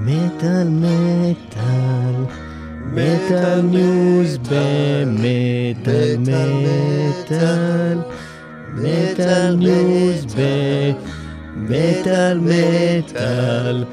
מטאל 0.00 0.68
מטאל, 0.68 2.14
metal 2.92 3.60
news 3.60 4.38
במטאל 4.38 6.16
מטאל, 6.18 7.98
metal 8.74 9.56
news 9.56 10.26
במטאל 11.56 12.40
מטאל, 12.40 13.84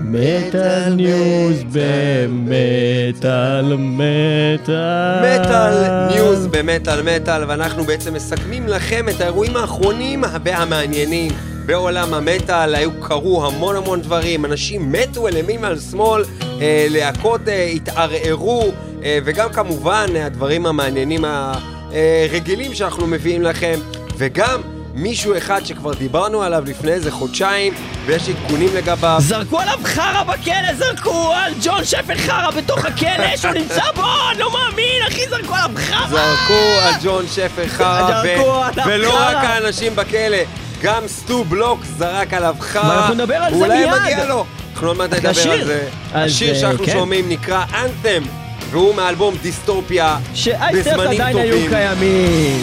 metal 0.00 0.94
news 0.94 1.62
במטאל 1.72 3.76
מטאל. 3.78 5.18
metal 5.22 6.06
news 6.06 6.46
במטאל 6.46 7.02
מטאל, 7.02 7.44
ואנחנו 7.48 7.84
בעצם 7.84 8.14
מסכמים 8.14 8.68
לכם 8.68 9.08
את 9.08 9.20
האירועים 9.20 9.56
האחרונים 9.56 10.24
והמעניינים 10.44 11.32
בעולם 11.66 12.14
המטאל. 12.14 12.74
היו, 12.74 13.00
קרו 13.00 13.46
המון 13.46 13.76
המון 13.76 14.00
דברים, 14.00 14.44
אנשים 14.44 14.92
מתו 14.92 15.26
על 15.26 15.36
ימין 15.36 15.64
ועל 15.64 15.78
שמאל, 15.80 16.24
אה, 16.60 16.86
להקות 16.90 17.48
אה, 17.48 17.64
התערערו, 17.64 18.72
אה, 19.04 19.18
וגם 19.24 19.52
כמובן 19.52 20.06
הדברים 20.16 20.66
המעניינים 20.66 21.24
הרגילים 21.24 22.74
שאנחנו 22.74 23.06
מביאים 23.06 23.42
לכם, 23.42 23.78
וגם 24.16 24.60
מישהו 24.94 25.36
אחד 25.36 25.66
שכבר 25.66 25.94
דיברנו 25.94 26.42
עליו 26.42 26.64
לפני 26.66 26.92
איזה 26.92 27.10
חודשיים, 27.10 27.74
ויש 28.06 28.28
עדכונים 28.28 28.68
לגביו. 28.74 29.16
זרקו 29.20 29.60
עליו 29.60 29.78
חרא 29.84 30.22
בכלא, 30.22 30.74
זרקו 30.78 31.32
על 31.32 31.52
ג'ון 31.64 31.84
שפר 31.84 32.16
חרא 32.16 32.50
בתוך 32.50 32.84
הכלא 32.84 33.36
שהוא 33.40 33.50
נמצא 33.50 33.84
בו, 33.94 34.02
אני 34.30 34.38
לא 34.38 34.52
מאמין, 34.52 35.02
אחי, 35.08 35.28
זרקו 35.28 35.54
עליו 35.54 35.70
חרא! 35.76 36.08
זרקו 36.08 36.78
על 36.82 36.94
ג'ון 37.02 37.26
שפר 37.34 37.66
חרא, 37.68 38.22
ולא 38.86 39.10
חרא. 39.10 39.30
רק 39.30 39.36
האנשים 39.36 39.96
בכלא, 39.96 40.38
גם 40.86 41.08
סטו 41.08 41.44
בלוק 41.44 41.80
זרק 41.98 42.34
עליו 42.34 42.56
חרא. 42.60 42.88
ואנחנו 42.88 43.14
נדבר 43.14 43.34
על 43.34 43.54
זה 43.54 43.58
ואולי 43.60 43.86
מיד. 43.86 44.02
מגיע 44.02 44.24
לו. 44.24 44.44
אנחנו 44.72 44.88
עוד 44.88 44.96
מעט 44.96 45.12
נדבר. 45.12 45.28
על 45.52 45.64
זה. 45.64 45.88
אז, 46.12 46.30
השיר 46.32 46.54
אה, 46.54 46.60
שאנחנו 46.60 46.84
כן. 46.84 46.92
שומעים 46.92 47.28
נקרא 47.28 47.64
אנת'ם, 47.74 48.22
והוא 48.70 48.94
מאלבום 48.94 49.34
דיסטופיה, 49.42 50.18
שאייסטרס 50.34 50.86
בזמנים 50.86 51.20
עדיין 51.20 51.36
היו 51.36 51.54
טובים. 51.54 51.70
קיימים. 51.70 52.62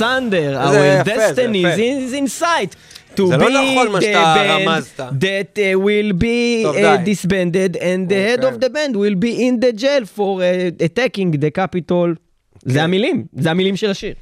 זה 0.00 0.64
our 0.64 1.10
יפה, 1.10 1.10
destiny 1.28 1.76
זה 1.76 1.76
is 1.76 2.14
in 2.14 2.42
sight. 2.42 2.74
To 3.16 3.26
זה 3.26 3.36
be 3.36 3.38
לא 3.38 3.48
נכון 3.72 3.92
מה 3.92 3.98
the 3.98 4.02
שאתה 4.02 4.34
band 4.34 4.68
רמזת. 4.68 5.00
that 5.00 5.58
uh, 5.58 5.78
will 5.84 6.12
be 6.22 6.62
טוב, 6.64 6.76
uh, 6.76 6.78
די. 7.04 7.12
disbanded 7.14 7.76
and 7.76 8.10
the 8.10 8.40
head 8.40 8.44
אוקיי. 8.44 8.58
of 8.58 8.62
the 8.62 8.68
band 8.74 8.94
will 8.96 9.16
be 9.24 9.40
in 9.40 9.64
the 9.64 9.80
jail 9.80 10.04
for 10.16 10.40
uh, 10.40 10.84
attacking 10.84 11.32
the 11.40 11.50
capital. 11.60 12.14
זה 12.64 12.82
המילים, 12.82 13.24
זה 13.38 13.50
המילים 13.50 13.76
של 13.76 13.90
השיר. 13.90 14.14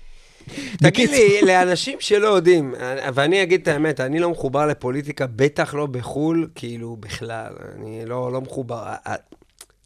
תגיד 0.83 1.11
לי, 1.11 1.41
לאנשים 1.47 1.97
שלא 2.01 2.27
יודעים, 2.29 2.75
ואני 3.15 3.43
אגיד 3.43 3.61
את 3.61 3.69
האמת, 3.69 4.01
אני 4.01 4.19
לא 4.19 4.31
מחובר 4.31 4.67
לפוליטיקה, 4.67 5.27
בטח 5.37 5.75
לא 5.75 5.87
בחו"ל, 5.87 6.49
כאילו, 6.55 6.97
בכלל, 7.01 7.53
אני 7.77 8.01
לא, 8.07 8.33
לא 8.33 8.41
מחובר. 8.41 8.83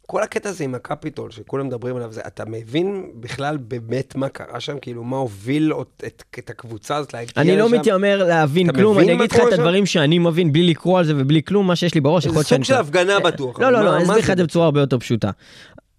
כל 0.07 0.23
הקטע 0.23 0.49
הזה 0.49 0.63
עם 0.63 0.75
הקפיטול, 0.75 1.31
שכולם 1.31 1.67
מדברים 1.67 1.95
עליו, 1.95 2.11
זה, 2.11 2.21
אתה 2.27 2.43
מבין 2.47 3.05
בכלל 3.19 3.57
באמת 3.57 4.15
מה 4.15 4.29
קרה 4.29 4.59
שם? 4.59 4.79
כאילו, 4.81 5.03
מה 5.03 5.17
הוביל 5.17 5.73
את, 5.81 6.03
את, 6.07 6.23
את 6.39 6.49
הקבוצה 6.49 6.95
הזאת 6.95 7.13
להגיע 7.13 7.31
לשם? 7.31 7.41
אני 7.41 7.57
לא 7.57 7.69
מתיימר 7.69 8.23
להבין 8.23 8.71
כלום, 8.71 8.99
אני 8.99 9.13
אגיד 9.13 9.31
לך 9.31 9.37
את 9.37 9.41
שם? 9.41 9.53
הדברים 9.53 9.85
שאני 9.85 10.19
מבין, 10.19 10.53
בלי 10.53 10.63
לקרוא 10.63 10.99
על 10.99 11.05
זה 11.05 11.13
ובלי 11.17 11.43
כלום, 11.43 11.67
מה 11.67 11.75
שיש 11.75 11.95
לי 11.95 12.01
בראש, 12.01 12.25
יכול 12.25 12.33
זה 12.33 12.39
להיות 12.39 12.47
שאני... 12.47 12.65
סוג 12.65 12.75
של 12.75 12.81
הפגנה 12.81 13.19
בטוח. 13.19 13.59
לא, 13.59 13.69
לא, 13.69 13.81
לא, 13.81 13.95
אני 13.95 14.03
אסביר 14.03 14.17
לך 14.17 14.25
זה? 14.25 14.33
את 14.33 14.37
זה 14.37 14.43
בצורה 14.43 14.65
הרבה 14.65 14.79
יותר 14.79 14.99
פשוטה. 14.99 15.31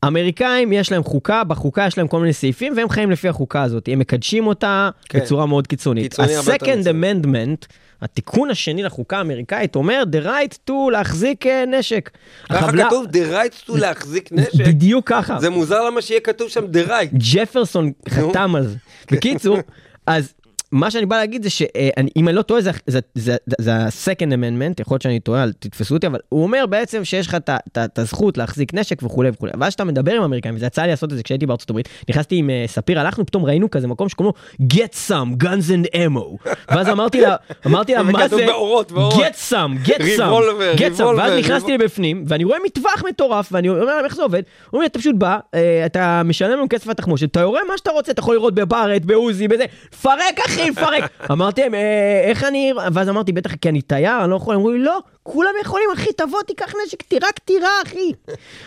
אמריקאים 0.07 0.73
יש 0.73 0.93
להם 0.93 1.05
חוקה, 1.05 1.45
בחוקה 1.45 1.87
יש 1.87 1.99
להם 1.99 2.09
כל 2.09 2.21
מיני 2.21 2.33
סעיפים 2.33 2.73
והם 2.77 2.89
חיים 2.89 3.11
לפי 3.11 3.29
החוקה 3.29 3.63
הזאת, 3.63 3.89
הם 3.93 3.99
מקדשים 3.99 4.47
אותה 4.47 4.91
כן. 5.09 5.19
בצורה 5.19 5.47
מאוד 5.47 5.67
קיצונית. 5.67 6.21
ה-Second. 6.21 6.85
Amendment, 6.85 7.67
התיקון 8.05 8.51
השני 8.51 8.83
לחוקה 8.83 9.19
האמריקאית 9.19 9.77
אומר 9.77 10.03
the 10.13 10.27
right 10.27 10.71
to 10.71 10.91
להחזיק 10.93 11.47
אה, 11.47 11.65
נשק. 11.67 12.11
ככה 12.51 12.59
החבלה- 12.59 12.87
כתוב 12.87 13.07
the 13.07 13.33
right 13.35 13.69
to 13.71 13.79
להחזיק 13.79 14.29
נשק. 14.33 14.67
בדיוק 14.69 15.09
ככה. 15.09 15.39
זה 15.41 15.51
מוזר 15.51 15.85
למה 15.85 16.03
שיהיה 16.03 16.21
כתוב 16.21 16.49
שם 16.49 16.65
the 16.65 16.89
right. 16.89 17.17
ג'פרסון 17.35 17.93
חתם 18.09 18.55
על 18.57 18.67
זה. 18.67 18.77
בקיצור, 19.11 19.59
אז 20.07 20.35
מה 20.75 20.91
שאני 20.91 21.07
בא 21.07 21.17
להגיד 21.17 21.43
זה 21.43 21.51
שאם 21.51 21.69
אני 22.29 22.37
לא 22.37 22.43
טועה 22.43 22.61
זה- 22.61 22.71
זה- 22.87 23.01
זה 23.15 23.37
זה 23.59 23.75
ה-second 23.75 24.29
amendment, 24.33 24.81
יכול 24.81 24.95
להיות 24.95 25.03
שאני 25.03 25.21
טועה, 25.21 25.43
אל 25.43 25.53
תתפסו 25.53 25.95
אותי, 25.95 26.07
אבל 26.07 26.19
הוא 26.29 26.43
אומר 26.43 26.67
בעצם 26.67 27.05
שיש 27.05 27.27
לך 27.27 27.37
את 27.85 27.99
הזכות 27.99 28.39
להחזיק 28.39 28.75
נשק 28.75 29.03
וכולי 29.03 29.29
וכולי. 29.31 29.53
ואז 29.61 29.69
כשאתה 29.69 29.85
מדבר 29.85 30.13
עם 30.13 30.23
אמריקאים, 30.23 30.55
וזה 30.55 30.67
יצא 30.67 30.83
לי 30.83 30.89
לעשות 30.89 31.13
את 31.13 31.17
זה 31.17 31.23
כשהייתי 31.23 31.47
בארצות 31.47 31.71
הברית, 31.71 31.89
נכנסתי 32.11 32.37
עם 32.37 32.51
אה, 32.51 32.65
ספיר, 32.67 33.01
הלכנו, 33.01 33.27
פתאום 33.27 33.45
ראינו 33.45 33.71
כזה 33.71 33.87
מקום 33.89 34.09
שקוראים 34.09 34.33
לו 34.61 34.67
get 34.69 35.09
some 35.09 35.43
guns 35.45 35.47
and 35.71 35.97
ammo. 35.97 36.51
ואז 36.71 36.89
אמרתי 36.89 37.21
לה, 37.21 37.37
אמרתי 37.67 37.95
לה, 37.95 38.03
מה 38.03 38.29
זה? 38.29 38.47
באורות, 38.47 38.93
get 38.93 39.51
some, 39.51 39.89
get 39.89 39.99
some, 40.19 40.21
get 40.79 40.99
some. 40.99 41.03
ואז 41.19 41.33
נכנסתי. 41.39 41.73
לבפנים, 41.75 42.25
ואני 42.29 42.45
רואה 42.45 42.59
מטווח 42.67 43.03
מטורף, 43.09 43.49
ואני 43.53 43.69
אומר 43.69 43.85
להם 43.97 44.05
איך 44.05 44.15
זה 44.17 44.23
עובד, 44.23 44.43
הוא 44.65 44.73
אומר 44.73 44.81
לי, 44.81 44.87
אתה 44.87 44.99
פשוט 44.99 45.15
בא, 45.17 45.39
אה, 45.55 45.83
אתה 45.87 46.23
משלם 46.25 46.51
לנו 46.51 46.67
כסף 46.71 46.87
לתחמושת, 46.87 47.31
אתה 47.31 47.41
יורה 47.41 47.61
מה 47.71 47.79
שאתה 47.79 47.91
רוצה, 47.91 48.13
אתה 48.13 48.21
יכול 48.21 48.35
לראות 48.35 48.55
בברט, 48.55 49.03
בעוזי, 49.05 49.49
בזה, 49.49 49.65
פרק 50.03 50.39
אחי, 50.47 50.64
פרק. 50.73 51.11
אמרתי 51.31 51.61
להם, 51.61 51.75
"אה, 51.75 51.81
איך 52.25 52.45
אני, 52.45 52.73
ואז 52.93 53.09
אמרתי, 53.09 53.33
בטח 53.33 53.55
כי 53.55 53.69
אני 53.69 53.83
תייר, 53.83 54.23
אני 54.23 54.31
לא 54.31 54.37
יכול, 54.37 54.55
אמרו 54.55 54.71
לי, 54.71 54.79
לא, 54.79 54.99
כולם 55.27 55.51
יכולים, 55.61 55.89
אחי, 55.95 56.13
תבוא, 56.13 56.43
תיקח 56.43 56.73
נשק, 56.87 57.03
תירה 57.03 57.29
קטירה, 57.33 57.71
אחי. 57.87 58.13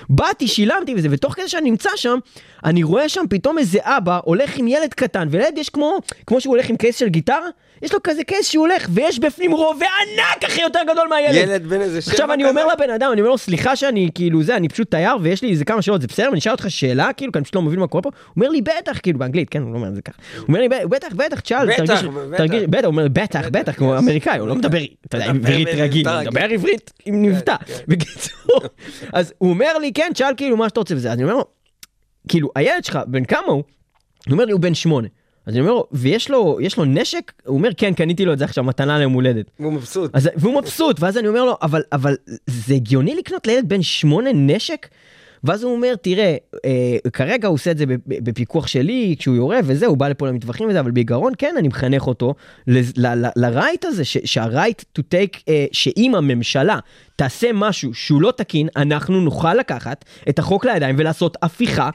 באתי, 0.09 0.47
שילמתי 0.47 0.95
וזה, 0.97 1.07
ותוך 1.11 1.33
כדי 1.33 1.49
שאני 1.49 1.69
נמצא 1.69 1.89
שם, 1.95 2.17
אני 2.65 2.83
רואה 2.83 3.09
שם 3.09 3.25
פתאום 3.29 3.57
איזה 3.57 3.79
אבא 3.83 4.19
הולך 4.23 4.57
עם 4.57 4.67
ילד 4.67 4.93
קטן, 4.93 5.27
ולילד 5.31 5.57
יש 5.57 5.69
כמו, 5.69 5.97
כמו 6.27 6.41
שהוא 6.41 6.55
הולך 6.55 6.69
עם 6.69 6.77
קייס 6.77 6.97
של 6.97 7.07
גיטרה, 7.07 7.47
יש 7.81 7.93
לו 7.93 8.03
כזה 8.03 8.23
קייס 8.23 8.49
שהוא 8.49 8.67
הולך, 8.67 8.87
ויש 8.93 9.19
בפנים 9.19 9.51
רובה 9.51 9.85
ענק, 9.85 10.43
אחי, 10.43 10.61
יותר 10.61 10.79
גדול 10.91 11.07
מהילד. 11.09 11.35
ילד 11.35 11.67
בן 11.67 11.81
איזה 11.81 12.01
שבע 12.01 12.11
עכשיו 12.11 12.33
אני? 12.33 12.49
אומר 12.49 12.65
לבן 12.67 12.89
אדם, 12.89 13.11
אני 13.11 13.21
אומר 13.21 13.31
לו, 13.31 13.37
סליחה 13.37 13.75
שאני 13.75 14.09
כאילו 14.15 14.43
זה, 14.43 14.55
אני 14.55 14.69
פשוט 14.69 14.91
תייר 14.91 15.17
ויש 15.21 15.41
לי 15.41 15.51
איזה 15.51 15.65
כמה 15.65 15.81
שאלות, 15.81 16.01
זה 16.01 16.07
בסדר? 16.07 16.29
אני 16.29 16.39
אשאל 16.39 16.51
אותך 16.51 16.65
שאלה, 16.69 17.13
כאילו, 17.13 17.31
כי 17.31 17.39
אני 17.39 17.43
פשוט 17.43 17.55
לא 17.55 17.61
מבין 17.61 17.79
מה 17.79 17.87
קורה 17.87 18.01
פה. 18.01 18.09
הוא 18.09 18.33
אומר 18.35 18.49
לי, 18.49 18.61
בטח, 18.61 18.99
כאילו, 19.03 19.19
באנגלית, 19.19 19.49
כן, 19.49 19.61
הוא 19.61 19.71
לא 19.71 19.77
אומר 19.77 19.87
את 19.87 19.95
זה 19.95 20.01
ככה. 20.01 20.17
הוא 20.37 20.45
אומר 20.47 20.59
לי, 20.59 20.69
בטח, 20.69 21.07
בטח, 21.15 21.39
תשאל, 21.39 21.75
תרגיש, 21.75 22.63
בטח. 22.63 22.83
הוא 22.83 22.91
אומר, 22.91 23.07
בטח, 23.13 23.47
בטח, 23.51 23.71
כמו 23.71 23.97
אמריקאי, 23.97 24.39
הוא 24.39 24.47
לא 24.47 24.55
מדבר, 24.55 24.77
אתה 25.07 25.17
יודע, 25.17 25.33
מדבר 25.33 25.49
עברית 25.49 25.67
רגיל, 25.67 26.07
הוא 26.07 26.17
רגיל. 26.17 26.37
מדבר 26.47 26.53
עברית 26.53 26.93
עם 27.05 27.21
מבטא. 27.21 27.55
בקיצור, 27.87 28.61
אז 29.13 29.33
הוא 29.37 29.49
אומר 29.49 29.77
לי, 29.77 29.93
כן, 29.93 30.11
תשאל 30.13 30.33
כאילו 30.37 30.57
מה 30.57 30.69
שאתה 30.69 30.79
רוצה 30.79 30.95
וזה, 30.95 31.07
אז 31.07 31.13
אני 31.13 31.23
אומר 31.23 31.35
לו, 31.35 31.45
כאילו, 32.27 32.49
הילד 32.55 32.83
שלך, 32.83 32.99
בן 33.07 33.25
כמה 33.25 33.47
הוא? 33.47 33.63
הוא 34.25 34.31
אומר 34.31 34.45
לי, 34.45 34.51
הוא 34.51 34.61
בן 34.61 34.73
שמונה. 34.73 35.07
אז 35.45 35.53
אני 35.53 35.61
אומר 35.61 35.71
לו, 35.71 35.87
ויש 35.91 36.29
לו, 36.29 36.57
יש 36.61 36.77
לו 36.77 36.85
נשק? 36.85 37.31
הוא 37.45 37.57
אומר, 37.57 37.69
כן, 37.77 37.93
קניתי 37.93 38.25
לו 38.25 38.33
את 38.33 38.39
זה 38.39 38.45
עכשיו, 38.45 38.63
מתנה 38.63 38.99
ליום 38.99 39.13
הולדת. 39.13 39.45
הוא 39.57 39.73
מבסוט. 39.73 40.11
אז, 40.13 40.29
והוא 40.35 40.61
מבסוט, 40.61 40.99
ואז 40.99 41.17
אני 41.17 41.27
אומר 41.27 41.45
לו, 41.45 41.57
אבל, 41.61 41.83
אבל 41.91 42.15
זה 42.47 42.73
הגיוני 42.73 43.15
לקנות 43.15 43.47
לילד 43.47 43.69
בן 43.69 43.81
שמונה 43.81 44.29
נשק? 44.33 44.87
ואז 45.43 45.63
הוא 45.63 45.75
אומר, 45.75 45.95
תראה, 45.95 46.35
אה, 46.65 46.97
כרגע 47.13 47.47
הוא 47.47 47.53
עושה 47.53 47.71
את 47.71 47.77
זה 47.77 47.85
בפיקוח 48.07 48.67
שלי, 48.67 49.15
כשהוא 49.19 49.35
יורה 49.35 49.59
וזה, 49.63 49.85
הוא 49.85 49.97
בא 49.97 50.07
לפה 50.07 50.27
למטווחים 50.27 50.69
וזה, 50.69 50.79
אבל 50.79 50.91
בעיקרון 50.91 51.33
כן, 51.37 51.55
אני 51.57 51.67
מחנך 51.67 52.07
אותו 52.07 52.35
לרייט 53.35 53.85
הזה, 53.85 54.05
שהרייט 54.05 54.81
to 54.99 55.01
take, 55.01 55.39
אה, 55.49 55.65
שאם 55.71 56.15
הממשלה 56.15 56.79
תעשה 57.15 57.49
משהו 57.53 57.93
שהוא 57.93 58.21
לא 58.21 58.33
תקין, 58.37 58.67
אנחנו 58.75 59.21
נוכל 59.21 59.53
לקחת 59.53 60.05
את 60.29 60.39
החוק 60.39 60.65
לידיים 60.65 60.95
ולעשות 60.99 61.37
הפיכה 61.41 61.89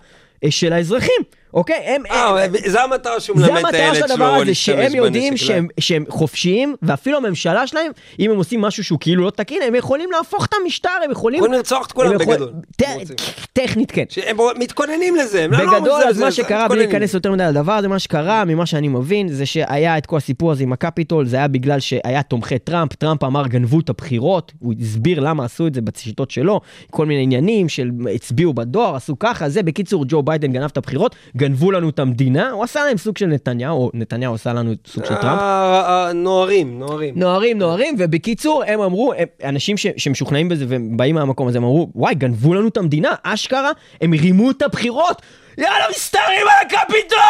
אה, 0.44 0.50
של 0.50 0.72
האזרחים, 0.72 1.22
אוקיי? 1.54 1.76
הם, 1.76 2.02
אה, 2.10 2.46
זה 2.66 2.82
המטרה 2.82 3.20
שהוא 3.20 3.40
זה 3.40 3.46
מלמד 3.46 3.58
את 3.58 3.64
המטרה 3.64 3.80
הילד 3.80 3.94
של 3.94 4.06
שלו 4.06 4.14
הדבר 4.14 4.34
הזה, 4.34 4.44
להשתמש 4.44 4.76
שהם 4.76 4.94
יודעים 4.94 5.30
בנשק, 5.32 5.46
שהם, 5.46 5.66
שהם 5.80 6.04
חופשיים, 6.08 6.74
ואפילו 6.82 7.16
הממשלה 7.16 7.66
שלהם, 7.66 7.92
אם 8.20 8.30
הם 8.30 8.36
עושים 8.36 8.60
משהו 8.60 8.84
שהוא 8.84 8.98
כאילו 9.00 9.24
לא 9.24 9.30
תקין, 9.30 9.62
הם 9.62 9.74
יכולים 9.74 10.10
להפוך 10.12 10.44
את 10.46 10.54
המשטר, 10.62 10.88
הם 11.04 11.10
יכולים... 11.10 11.38
יכולים 11.38 11.54
לרצוח 11.54 11.86
את 11.86 11.92
כולם 11.92 12.18
בגדול. 12.18 12.52
רוצים. 12.94 13.16
טכנית 13.52 13.90
כן. 13.90 14.04
שהם 14.08 14.36
מתכוננים 14.58 15.16
לזה, 15.16 15.44
הם 15.44 15.52
לא 15.52 15.58
בגדול, 15.58 15.78
מזלזל, 15.80 16.08
אז 16.08 16.20
מה 16.20 16.30
זה- 16.30 16.36
שקרה, 16.36 16.68
בלי. 16.68 16.78
להיכנס 16.78 17.14
יותר 17.14 17.32
מדי 17.32 17.44
לדבר 17.48 17.72
הזה, 17.72 17.88
מה 17.88 17.98
שקרה, 17.98 18.44
ממה 18.44 18.66
שאני 18.66 18.88
מבין, 18.88 19.28
זה 19.28 19.46
שהיה 19.46 19.98
את 19.98 20.06
כל 20.06 20.16
הסיפור 20.16 20.52
הזה 20.52 20.62
עם 20.62 20.72
הקפיטול, 20.72 21.26
זה 21.26 21.36
היה 21.36 21.48
בגלל 21.48 21.80
שהיה 21.80 22.22
תומכי 22.22 22.58
טראמפ, 22.58 22.94
טראמפ 22.94 23.24
אמר 23.24 23.46
גנבו 23.46 23.80
את 23.80 23.88
הבחירות, 23.88 24.52
הוא 24.58 24.74
הסביר 24.80 25.20
למה 25.20 25.44
עשו 25.44 25.66
את 25.66 25.74
זה 25.74 25.80
בשיטות 25.80 26.30
שלו, 26.30 26.60
כל 26.90 27.06
מיני 27.06 27.22
עניינים 27.22 27.68
של 27.68 27.90
הצביעו 28.14 28.54
בדואר, 28.54 28.96
עשו 28.96 29.18
ככה, 29.18 29.48
זה, 29.48 29.62
בקיצור, 29.62 30.04
ג'ו 30.08 30.22
ביידן 30.22 30.52
גנב 30.52 30.64
את 30.64 30.76
הבחירות, 30.76 31.16
גנבו 31.42 31.70
לנו 31.70 31.88
את 31.88 31.98
המדינה, 31.98 32.50
הוא 32.50 32.64
עשה 32.64 32.84
להם 32.84 32.98
סוג 32.98 33.16
של 33.16 33.26
נתניהו, 33.26 33.76
או 33.76 33.90
נתניהו 33.94 34.34
עשה 34.34 34.52
לנו 34.52 34.72
סוג 34.86 35.04
של 35.04 35.14
טראמפ. 35.14 35.40
אה, 35.40 36.06
אה, 36.06 36.12
נוערים, 36.12 36.78
נוערים. 36.78 37.14
נוערים, 37.16 37.58
נוערים, 37.58 37.94
ובקיצור, 37.98 38.62
הם 38.66 38.80
אמרו, 38.80 39.12
הם, 39.18 39.26
אנשים 39.44 39.76
ש, 39.76 39.86
שמשוכנעים 39.96 40.48
בזה 40.48 40.64
והם 40.68 40.96
באים 40.96 41.14
מהמקום 41.14 41.48
הזה, 41.48 41.58
הם 41.58 41.64
אמרו, 41.64 41.88
וואי, 41.94 42.14
גנבו 42.14 42.54
לנו 42.54 42.68
את 42.68 42.76
המדינה, 42.76 43.14
אשכרה, 43.22 43.70
הם 44.00 44.12
רימו 44.12 44.50
את 44.50 44.62
הבחירות, 44.62 45.22
יאללה, 45.58 45.84
מסתערים 45.90 46.46
על 46.46 46.66
הקפיטול! 46.66 47.20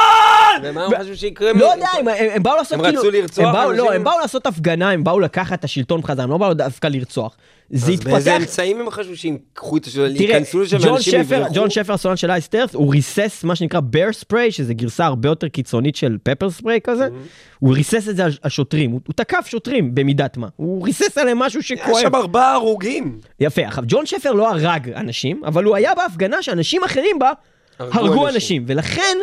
ומה 0.71 0.85
הם 0.85 0.93
חשבו 1.01 1.17
שיקרה? 1.17 1.53
לא 1.53 1.73
יודע, 1.73 1.87
הם, 1.99 2.09
הם, 2.09 2.27
הם 2.35 2.43
באו 2.43 2.57
לעשות 2.57 2.73
הם 2.73 2.85
כאילו... 2.85 3.01
רצו 3.01 3.11
לרצוח 3.11 3.47
הם 3.47 3.53
באו, 3.53 3.71
אנשים? 3.71 3.85
לא, 3.85 3.93
הם 3.93 4.05
באו 4.05 4.19
לעשות 4.19 4.47
הפגנה, 4.47 4.91
הם 4.91 5.05
באו 5.05 5.21
לקחת 5.21 5.59
את 5.59 5.65
השלטון 5.65 6.01
בחזרה, 6.01 6.25
הם 6.25 6.31
לא 6.31 6.39
באו 6.39 6.55
דווקא 6.55 6.87
לרצוח. 6.87 7.37
זה 7.71 7.93
אז 7.93 8.01
באיזה 8.01 8.31
התפתח... 8.31 8.43
אמצעים 8.43 8.81
הם 8.81 8.91
חשבו 8.91 9.17
שייקחו 9.17 9.77
את 9.77 9.85
השאלה, 9.85 10.15
תראה, 10.19 10.31
ייכנסו 10.31 10.61
לשם 10.61 10.77
ואנשים 10.81 11.21
יברחו? 11.21 11.55
ג'ון 11.55 11.71
שפר, 11.71 11.93
הסולן 11.93 12.17
של 12.17 12.31
אייסטרס, 12.31 12.75
הוא 12.75 12.93
ריסס 12.93 13.45
מה 13.45 13.57
שנקרא 13.57 13.81
bear 13.81 14.25
spray, 14.25 14.51
שזה 14.51 14.75
גרסה 14.75 15.07
הרבה 15.07 15.29
יותר 15.29 15.49
קיצונית 15.49 15.97
של 15.97 16.17
פפר 16.23 16.51
ספרי 16.51 16.79
כזה. 16.85 17.07
Mm-hmm. 17.07 17.57
הוא 17.59 17.75
ריסס 17.75 18.09
את 18.09 18.17
זה 18.17 18.25
על 18.25 18.33
השוטרים, 18.45 18.91
הוא, 18.91 19.01
תקף 19.17 19.47
שוטרים 19.47 19.95
במידת 19.95 20.37
מה. 20.37 20.49
הוא 20.57 20.85
ריסס 20.85 21.19
עליהם 21.19 21.39
משהו 21.39 21.61
היה 21.69 21.83
שכואב. 21.85 22.03
שם 22.03 22.15
ארבעה 22.15 22.55
הרוגים. 22.55 23.19
יפה, 23.41 23.67
עכשיו 23.67 23.85
ג'ון 23.87 24.07
שפר 24.07 24.33
לא 24.33 24.51
הרג 24.51 24.91
אנשים, 24.91 25.43
אבל 25.45 25.65
הוא 25.65 25.77
היה 25.77 25.95
בהפגנה 25.95 26.43
שאנשים 26.43 26.85
אחרים 26.85 27.19
בה 27.19 27.33
הרגו 27.79 27.99
הרגו 27.99 28.13
אנשים. 28.25 28.35
אנשים, 28.35 28.65
ולכן 28.67 29.17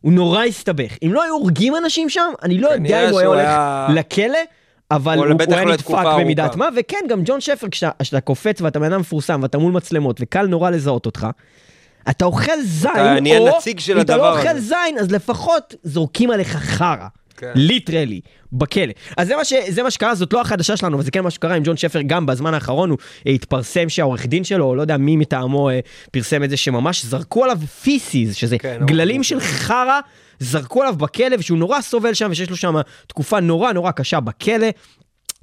הוא 0.00 0.12
נורא 0.12 0.44
הסתבך. 0.44 0.92
אם 1.02 1.12
לא 1.12 1.22
היו 1.22 1.34
הורגים 1.34 1.76
אנשים 1.76 2.08
שם, 2.08 2.32
אני 2.42 2.58
לא 2.58 2.68
יודע 2.68 3.04
אם 3.04 3.10
הוא 3.10 3.18
היה 3.18 3.28
הולך 3.28 3.40
היה- 3.48 3.86
לכלא. 3.94 4.38
אבל 4.90 5.18
הוא, 5.18 5.26
הוא 5.26 5.54
היה 5.54 5.64
לא 5.64 5.72
נדפק 5.72 5.88
במידת. 6.18 6.56
מה, 6.56 6.68
וכן, 6.76 6.96
גם 7.08 7.20
ג'ון 7.24 7.40
שפר, 7.40 7.66
כשאתה 7.70 8.20
קופץ 8.20 8.60
ואתה 8.60 8.78
בן 8.78 8.92
אדם 8.92 9.00
מפורסם 9.00 9.40
ואתה 9.42 9.58
מול 9.58 9.72
מצלמות 9.72 10.16
וקל 10.20 10.46
נורא 10.46 10.70
לזהות 10.70 11.06
אותך, 11.06 11.26
אתה 12.10 12.24
אוכל 12.24 12.60
זין, 12.62 12.90
אתה 12.92 13.38
או 13.38 13.58
אם 13.96 14.00
אתה 14.00 14.16
לא 14.16 14.38
אוכל. 14.38 14.58
זין, 14.58 14.98
אז 15.00 15.10
לפחות 15.10 15.74
זורקים 15.82 16.30
עליך 16.30 16.56
חרא. 16.56 17.06
כן. 17.36 17.52
ליטרלי, 17.54 18.20
בכלא. 18.52 18.92
אז 19.16 19.26
זה 19.26 19.36
מה, 19.36 19.44
ש, 19.44 19.52
זה 19.68 19.82
מה 19.82 19.90
שקרה, 19.90 20.14
זאת 20.14 20.32
לא 20.32 20.40
החדשה 20.40 20.76
שלנו, 20.76 20.96
אבל 20.96 21.04
זה 21.04 21.10
כן 21.10 21.20
מה 21.20 21.30
שקרה 21.30 21.54
עם 21.54 21.62
ג'ון 21.66 21.76
שפר, 21.76 22.00
גם 22.06 22.26
בזמן 22.26 22.54
האחרון 22.54 22.90
הוא 22.90 22.98
אה, 23.26 23.32
התפרסם 23.32 23.88
שהעורך 23.88 24.26
דין 24.26 24.44
שלו, 24.44 24.64
או 24.64 24.74
לא 24.74 24.82
יודע 24.82 24.96
מי 24.96 25.16
מטעמו, 25.16 25.70
אה, 25.70 25.80
פרסם 26.10 26.44
את 26.44 26.50
זה 26.50 26.56
שממש 26.56 27.04
זרקו 27.04 27.44
עליו 27.44 27.58
פיסיס, 27.82 28.34
שזה 28.34 28.58
כן, 28.58 28.80
גללים 28.84 29.14
העורך 29.14 29.24
של 29.24 29.40
חרא, 29.40 30.00
זרקו 30.38 30.82
עליו 30.82 30.94
בכלא, 30.94 31.36
ושהוא 31.38 31.58
נורא 31.58 31.80
סובל 31.80 32.14
שם, 32.14 32.28
ושיש 32.30 32.50
לו 32.50 32.56
שם 32.56 32.74
תקופה 33.06 33.40
נורא 33.40 33.72
נורא 33.72 33.90
קשה 33.90 34.20
בכלא. 34.20 34.66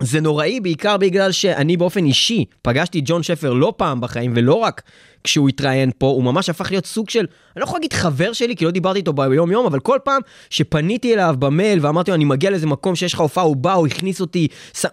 זה 0.01 0.21
נוראי 0.21 0.59
בעיקר 0.59 0.97
בגלל 0.97 1.31
שאני 1.31 1.77
באופן 1.77 2.05
אישי 2.05 2.45
פגשתי 2.61 2.99
את 2.99 3.03
ג'ון 3.07 3.23
שפר 3.23 3.53
לא 3.53 3.73
פעם 3.77 4.01
בחיים 4.01 4.33
ולא 4.35 4.53
רק 4.53 4.81
כשהוא 5.23 5.49
התראיין 5.49 5.91
פה, 5.97 6.07
הוא 6.07 6.23
ממש 6.23 6.49
הפך 6.49 6.71
להיות 6.71 6.85
סוג 6.85 7.09
של, 7.09 7.19
אני 7.19 7.27
לא 7.55 7.63
יכול 7.63 7.77
להגיד 7.77 7.93
חבר 7.93 8.33
שלי 8.33 8.55
כי 8.55 8.65
לא 8.65 8.71
דיברתי 8.71 8.99
איתו 8.99 9.13
ביום 9.13 9.51
יום, 9.51 9.65
אבל 9.65 9.79
כל 9.79 9.97
פעם 10.03 10.21
שפניתי 10.49 11.13
אליו 11.13 11.35
במייל 11.39 11.79
ואמרתי 11.81 12.11
לו 12.11 12.15
אני 12.15 12.25
מגיע 12.25 12.49
לאיזה 12.49 12.67
מקום 12.67 12.95
שיש 12.95 13.13
לך 13.13 13.19
הופעה, 13.19 13.43
הוא 13.43 13.55
בא, 13.55 13.73
הוא 13.73 13.87
הכניס 13.87 14.21
אותי 14.21 14.47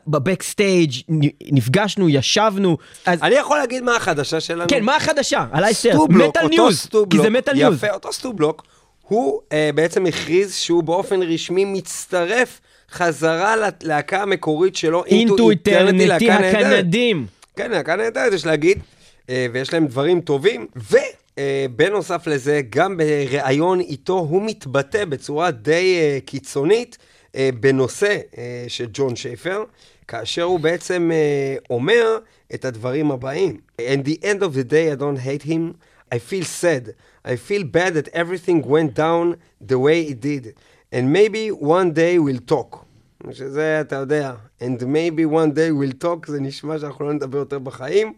ב 0.07 0.14
backstage, 0.14 0.93
נפגשנו, 1.53 2.09
ישבנו, 2.09 2.77
אז 3.07 3.23
אני 3.23 3.35
יכול 3.35 3.59
להגיד 3.59 3.83
מה 3.83 3.97
החדשה 3.97 4.41
שלנו? 4.41 4.69
כן, 4.69 4.85
מה 4.85 4.97
החדשה? 4.97 5.45
על 5.53 5.65
Iced 5.65 5.77
Earth, 5.77 5.95
Stu 5.95 6.06
Block, 6.06 6.29
metal 6.29 6.49
news, 6.49 6.87
כי 7.11 7.19
זה 7.19 7.31
metal 7.31 7.55
news. 7.55 7.75
יפה, 7.75 7.91
אותו 7.91 8.13
Stu 8.13 8.29
Block, 8.29 8.63
הוא 9.03 9.41
אה, 9.53 9.71
בעצם 9.75 10.07
הכריז 10.07 10.55
שהוא 10.55 10.83
באופן 10.83 11.23
רשמי 11.23 11.65
מצטרף 11.65 12.61
חזרה 12.91 13.55
ללהקה 13.57 14.23
המקורית 14.23 14.77
שלו, 14.77 15.05
Into 15.05 15.51
Eternity 15.51 16.07
להקה 16.07 16.25
נהדרת. 16.27 16.67
הקנדים. 16.67 17.27
כן, 17.57 17.71
להקה 17.71 17.97
נהדרת, 17.97 18.33
יש 18.33 18.47
להגיד, 18.47 18.79
אה, 19.31 19.47
ויש 19.53 19.73
להם 19.73 19.87
דברים 19.87 20.21
טובים, 20.21 20.67
אה, 21.39 21.67
בנוסף 21.77 22.27
לזה, 22.27 22.61
גם 22.71 22.97
בריאיון 22.97 23.81
איתו 23.81 24.19
הוא 24.19 24.43
מתבטא 24.43 25.05
בצורה 25.05 25.51
די 25.51 25.97
אה, 25.99 26.19
קיצונית 26.25 26.99
בנושא 27.61 28.19
של 28.69 28.87
ג'ון 28.93 29.17
שייפר, 29.17 29.65
כאשר 30.09 30.43
הוא 30.43 30.61
בעצם 30.61 31.11
אומר 31.71 32.19
את 32.55 32.65
הדברים 32.65 33.11
הבאים. 33.11 33.57
In 33.81 34.09
the 34.09 34.25
end 34.25 34.43
of 34.43 34.55
the 34.55 34.65
day 34.65 34.93
I 34.93 34.97
don't 35.01 35.19
hate 35.19 35.43
him, 35.43 35.75
I 36.11 36.19
feel 36.19 36.45
sad. 36.45 36.95
I 37.25 37.37
feel 37.37 37.65
bad 37.65 37.95
that 37.95 38.09
everything 38.15 38.63
went 38.63 38.95
down 38.95 39.37
the 39.61 39.79
way 39.79 40.03
it 40.13 40.21
did. 40.21 40.55
And 40.92 41.12
maybe 41.12 41.50
one 41.50 41.92
day 41.92 42.20
we'll 42.20 42.46
talk. 42.46 42.86
שזה, 43.32 43.82
אתה 43.82 43.96
יודע, 43.96 44.34
and 44.60 44.84
maybe 44.84 45.26
one 45.26 45.52
day 45.52 45.72
we'll 45.72 46.04
talk, 46.04 46.28
זה 46.28 46.40
נשמע 46.40 46.80
שאנחנו 46.80 47.06
לא 47.06 47.14
נדבר 47.14 47.38
יותר 47.38 47.60
בחיים. 47.60 48.14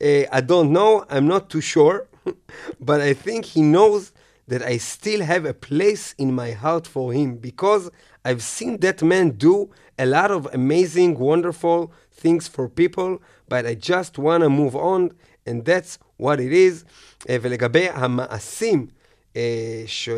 Uh, 0.00 0.04
I 0.30 0.40
don't 0.40 0.72
know, 0.72 1.04
I'm 1.10 1.26
not 1.26 1.50
too 1.50 1.60
sure, 1.60 2.06
but 2.80 3.00
I 3.00 3.12
think 3.14 3.44
he 3.44 3.62
knows 3.62 4.12
that 4.48 4.62
I 4.62 4.76
still 4.78 5.22
have 5.22 5.44
a 5.44 5.54
place 5.54 6.14
in 6.18 6.34
my 6.34 6.50
heart 6.52 6.86
for 6.86 7.12
him 7.12 7.36
because 7.36 7.90
I've 8.24 8.42
seen 8.42 8.78
that 8.80 9.02
man 9.02 9.30
do 9.30 9.70
a 9.98 10.06
lot 10.06 10.30
of 10.30 10.48
amazing, 10.52 11.18
wonderful 11.18 11.92
things 12.12 12.48
for 12.48 12.68
people, 12.68 13.20
but 13.48 13.66
I 13.66 13.74
just 13.74 14.18
want 14.18 14.42
to 14.42 14.50
move 14.50 14.74
on, 14.76 15.12
and 15.46 15.64
that's 15.64 15.98
what 16.16 16.40
it 16.40 16.52
is. 16.52 16.84
Uh, 17.28 17.38
ולגבי 17.42 17.88
המעשים 17.88 18.86
uh, 19.34 19.38
ש... 19.86 20.08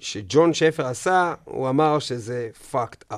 שג'ון 0.00 0.54
שפר 0.54 0.86
עשה, 0.86 1.34
הוא 1.44 1.68
אמר 1.68 1.98
שזה 1.98 2.48
fucked 2.72 3.12
up. 3.14 3.16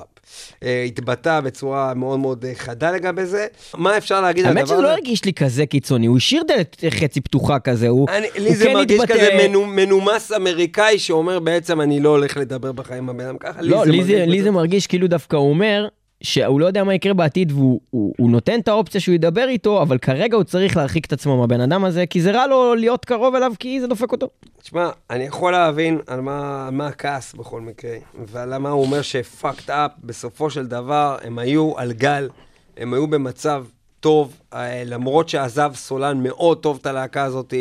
Uh, 0.61 0.65
התבטא 0.87 1.41
בצורה 1.41 1.95
מאוד 1.95 2.19
מאוד 2.19 2.45
uh, 2.45 2.59
חדה 2.59 2.91
לגבי 2.93 3.27
זה. 3.27 3.47
מה 3.75 3.97
אפשר 3.97 4.21
להגיד 4.21 4.45
על 4.45 4.51
הדבר 4.51 4.59
האמת 4.61 4.71
הזה? 4.71 4.75
שזה 4.75 4.83
לא 4.83 4.91
הרגיש 4.91 5.25
לי 5.25 5.33
כזה 5.33 5.67
קיצוני, 5.67 6.07
הוא 6.07 6.17
השאיר 6.17 6.43
דלת 6.49 6.85
חצי 6.91 7.21
פתוחה 7.21 7.59
כזה, 7.59 7.89
הוא 7.89 8.09
אני, 8.09 8.27
לי 8.39 8.49
הוא 8.49 8.57
זה 8.57 8.65
כן 8.65 8.73
מרגיש 8.73 9.01
התבטא- 9.01 9.15
כזה 9.15 9.29
מנו, 9.49 9.67
מנומס 9.67 10.33
אמריקאי 10.33 10.99
שאומר 10.99 11.39
בעצם 11.39 11.81
אני 11.81 12.01
לא 12.01 12.09
הולך 12.09 12.37
לדבר 12.37 12.73
בחיים 12.73 13.03
עם 13.03 13.09
הבן 13.09 13.25
אדם 13.27 13.39
ככה. 13.39 13.63
לא, 13.63 13.87
לי 13.87 14.27
לי. 14.27 14.43
זה 14.43 14.51
מרגיש 14.51 14.87
כאילו 14.87 15.07
דווקא 15.09 15.37
הוא 15.37 15.51
אומר 15.51 15.89
שהוא 16.23 16.61
לא 16.61 16.67
יודע 16.67 16.85
מה 16.85 16.95
יקרה 16.95 17.15
בעתיד 17.15 17.53
והוא 17.53 17.81
הוא, 17.91 18.15
הוא 18.19 18.31
נותן 18.31 18.61
את 18.61 18.69
האופציה 18.69 19.01
שהוא 19.01 19.15
ידבר 19.15 19.49
איתו, 19.49 19.83
אבל 19.83 19.99
כרגע 19.99 20.37
הוא 20.37 20.45
צריך 20.45 20.77
להרחיק 20.77 21.07
את 21.07 21.13
עצמו 21.13 21.37
מהבן 21.37 21.61
אדם 21.61 21.85
הזה, 21.85 22.07
כי 22.07 22.21
זה 22.21 22.31
רע 22.31 22.47
לו 22.47 22.75
להיות 22.75 23.05
קרוב 23.05 23.35
אליו 23.35 23.53
כי 23.59 23.81
זה 23.81 23.87
דופק 23.87 24.13
אותו. 24.13 24.29
תשמע, 24.63 24.91
אני 25.11 25.25
יכול 25.25 25.53
להבין 25.53 25.99
על 26.07 26.21
מה, 26.21 26.71
מה 26.73 26.87
הכעס 26.87 27.35
בכל 27.35 27.61
מקרה, 27.61 27.97
ועל 28.27 28.55
למה 28.55 28.71
הוא 28.71 28.85
אומר 28.85 29.03
שפאקד 29.03 29.71
אפ, 29.71 29.91
בסופו 30.05 30.51
של 30.51 30.67
דבר 30.67 31.17
הם 31.23 31.39
היו 31.39 31.79
על 31.79 31.93
גל, 31.93 32.29
הם 32.77 32.95
היו 32.95 33.07
במצב 33.07 33.65
טוב, 34.01 34.41
אה, 34.55 34.83
למרות 34.87 35.29
שעזב 35.29 35.73
סולן 35.75 36.23
מאוד 36.23 36.59
טוב 36.59 36.79
את 36.81 36.87
הלהקה 36.87 37.25
הזאת 37.25 37.55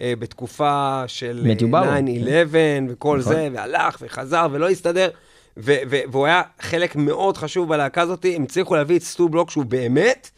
אה, 0.00 0.12
בתקופה 0.18 1.02
של 1.06 1.42
אה, 1.44 1.52
מתיו 1.52 1.70
באואר. 1.70 1.98
9-11 1.98 2.54
וכל 2.88 3.18
נכון. 3.18 3.32
זה, 3.32 3.48
והלך 3.52 3.98
וחזר 4.00 4.46
ולא 4.52 4.68
הסתדר, 4.68 5.08
והוא 5.58 6.26
היה 6.26 6.42
חלק 6.60 6.96
מאוד 6.96 7.36
חשוב 7.36 7.68
בלהקה 7.68 8.02
הזאת, 8.02 8.26
הם 8.34 8.42
הצליחו 8.42 8.76
להביא 8.76 8.96
את 8.96 9.02
סטו 9.02 9.28
בלוק 9.28 9.50
שהוא 9.50 9.64
באמת 9.64 10.30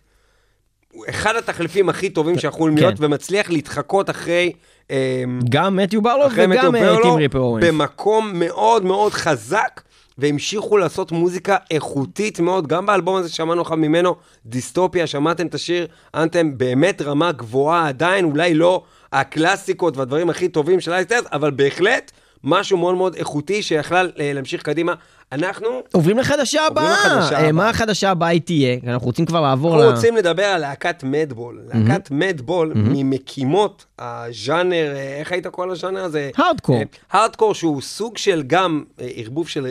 אחד 1.09 1.37
התחליפים 1.37 1.89
הכי 1.89 2.11
טובים 2.11 2.39
שיכולים 2.39 2.77
להיות, 2.77 2.99
כן. 2.99 3.05
ומצליח 3.05 3.51
להתחקות 3.51 4.11
אחרי... 4.11 4.53
אה, 4.91 5.25
גם 5.51 5.77
מתיו 5.77 6.01
אחרי 6.27 6.45
וגם 6.45 6.51
מתיו 6.51 6.75
אה, 6.75 6.81
ברלו, 6.81 7.03
טים 7.03 7.15
ריפר 7.15 7.39
אורנס. 7.39 7.65
במקום 7.65 8.31
מאוד 8.35 8.85
מאוד 8.85 9.13
חזק, 9.13 9.81
והמשיכו 10.19 10.77
לעשות 10.77 11.13
מוזיקה 11.13 11.57
איכותית 11.71 12.41
מאוד, 12.41 12.67
גם 12.67 12.87
באלבום 12.87 13.17
הזה 13.17 13.29
שמענו 13.29 13.61
לך 13.61 13.73
ממנו, 13.73 14.17
דיסטופיה, 14.47 15.07
שמעתם 15.07 15.47
את 15.47 15.55
השיר, 15.55 15.87
אנתם 16.15 16.59
באמת 16.59 17.03
רמה 17.03 17.33
גבוהה 17.33 17.89
עדיין, 17.89 18.25
אולי 18.25 18.55
לא 18.55 18.83
הקלאסיקות 19.13 19.97
והדברים 19.97 20.31
הכי 20.31 20.49
טובים 20.49 20.81
של 20.81 20.93
אייסטרס, 20.93 21.25
אבל 21.33 21.51
בהחלט 21.51 22.11
משהו 22.45 22.79
מאוד 22.79 22.95
מאוד 22.95 23.15
איכותי 23.15 23.63
שיכלה 23.63 24.03
אה, 24.19 24.33
להמשיך 24.33 24.63
קדימה. 24.63 24.95
אנחנו 25.33 25.69
עוברים 25.93 26.19
לחדשה 26.19 26.67
הבאה. 26.67 26.85
אה, 26.85 27.29
הבאה. 27.29 27.53
מה 27.53 27.69
החדשה 27.69 28.11
הבאה 28.11 28.29
היא 28.29 28.41
תהיה? 28.41 28.77
אנחנו 28.87 29.07
רוצים 29.07 29.27
כבר 29.27 29.41
לעבור 29.41 29.75
אנחנו 29.75 29.91
ל... 29.91 29.95
רוצים 29.95 30.17
לדבר 30.17 30.45
על 30.45 30.61
להקת 30.61 31.05
מדבול. 31.05 31.61
להקת 31.73 32.11
מדבול, 32.11 32.73
ממקימות 32.75 33.85
הז'אנר, 33.99 34.93
אה, 34.97 35.17
איך 35.19 35.33
היית 35.33 35.47
קורא 35.47 35.67
לז'אנר 35.67 36.05
הזה? 36.05 36.31
הארדקור. 36.37 36.77
אה, 36.77 36.83
הארדקור 37.11 37.55
שהוא 37.55 37.83
סוג 37.83 38.19
של 38.19 38.43
גם 38.47 38.85
ערבוב 38.99 39.49
של 39.49 39.67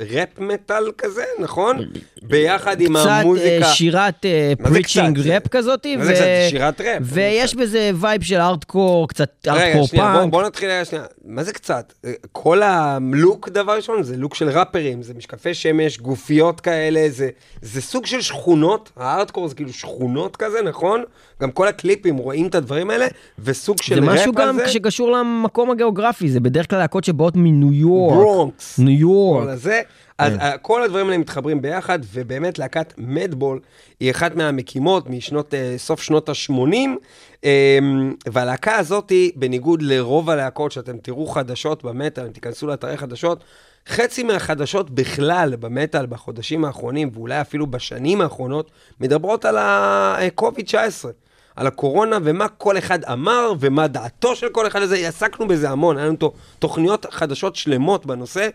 ראפ 0.00 0.38
מטאל 0.38 0.84
כזה, 0.98 1.24
נכון? 1.38 1.78
ביחד 2.22 2.80
עם 2.80 2.96
קצת 2.98 3.10
המוזיקה. 3.10 3.66
אה, 3.66 3.72
שירת 3.72 4.26
preaching 4.62 5.20
קצת? 5.20 5.30
ראפ 5.30 5.48
כזאתי. 5.48 5.96
מה 5.96 6.04
זה 6.04 6.12
קצת? 6.12 6.24
שירת 6.50 6.80
ראפ. 6.80 7.02
ויש 7.02 7.54
בזה 7.54 7.90
vibe 7.94 8.22
של 8.22 8.40
הארדקור, 8.40 9.08
קצת 9.08 9.30
רגע, 9.46 9.62
הארדקור 9.62 9.86
שנייה, 9.86 10.12
בוא, 10.12 10.20
פאנק. 10.20 10.30
בוא 10.30 10.42
נתחיל 10.42 10.70
רגע 10.70 10.84
שנייה. 10.84 11.04
מה 11.24 11.44
זה 11.44 11.52
קצת? 11.52 11.92
כל 12.32 12.62
הלוק, 12.62 13.48
דבר 13.48 13.76
ראשון, 13.76 14.02
זה 14.02 14.16
לוק 14.16 14.34
של 14.34 14.48
ראפרים, 14.48 15.02
זה 15.04 15.14
משקפי 15.14 15.54
שמש, 15.54 15.98
גופיות 15.98 16.60
כאלה, 16.60 17.06
זה, 17.08 17.28
זה 17.62 17.80
סוג 17.80 18.06
של 18.06 18.20
שכונות, 18.20 18.92
הארדקור 18.96 19.48
זה 19.48 19.54
כאילו 19.54 19.72
שכונות 19.72 20.36
כזה, 20.36 20.62
נכון? 20.62 21.04
גם 21.42 21.50
כל 21.50 21.68
הקליפים 21.68 22.16
רואים 22.16 22.46
את 22.46 22.54
הדברים 22.54 22.90
האלה, 22.90 23.06
וסוג 23.38 23.82
של 23.82 23.94
זה 23.94 24.00
ראפ 24.00 24.20
משהו 24.20 24.32
על 24.36 24.48
גם 24.48 24.56
זה. 24.58 24.68
שקשור 24.68 25.10
למקום 25.10 25.70
הגיאוגרפי, 25.70 26.30
זה 26.30 26.40
בדרך 26.40 26.70
כלל 26.70 26.78
להקות 26.78 27.04
שבאות 27.04 27.36
מניו 27.36 27.72
יורק. 27.72 28.14
ברונקס. 28.14 28.78
ניו 28.78 29.00
יורק. 29.00 29.44
כל 29.44 29.50
הזה. 29.50 29.80
אז 30.18 30.32
כן. 30.32 30.40
אה, 30.40 30.58
כל 30.58 30.82
הדברים 30.82 31.06
האלה 31.06 31.18
מתחברים 31.18 31.62
ביחד, 31.62 31.98
ובאמת 32.12 32.58
להקת 32.58 32.94
מדבול 32.98 33.60
היא 34.00 34.10
אחת 34.10 34.34
מהמקימות 34.36 35.10
משנות, 35.10 35.54
אה, 35.54 35.74
סוף 35.78 36.02
שנות 36.02 36.28
ה-80, 36.28 37.46
והלהקה 38.32 38.76
הזאת, 38.76 39.12
בניגוד 39.36 39.82
לרוב 39.82 40.30
הלהקות 40.30 40.72
שאתם 40.72 40.98
תראו 40.98 41.26
חדשות 41.26 41.84
במטאל, 41.84 42.26
אם 42.26 42.32
תיכנסו 42.32 42.66
לאתרי 42.66 42.96
חדשות, 42.96 43.44
חצי 43.88 44.22
מהחדשות 44.22 44.90
בכלל 44.90 45.56
במטאל 45.60 46.06
בחודשים 46.06 46.64
האחרונים, 46.64 47.10
ואולי 47.14 47.40
אפילו 47.40 47.66
בשנים 47.66 48.20
האחרונות, 48.20 48.70
מדברות 49.00 49.44
על 49.44 49.56
ה-COVID-19. 49.58 51.06
על 51.56 51.66
הקורונה 51.66 52.18
ומה 52.24 52.48
כל 52.48 52.78
אחד 52.78 53.04
אמר 53.04 53.52
ומה 53.60 53.86
דעתו 53.86 54.36
של 54.36 54.48
כל 54.48 54.66
אחד 54.66 54.82
הזה, 54.82 55.08
עסקנו 55.08 55.48
בזה 55.48 55.70
המון, 55.70 55.96
היה 55.96 56.06
לנו 56.06 56.16
תו- 56.16 56.32
תוכניות 56.58 57.06
חדשות 57.10 57.56
שלמות 57.56 58.06
בנושא, 58.06 58.48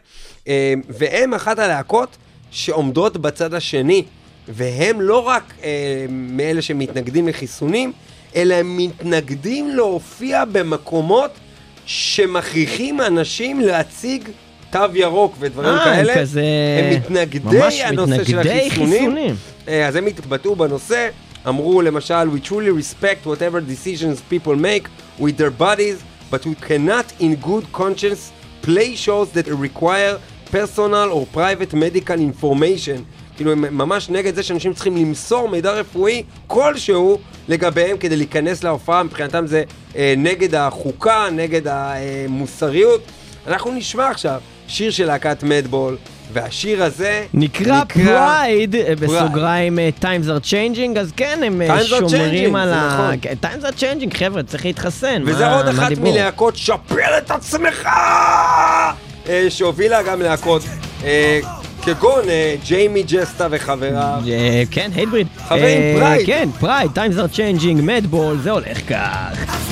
אה, 0.47 0.73
והם 0.89 1.33
אחת 1.33 1.59
הלהקות 1.59 2.17
שעומדות 2.51 3.17
בצד 3.17 3.53
השני, 3.53 4.03
והם 4.47 5.01
לא 5.01 5.27
רק 5.27 5.53
אה, 5.63 6.05
מאלה 6.09 6.61
שמתנגדים 6.61 7.27
לחיסונים, 7.27 7.93
אלא 8.35 8.55
הם 8.55 8.77
מתנגדים 8.77 9.69
להופיע 9.69 10.45
במקומות 10.45 11.31
שמכריחים 11.85 13.01
אנשים 13.01 13.59
להציג 13.59 14.29
תו 14.69 14.79
ירוק 14.93 15.35
ודברים 15.39 15.69
אה, 15.69 15.83
הם 15.83 15.95
כאלה. 15.95 16.15
כזה... 16.15 16.43
הם 16.79 16.99
מתנגדי 16.99 17.83
הנושא 17.83 18.23
של 18.23 18.37
מתנגדי 18.37 18.67
החיסונים. 18.67 18.91
חיסונים. 18.91 19.35
אה, 19.67 19.87
אז 19.87 19.95
הם 19.95 20.05
התבטאו 20.05 20.55
בנושא, 20.55 21.09
אמרו 21.47 21.81
למשל, 21.81 22.29
We 22.35 22.47
truly 22.47 22.71
respect 22.81 23.27
whatever 23.27 23.59
decisions 23.61 24.33
people 24.33 24.55
make 24.55 24.87
with 25.19 25.37
their 25.37 25.61
bodies, 25.61 26.03
but 26.31 26.45
we 26.45 26.55
cannot 26.67 27.21
in 27.21 27.45
good 27.45 27.65
conscience 27.71 28.31
play 28.65 28.95
shows 28.95 29.27
that 29.35 29.47
require 29.47 30.17
personal 30.51 31.07
or 31.11 31.25
private 31.37 31.73
medical 31.73 32.19
information. 32.19 33.03
כאילו 33.35 33.51
הם 33.51 33.77
ממש 33.77 34.09
נגד 34.09 34.35
זה 34.35 34.43
שאנשים 34.43 34.73
צריכים 34.73 34.97
למסור 34.97 35.49
מידע 35.49 35.71
רפואי 35.71 36.23
כלשהו 36.47 37.19
לגביהם 37.47 37.97
כדי 37.97 38.15
להיכנס 38.15 38.63
להופעה, 38.63 39.03
מבחינתם 39.03 39.47
זה 39.47 39.63
אה, 39.95 40.13
נגד 40.17 40.55
החוקה, 40.55 41.27
נגד 41.31 41.61
המוסריות. 41.65 43.01
אנחנו 43.47 43.71
נשמע 43.71 44.09
עכשיו 44.09 44.41
שיר 44.69 44.91
של 44.91 45.05
להקת 45.05 45.43
Madball, 45.43 45.97
והשיר 46.33 46.83
הזה 46.83 47.23
נקרא 47.33 47.83
Pride, 47.83 48.75
בסוגריים 48.99 49.79
אה, 49.79 49.89
Times 50.01 50.25
are 50.25 50.45
changing, 50.45 50.99
אז 50.99 51.11
כן, 51.17 51.39
הם 51.45 51.61
אה, 51.61 51.79
Times 51.79 51.83
are 51.85 51.89
שומרים 52.09 52.55
changing, 52.55 52.57
על 52.57 52.73
ה... 52.73 52.87
נכון. 52.93 53.15
כן, 53.21 53.33
Times 53.41 53.63
are 53.63 53.79
changing, 53.79 54.17
חבר'ה, 54.17 54.43
צריך 54.43 54.65
להתחסן. 54.65 55.23
וזה 55.25 55.53
עוד 55.53 55.67
אחת? 55.67 55.91
מלהקות 55.97 56.55
שפר 56.55 57.17
את 57.17 57.31
עצמך! 57.31 57.85
אה, 59.29 59.45
שהובילה 59.49 60.03
גם 60.03 60.21
להקות 60.21 60.61
אה, 61.03 61.39
כגון 61.81 62.29
אה, 62.29 62.55
ג'יימי 62.67 63.03
ג'סטה 63.03 63.47
וחבריו. 63.51 64.21
אה, 64.27 64.63
כן, 64.71 64.89
Hatebreed. 64.95 65.27
חברים, 65.47 65.81
אה, 65.81 65.95
Pride. 65.99 66.25
כן, 66.27 66.49
Pride, 66.59 66.91
Times 66.95 67.17
are 67.17 67.35
changing, 67.35 67.81
Madball, 67.81 68.37
זה 68.43 68.51
הולך 68.51 68.77
כך. 68.89 69.68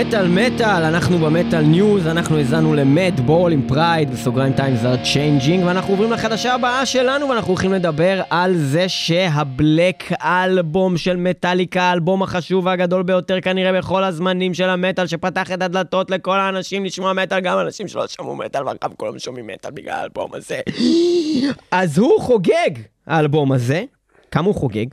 מטאל 0.00 0.28
מטאל, 0.28 0.82
אנחנו 0.84 1.18
ב 1.18 1.25
Metal 1.25 1.60
News, 1.60 2.06
אנחנו 2.06 2.38
האזנו 2.38 2.74
ל 2.74 3.20
Madball 3.26 3.52
עם 3.52 3.68
Pride, 3.68 4.10
בסוגריים 4.10 4.52
Times 4.52 4.80
are 4.80 5.12
changing, 5.12 5.64
ואנחנו 5.66 5.92
עוברים 5.92 6.12
לחדשה 6.12 6.54
הבאה 6.54 6.86
שלנו, 6.86 7.28
ואנחנו 7.28 7.48
הולכים 7.48 7.72
לדבר 7.72 8.22
על 8.30 8.56
זה 8.56 8.88
שה 8.88 9.34
Black 9.34 10.12
Album 10.22 10.96
של 10.96 11.16
מטאליקה, 11.16 11.82
האלבום 11.82 12.22
החשוב 12.22 12.66
והגדול 12.66 13.02
ביותר 13.02 13.40
כנראה 13.40 13.78
בכל 13.78 14.04
הזמנים 14.04 14.54
של 14.54 14.68
המטאל, 14.68 15.06
שפתח 15.06 15.52
את 15.52 15.62
הדלתות 15.62 16.10
לכל 16.10 16.40
האנשים 16.40 16.84
לשמוע 16.84 17.12
מטאל, 17.12 17.40
גם 17.40 17.58
אנשים 17.58 17.88
שלא 17.88 18.06
שמעו 18.06 18.36
מטאל, 18.36 18.66
ועכשיו 18.66 18.90
כולם 18.96 19.18
שומעים 19.18 19.46
מטאל 19.46 19.70
בגלל 19.70 19.94
האלבום 19.94 20.30
הזה. 20.34 20.60
אז 21.70 21.98
הוא 21.98 22.20
חוגג, 22.20 22.70
האלבום 23.06 23.52
הזה. 23.52 23.84
כמה 24.30 24.46
הוא 24.46 24.54
חוגג? 24.54 24.86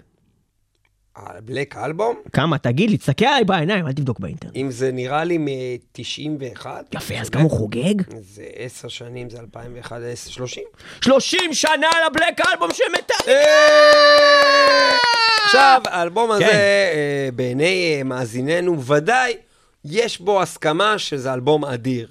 ה 1.16 1.26
Black 1.26 1.76
Album, 1.78 2.16
כמה? 2.34 2.58
תגיד 2.58 2.90
לי, 2.90 2.98
תסתכל 2.98 3.26
עליי 3.26 3.44
בעיניים, 3.44 3.88
אל 3.88 3.94
תבדוק 3.94 4.20
באינטרנט. 4.20 4.56
אם 4.56 4.72
זה 4.72 4.92
נראה 4.92 5.24
לי 5.24 5.38
מ-91. 5.38 6.66
יפה, 6.94 7.16
אז 7.16 7.30
כמה 7.30 7.44
הוא 7.44 7.52
חוגג? 7.52 7.94
זה 8.20 8.44
עשר 8.56 8.88
שנים, 8.88 9.30
זה 9.30 9.40
2001, 9.40 9.98
10, 10.12 10.32
30. 10.32 10.64
30 11.02 11.54
שנה 11.54 11.88
ל 12.08 12.15
Black 12.15 12.48
Album 12.52 12.70
של 12.74 12.84
מטאליקה! 12.94 13.42
עכשיו, 15.46 15.82
האלבום 15.86 16.32
הזה, 16.32 16.44
כן. 16.44 16.50
אה, 16.52 17.30
בעיני 17.36 17.96
אה, 17.98 18.04
מאזיננו, 18.04 18.84
ודאי 18.84 19.34
יש 19.86 20.22
בו 20.22 20.42
הסכמה 20.42 20.98
שזה 20.98 21.34
אלבום 21.34 21.66
אדיר, 21.66 22.08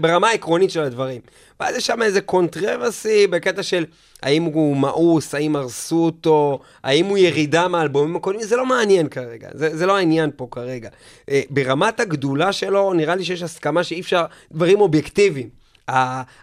ברמה 0.00 0.28
העקרונית 0.28 0.70
של 0.70 0.80
הדברים. 0.80 1.20
ואז 1.60 1.76
יש 1.76 1.86
שם 1.86 2.02
איזה 2.02 2.20
controversy 2.20 3.26
בקטע 3.26 3.62
של 3.62 3.84
האם 4.22 4.42
הוא 4.42 4.76
מאוס, 4.76 5.34
האם 5.34 5.56
הרסו 5.56 6.04
אותו, 6.04 6.60
האם 6.82 7.06
הוא 7.06 7.18
ירידה 7.18 7.68
מהאלבומים 7.68 8.16
הקודמים, 8.16 8.42
זה 8.42 8.56
לא 8.56 8.66
מעניין 8.66 9.08
כרגע, 9.08 9.48
זה, 9.52 9.76
זה 9.76 9.86
לא 9.86 9.96
העניין 9.96 10.30
פה 10.36 10.48
כרגע. 10.50 10.88
אה, 11.30 11.40
ברמת 11.50 12.00
הגדולה 12.00 12.52
שלו, 12.52 12.92
נראה 12.92 13.14
לי 13.14 13.24
שיש 13.24 13.42
הסכמה 13.42 13.84
שאי 13.84 14.00
אפשר, 14.00 14.24
דברים 14.52 14.80
אובייקטיביים. 14.80 15.48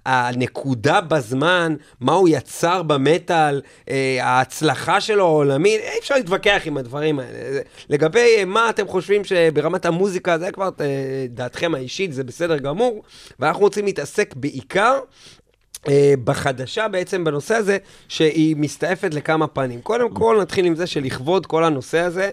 הנקודה 0.05 1.01
בזמן, 1.01 1.75
מה 1.99 2.13
הוא 2.13 2.29
יצר 2.31 2.83
במטאל, 2.83 3.61
אה, 3.89 4.17
ההצלחה 4.21 5.01
שלו 5.01 5.23
העולמית, 5.25 5.81
אי 5.81 5.99
אפשר 5.99 6.15
להתווכח 6.15 6.61
עם 6.65 6.77
הדברים 6.77 7.19
האלה. 7.19 7.53
זה- 7.53 7.61
לגבי 7.89 8.35
אה, 8.37 8.45
מה 8.45 8.69
אתם 8.69 8.87
חושבים 8.87 9.23
שברמת 9.23 9.85
המוזיקה, 9.85 10.37
זה 10.37 10.51
כבר 10.51 10.69
אה, 10.81 10.85
דעתכם 11.29 11.75
האישית, 11.75 12.13
זה 12.13 12.23
בסדר 12.23 12.57
גמור, 12.57 13.03
ואנחנו 13.39 13.61
רוצים 13.61 13.85
להתעסק 13.85 14.33
בעיקר 14.35 14.99
אה, 15.87 16.13
בחדשה 16.23 16.87
בעצם 16.87 17.23
בנושא 17.23 17.55
הזה, 17.55 17.77
שהיא 18.07 18.55
מסתעפת 18.55 19.13
לכמה 19.13 19.47
פנים. 19.47 19.81
קודם 19.81 20.09
כל, 20.13 20.37
נתחיל 20.41 20.65
עם 20.65 20.75
זה 20.75 20.87
שלכבוד 20.87 21.45
כל 21.45 21.63
הנושא 21.63 21.99
הזה, 21.99 22.23
אה, 22.23 22.29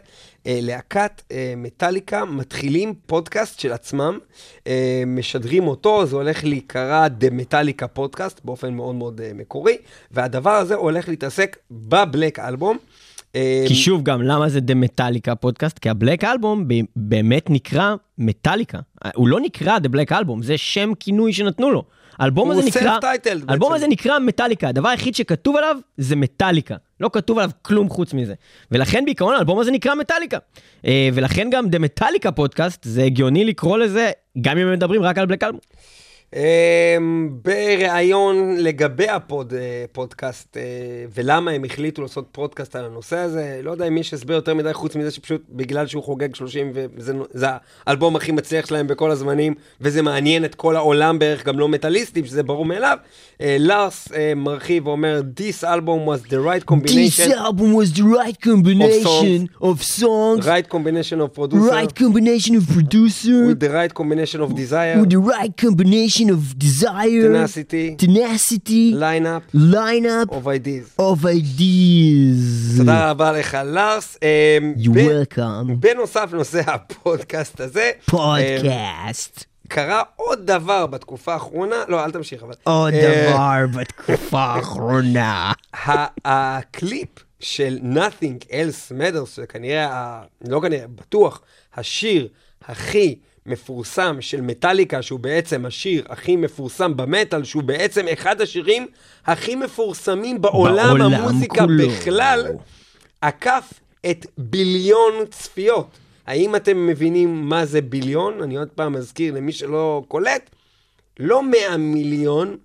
להקת 0.46 1.22
אה, 1.32 1.54
מטאליקה 1.56 2.24
מתחילים 2.24 2.94
פודקאסט 3.06 3.60
של 3.60 3.72
עצמם, 3.72 4.18
אה, 4.66 5.02
משדרים 5.06 5.66
אותו, 5.68 6.06
זה 6.06 6.16
הולך 6.16 6.44
להיקרא 6.44 7.08
The 7.08 7.30
Metallica 7.30 7.88
Podcast, 7.88 8.40
באופן 8.44 8.74
מאוד 8.74 8.94
מאוד 8.94 9.20
אה, 9.20 9.30
מקורי, 9.34 9.76
והדבר 10.10 10.50
הזה 10.50 10.74
הולך 10.74 11.08
להתעסק 11.08 11.56
ב 11.70 11.82
Black 11.82 12.38
Album. 12.38 12.78
אה, 13.36 13.64
כי 13.68 13.74
שוב 13.74 14.02
גם, 14.02 14.22
למה 14.22 14.48
זה 14.48 14.60
The 14.60 14.74
Metallica 14.74 15.34
Podcast? 15.34 15.78
כי 15.78 15.90
ה 15.90 15.96
Black 15.96 16.24
Album 16.24 16.68
באמת 16.96 17.50
נקרא 17.50 17.94
מטאליקה. 18.18 18.78
הוא 19.14 19.28
לא 19.28 19.40
נקרא 19.40 19.78
The 19.78 19.88
Black 19.88 20.12
Album, 20.12 20.42
זה 20.42 20.58
שם 20.58 20.92
כינוי 21.00 21.32
שנתנו 21.32 21.70
לו. 21.70 21.84
האלבום 22.18 22.50
הזה 22.50 22.62
נקרא, 22.66 22.98
האלבום. 23.48 23.72
הזה 23.72 23.86
נקרא 23.88 24.18
מטאליקה, 24.18 24.68
הדבר 24.68 24.88
היחיד 24.88 25.14
שכתוב 25.14 25.56
עליו 25.56 25.76
זה 25.96 26.16
מטאליקה. 26.16 26.76
לא 27.02 27.10
כתוב 27.12 27.38
עליו 27.38 27.50
כלום 27.62 27.88
חוץ 27.88 28.14
מזה. 28.14 28.34
ולכן 28.70 29.04
בעיקרון 29.04 29.34
האלבום 29.34 29.58
הזה 29.58 29.70
נקרא 29.70 29.94
מטאליקה. 29.94 30.38
אה, 30.86 31.08
ולכן 31.14 31.50
גם 31.50 31.68
The 31.68 31.78
Metallica 31.78 32.32
Podcast, 32.32 32.84
זה 32.84 33.02
הגיוני 33.02 33.44
לקרוא 33.44 33.78
לזה, 33.78 34.10
גם 34.40 34.58
אם 34.58 34.66
הם 34.66 34.72
מדברים 34.72 35.02
רק 35.02 35.18
על 35.18 35.26
Black 35.26 35.42
Album. 35.42 35.60
אמ, 36.36 37.30
בריאיון 37.42 38.56
לגבי 38.56 39.08
הפוד, 39.08 39.54
אה, 39.54 39.84
אה, 40.56 40.62
ולמה 41.14 41.50
הם 41.50 41.64
החליטו 41.64 42.02
לעשות 42.02 42.28
פודקאסט 42.32 42.76
על 42.76 42.84
הנושא 42.84 43.16
הזה, 43.16 43.60
לא 43.62 43.70
יודע 43.70 43.88
אם 43.88 43.98
יש 43.98 44.14
הסבר 44.14 44.34
יותר 44.34 44.54
מדי 44.54 44.72
חוץ 44.72 44.96
מזה 44.96 45.10
שפשוט 45.10 45.42
בגלל 45.50 45.86
שהוא 45.86 46.02
חוגג 46.02 46.34
30 46.34 46.72
וזה 46.74 47.46
האלבום 47.86 48.16
הכי 48.16 48.32
מצליח 48.32 48.66
שלהם 48.66 48.86
בכל 48.86 49.10
הזמנים 49.10 49.54
וזה 49.80 50.02
מעניין 50.02 50.44
את 50.44 50.54
כל 50.54 50.76
העולם 50.76 51.18
בערך, 51.18 51.46
גם 51.46 51.58
לא 51.58 51.68
מטאליסטים, 51.68 52.24
שזה 52.24 52.42
ברור 52.42 52.64
מאליו. 52.64 52.98
אה, 53.40 53.56
לארס 53.60 54.08
מרחיב 54.36 54.86
ואומר, 54.86 55.20
This 55.40 55.64
album 55.64 56.06
was 56.06 56.30
the 56.30 56.40
right 56.40 56.64
combination, 56.72 57.32
album 57.32 57.72
was 57.74 57.92
the 57.98 58.04
right 58.18 58.38
combination 58.40 59.48
of 59.62 59.82
songs, 59.82 60.46
right 60.46 60.68
combination 60.68 61.20
of 61.20 61.28
producer, 61.34 61.86
combination 62.04 62.54
of 62.56 62.64
producer, 62.76 63.38
with 63.48 63.60
the 63.60 63.72
right 63.78 63.92
combination 64.00 64.40
of 64.44 64.48
desire, 64.54 64.96
the 65.04 65.22
right 65.34 65.54
combination 65.56 66.21
of 66.30 66.58
desire, 66.58 67.26
tenacity, 67.28 67.96
tenacity, 68.06 68.94
lineup 68.94 69.54
lineup 69.54 70.30
of 70.30 70.46
ideas. 70.46 71.00
of 71.00 71.24
ideas. 71.26 72.78
תודה 72.78 73.10
רבה 73.10 73.32
לך, 73.32 73.56
לארס. 73.64 74.18
אמ, 74.22 74.74
You're 74.76 74.90
ב- 74.90 74.98
welcome. 75.34 75.72
בנוסף 75.80 76.28
לנושא 76.32 76.60
הפודקאסט 76.66 77.60
הזה, 77.60 77.90
אמ, 77.96 78.00
פודקאסט. 78.10 79.44
קרה 79.68 80.02
עוד 80.16 80.46
דבר 80.46 80.86
בתקופה 80.86 81.32
האחרונה, 81.34 81.76
לא, 81.88 82.04
אל 82.04 82.10
תמשיך 82.10 82.42
אבל. 82.42 82.54
עוד 82.62 82.94
אה, 82.94 83.30
דבר 83.30 83.78
בתקופה 83.80 84.40
האחרונה. 84.54 85.52
הקליפ 86.24 87.08
של 87.40 87.78
Nothing 87.94 88.44
Else 88.48 88.92
Matters, 88.98 89.26
שכנראה, 89.36 90.20
לא 90.48 90.60
כנראה, 90.60 90.84
בטוח, 90.94 91.40
השיר 91.76 92.28
הכי 92.68 93.14
מפורסם 93.46 94.16
של 94.20 94.40
מטאליקה, 94.40 95.02
שהוא 95.02 95.20
בעצם 95.20 95.66
השיר 95.66 96.04
הכי 96.08 96.36
מפורסם 96.36 96.96
במטאל, 96.96 97.44
שהוא 97.44 97.62
בעצם 97.62 98.08
אחד 98.08 98.40
השירים 98.40 98.86
הכי 99.26 99.54
מפורסמים 99.54 100.40
בעולם, 100.40 100.88
בעולם 100.88 101.14
המוזיקה 101.14 101.64
כולו. 101.64 101.88
בכלל, 101.88 102.46
עקף 103.20 103.72
את 104.10 104.26
ביליון 104.38 105.14
צפיות. 105.30 105.86
האם 106.26 106.56
אתם 106.56 106.86
מבינים 106.86 107.48
מה 107.48 107.66
זה 107.66 107.80
ביליון? 107.80 108.42
אני 108.42 108.56
עוד 108.56 108.68
פעם 108.68 108.92
מזכיר 108.92 109.34
למי 109.34 109.52
שלא 109.52 110.02
קולט, 110.08 110.50
לא 111.18 111.42
100 111.42 111.76
מיליון, 111.76 112.56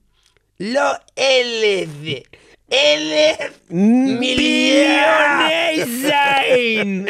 לא 0.59 0.91
אלף, 1.19 1.89
אלף 2.73 3.59
מיליוני 4.19 4.35
זין! 5.85 7.05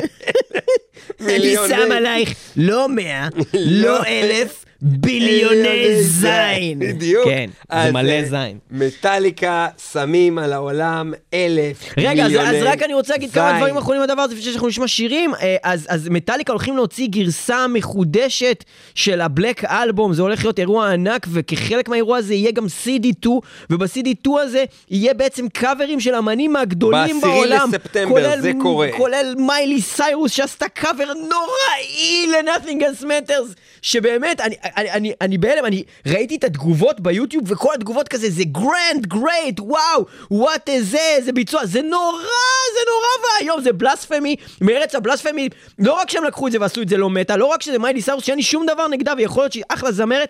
אני. 1.21 1.55
שם 1.67 1.91
עלייך 1.91 2.33
לא 2.57 2.89
מאה, 2.89 3.27
לא 3.53 4.03
אלף, 4.05 4.65
ביליוני 4.81 6.03
זין. 6.03 6.79
בדיוק. 6.79 7.25
כן, 7.25 7.49
זה 7.85 7.91
מלא 7.91 8.11
אה, 8.11 8.23
זין. 8.29 8.57
מטאליקה 8.71 9.67
שמים 9.91 10.37
על 10.37 10.53
העולם 10.53 11.13
אלף 11.33 11.83
רגע, 11.97 12.25
אז, 12.25 12.31
אז 12.35 12.55
רק 12.63 12.81
אני 12.83 12.93
רוצה 12.93 13.13
להגיד 13.13 13.31
כמה. 13.31 13.57
דברים 13.57 13.77
אחרונים 13.77 14.01
לדבר 14.03 14.21
הזה, 14.21 14.33
לפני 14.35 14.51
שאנחנו 14.51 14.67
נשמע 14.67 14.87
שירים. 14.87 15.33
אה, 15.35 15.55
אז, 15.63 15.85
אז 15.89 16.07
מטאליקה 16.09 16.51
הולכים 16.51 16.75
להוציא 16.75 17.07
גרסה 17.07 17.67
מחודשת 17.67 18.63
של 18.95 19.21
ה 19.21 19.29
Black 19.29 19.65
Album, 19.65 20.13
זה 20.13 20.21
הולך 20.21 20.43
להיות 20.45 20.59
אירוע 20.59 20.89
ענק, 20.91 21.27
וכחלק 21.33 21.89
מהאירוע 21.89 22.17
הזה 22.17 22.33
יהיה 22.33 22.51
גם 22.51 22.65
CD2, 22.83 23.29
וב-CD2 23.69 24.29
הזה 24.41 24.63
יהיה 24.89 25.13
בעצם 25.13 25.47
קאברים 25.49 25.99
של 25.99 26.15
אמנים 26.15 26.53
מהגדולים 26.53 27.21
בעשירי 27.21 27.33
בעולם. 27.39 27.69
לספטמבר, 27.73 28.09
כולל- 28.09 28.41
זה 28.41 28.51
קורה. 28.61 28.87
כולל 28.97 29.33
מיילי 29.37 29.81
סיירוס 29.81 30.31
שעשתה 30.31 30.67
קאבר 30.69 31.05
נוראי 31.13 32.27
ל-Nothing 32.27 32.81
else 32.81 33.03
matters, 33.03 33.53
שבאמת, 33.87 34.41
אני, 34.41 34.55
אני, 34.77 34.91
אני, 34.91 35.13
אני 35.21 35.37
בהלם, 35.37 35.65
אני 35.65 35.83
ראיתי 36.07 36.35
את 36.35 36.43
התגובות 36.43 36.99
ביוטיוב, 36.99 37.51
וכל 37.51 37.73
התגובות 37.73 38.07
כזה, 38.07 38.29
זה 38.29 38.43
grand, 38.43 39.05
great, 39.05 39.59
wow, 39.59 40.05
וואט 40.31 40.69
זה, 40.81 41.17
זה 41.25 41.31
ביצוע, 41.31 41.65
זה 41.65 41.81
נורא, 41.81 42.21
זה 42.73 42.79
נורא 42.87 43.41
ואיום, 43.41 43.61
זה 43.61 43.73
בלספמי, 43.73 44.35
מארץ 44.61 44.95
הבלספמי, 44.95 45.49
לא 45.79 45.93
רק 45.93 46.09
שהם 46.09 46.23
לקחו 46.23 46.47
את 46.47 46.51
זה 46.51 46.57
ועשו 46.61 46.81
את 46.81 46.89
זה 46.89 46.97
לא 46.97 47.09
מטה, 47.09 47.37
לא 47.37 47.45
רק 47.45 47.61
שזה 47.61 47.79
מיילי 47.79 48.01
סיירוס, 48.01 48.25
שאין 48.25 48.37
לי 48.37 48.43
שום 48.43 48.65
דבר 48.65 48.87
נגדה, 48.87 49.13
ויכול 49.17 49.43
להיות 49.43 49.53
שהיא 49.53 49.63
אחלה 49.69 49.91
זמרת, 49.91 50.29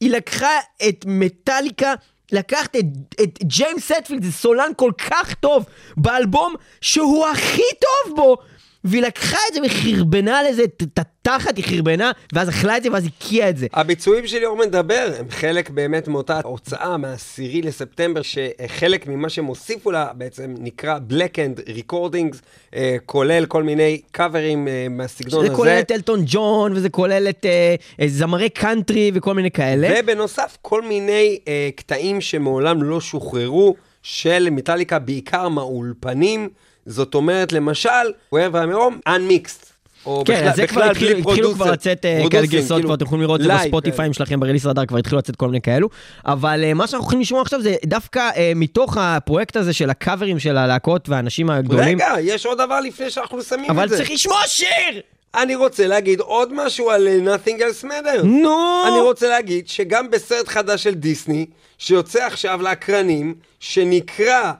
היא 0.00 0.10
לקחה 0.10 0.58
את 0.88 1.04
מטאליקה 1.08 1.94
לקחת 2.32 2.76
את, 2.76 2.84
את 3.22 3.38
ג'יימס 3.42 3.92
סטפילד, 3.92 4.22
זה 4.22 4.32
סולן 4.32 4.70
כל 4.76 4.92
כך 5.10 5.34
טוב 5.34 5.64
באלבום 5.96 6.54
שהוא 6.80 7.26
הכי 7.26 7.62
טוב 7.80 8.16
בו 8.16 8.36
והיא 8.84 9.02
לקחה 9.02 9.38
את 9.48 9.54
זה 9.54 9.60
וחרבנה 9.66 10.42
לזה 10.42 10.64
את 10.64 10.98
התחת, 10.98 11.56
היא 11.56 11.64
חרבנה 11.64 12.12
ואז 12.32 12.48
אכלה 12.48 12.76
את 12.76 12.82
זה 12.82 12.92
ואז 12.92 13.06
הקיאה 13.06 13.48
את 13.48 13.56
זה. 13.56 13.66
הביצועים 13.72 14.26
של 14.26 14.38
ליאור 14.38 14.56
מדבר 14.56 15.12
הם 15.18 15.26
חלק 15.30 15.70
באמת 15.70 16.08
מאותה 16.08 16.40
הוצאה 16.44 16.96
מהעשירי 16.96 17.62
לספטמבר, 17.62 18.20
שחלק 18.22 19.06
ממה 19.06 19.28
שהם 19.28 19.44
הוסיפו 19.44 19.90
לה 19.90 20.06
בעצם 20.14 20.54
נקרא 20.58 20.98
Black 21.10 21.34
End 21.36 21.68
Recordings, 21.68 22.36
אה, 22.74 22.96
כולל 23.06 23.46
כל 23.46 23.62
מיני 23.62 24.00
קאברים 24.12 24.68
אה, 24.68 24.86
מהסגנון 24.90 25.40
זה 25.40 25.46
הזה. 25.46 25.56
כולל 25.56 25.78
את 25.80 25.92
אלטון 25.92 26.22
ג'ון 26.26 26.72
וזה 26.72 26.88
כולל 26.88 27.26
את 27.28 27.46
אה, 27.46 27.74
אה, 28.00 28.08
זמרי 28.08 28.48
קאנטרי 28.48 29.10
וכל 29.14 29.34
מיני 29.34 29.50
כאלה. 29.50 29.88
ובנוסף, 29.98 30.58
כל 30.62 30.82
מיני 30.82 31.38
אה, 31.48 31.68
קטעים 31.76 32.20
שמעולם 32.20 32.82
לא 32.82 33.00
שוחררו 33.00 33.74
של 34.02 34.48
מטאליקה, 34.50 34.98
בעיקר 34.98 35.48
מהאולפנים. 35.48 36.48
זאת 36.86 37.14
אומרת, 37.14 37.52
למשל, 37.52 37.90
אוהב 38.32 38.54
והמרום, 38.54 38.98
Unmixed. 39.08 39.74
או 40.06 40.22
כן, 40.26 40.40
בכלל, 40.40 40.56
זה 40.56 40.66
כבר 40.66 40.80
בכלל 40.80 40.90
התחילו 40.90 41.10
בלי 41.10 41.20
התחילו. 41.20 41.54
כבר 41.54 41.70
לצאת 41.70 42.04
אה, 42.04 42.22
כאלה 42.30 42.46
גרסות, 42.46 42.68
כאילו, 42.76 42.88
כבר 42.88 42.94
אתם 42.94 43.04
יכולים 43.04 43.22
לראות 43.22 43.40
את 43.40 43.46
זה 43.46 43.52
בספוטיפיים 43.54 44.12
שלכם, 44.12 44.40
בריליס 44.40 44.66
רדאר 44.66 44.86
כבר 44.86 44.98
התחילו 44.98 45.18
לצאת 45.18 45.36
כל 45.36 45.46
מיני 45.46 45.60
כאלו. 45.60 45.88
אבל 46.26 46.64
אה, 46.64 46.74
מה 46.74 46.86
שאנחנו 46.86 47.04
הולכים 47.04 47.20
לשמוע 47.20 47.42
עכשיו 47.42 47.62
זה 47.62 47.74
דווקא 47.84 48.30
אה, 48.36 48.52
מתוך 48.56 48.96
הפרויקט 49.00 49.56
הזה 49.56 49.72
של 49.72 49.90
הקאברים 49.90 50.38
של 50.38 50.56
הלהקות 50.56 51.08
והאנשים 51.08 51.50
הגדולים. 51.50 51.98
רגע, 51.98 52.14
יש 52.20 52.46
עוד 52.46 52.58
דבר 52.58 52.80
לפני 52.80 53.10
שאנחנו 53.10 53.42
שמים 53.42 53.70
אבל 53.70 53.84
את 53.84 53.88
זה. 53.90 53.96
צריך 53.96 54.10
לשמוע 54.10 54.38
שיר! 54.46 55.00
אני 55.34 55.54
רוצה 55.54 55.86
להגיד 55.86 56.20
עוד 56.20 56.52
משהו 56.52 56.90
על 56.90 57.08
Nothing 57.24 57.58
Else 57.58 57.84
Matters. 57.84 58.22
נו! 58.22 58.82
אני 58.88 59.00
רוצה 59.00 59.28
להגיד 59.28 59.68
שגם 59.68 60.10
בסרט 60.10 60.48
חדש 60.48 60.82
של 60.82 60.94
דיסני, 60.94 61.46
שיוצא 61.78 62.26
עכשיו 62.26 62.62
לאקרנים, 62.62 63.34
שנקרא 63.60 64.52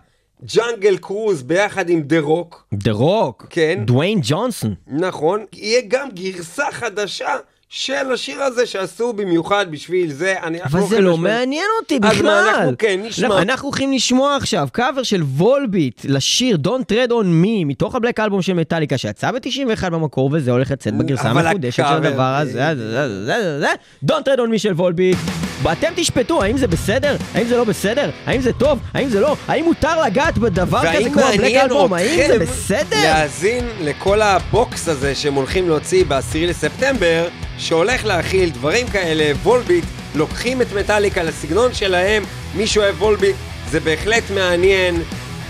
Jungle 0.57 0.97
Cruise 0.97 1.43
ביחד 1.43 1.89
עם 1.91 2.01
The 2.03 2.21
Rock, 2.21 2.67
The 2.75 2.93
Rock. 2.93 3.47
כן. 3.51 3.83
דוויין 3.87 4.19
ג'ונסון. 4.23 4.75
נכון, 4.87 5.45
יהיה 5.53 5.81
גם 5.89 6.09
גרסה 6.15 6.65
חדשה 6.73 7.29
של 7.69 8.13
השיר 8.15 8.43
הזה 8.43 8.67
שעשו 8.67 9.13
במיוחד 9.13 9.67
בשביל 9.71 10.13
זה. 10.13 10.35
אני, 10.43 10.63
אבל 10.63 10.81
זה 10.89 11.01
לא 11.01 11.13
לשמוע- 11.13 11.31
מעניין 11.31 11.67
אותי 11.81 11.99
אז 12.03 12.11
בכלל. 12.17 12.23
מה, 12.27 12.51
אנחנו 12.51 12.73
כן 12.79 13.01
נשמע. 13.05 13.29
לא, 13.29 13.43
אנחנו 13.43 13.69
הולכים 13.69 13.93
לשמוע 13.93 14.37
עכשיו 14.37 14.69
קאבר 14.73 15.03
של 15.03 15.23
וולביט 15.23 16.01
לשיר 16.05 16.59
Don't 16.65 16.93
Tread 16.93 17.11
on 17.11 17.25
Me 17.45 17.65
מתוך 17.67 17.95
הבלק 17.95 18.21
אלבום 18.21 18.43
של 18.43 18.53
מטאליקה 18.53 18.99
שיצא 18.99 19.31
ב-91 19.31 19.91
במקור 19.91 20.31
וזה 20.33 20.51
הולך 20.51 20.71
לצאת 20.71 20.95
בגרסה 20.99 21.31
המחודשת 21.31 21.77
של 21.77 22.07
הדבר 22.07 22.23
הזה. 22.41 22.53
זה, 22.53 22.75
זה, 22.77 23.09
זה, 23.09 23.25
זה, 23.27 23.61
זה. 23.61 23.69
Don't 24.07 24.23
Tread 24.29 24.39
on 24.39 24.55
Me 24.55 24.59
של 24.59 24.73
וולביט. 24.73 25.19
ואתם 25.65 25.89
תשפטו 25.97 26.43
האם 26.43 26.59
זה 26.59 26.67
בסדר, 26.67 27.17
האם 27.35 27.47
זה 27.47 27.57
לא 27.57 27.65
בסדר, 27.65 28.11
האם 28.27 28.41
זה 28.41 28.53
טוב, 28.53 28.79
האם 28.95 29.09
זה 29.09 29.21
לא, 29.21 29.37
האם 29.49 29.65
מותר 29.65 30.03
לגעת 30.03 30.39
בדבר 30.39 30.81
כזה 30.81 31.11
כמו 31.11 31.23
הבלק 31.23 31.55
אלבום, 31.55 31.93
האם 31.93 32.21
זה 32.29 32.39
בסדר? 32.39 33.03
להאזין 33.03 33.69
לכל 33.81 34.23
הבוקס 34.23 34.89
הזה 34.89 35.15
שהם 35.15 35.35
הולכים 35.35 35.69
להוציא 35.69 36.05
ב-10 36.09 36.37
לספטמבר, 36.37 37.29
שהולך 37.59 38.05
להכיל 38.05 38.51
דברים 38.51 38.89
כאלה, 38.89 39.33
וולביט, 39.43 39.85
לוקחים 40.15 40.63
את 40.63 40.73
מטאליקה 40.73 41.23
לסגנון 41.23 41.75
שלהם, 41.75 42.23
מי 42.55 42.67
שאוהב 42.67 43.03
וולביט, 43.03 43.37
זה 43.71 43.81
בהחלט 43.81 44.23
מעניין. 44.35 45.03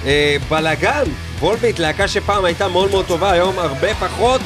אה, 0.06 0.36
בלאגן, 0.48 1.04
וולביט, 1.40 1.78
להקה 1.78 2.08
שפעם 2.08 2.44
הייתה 2.44 2.68
מאוד 2.68 2.90
מאוד 2.90 3.06
טובה, 3.06 3.32
היום 3.32 3.58
הרבה 3.58 3.94
פחות, 3.94 4.40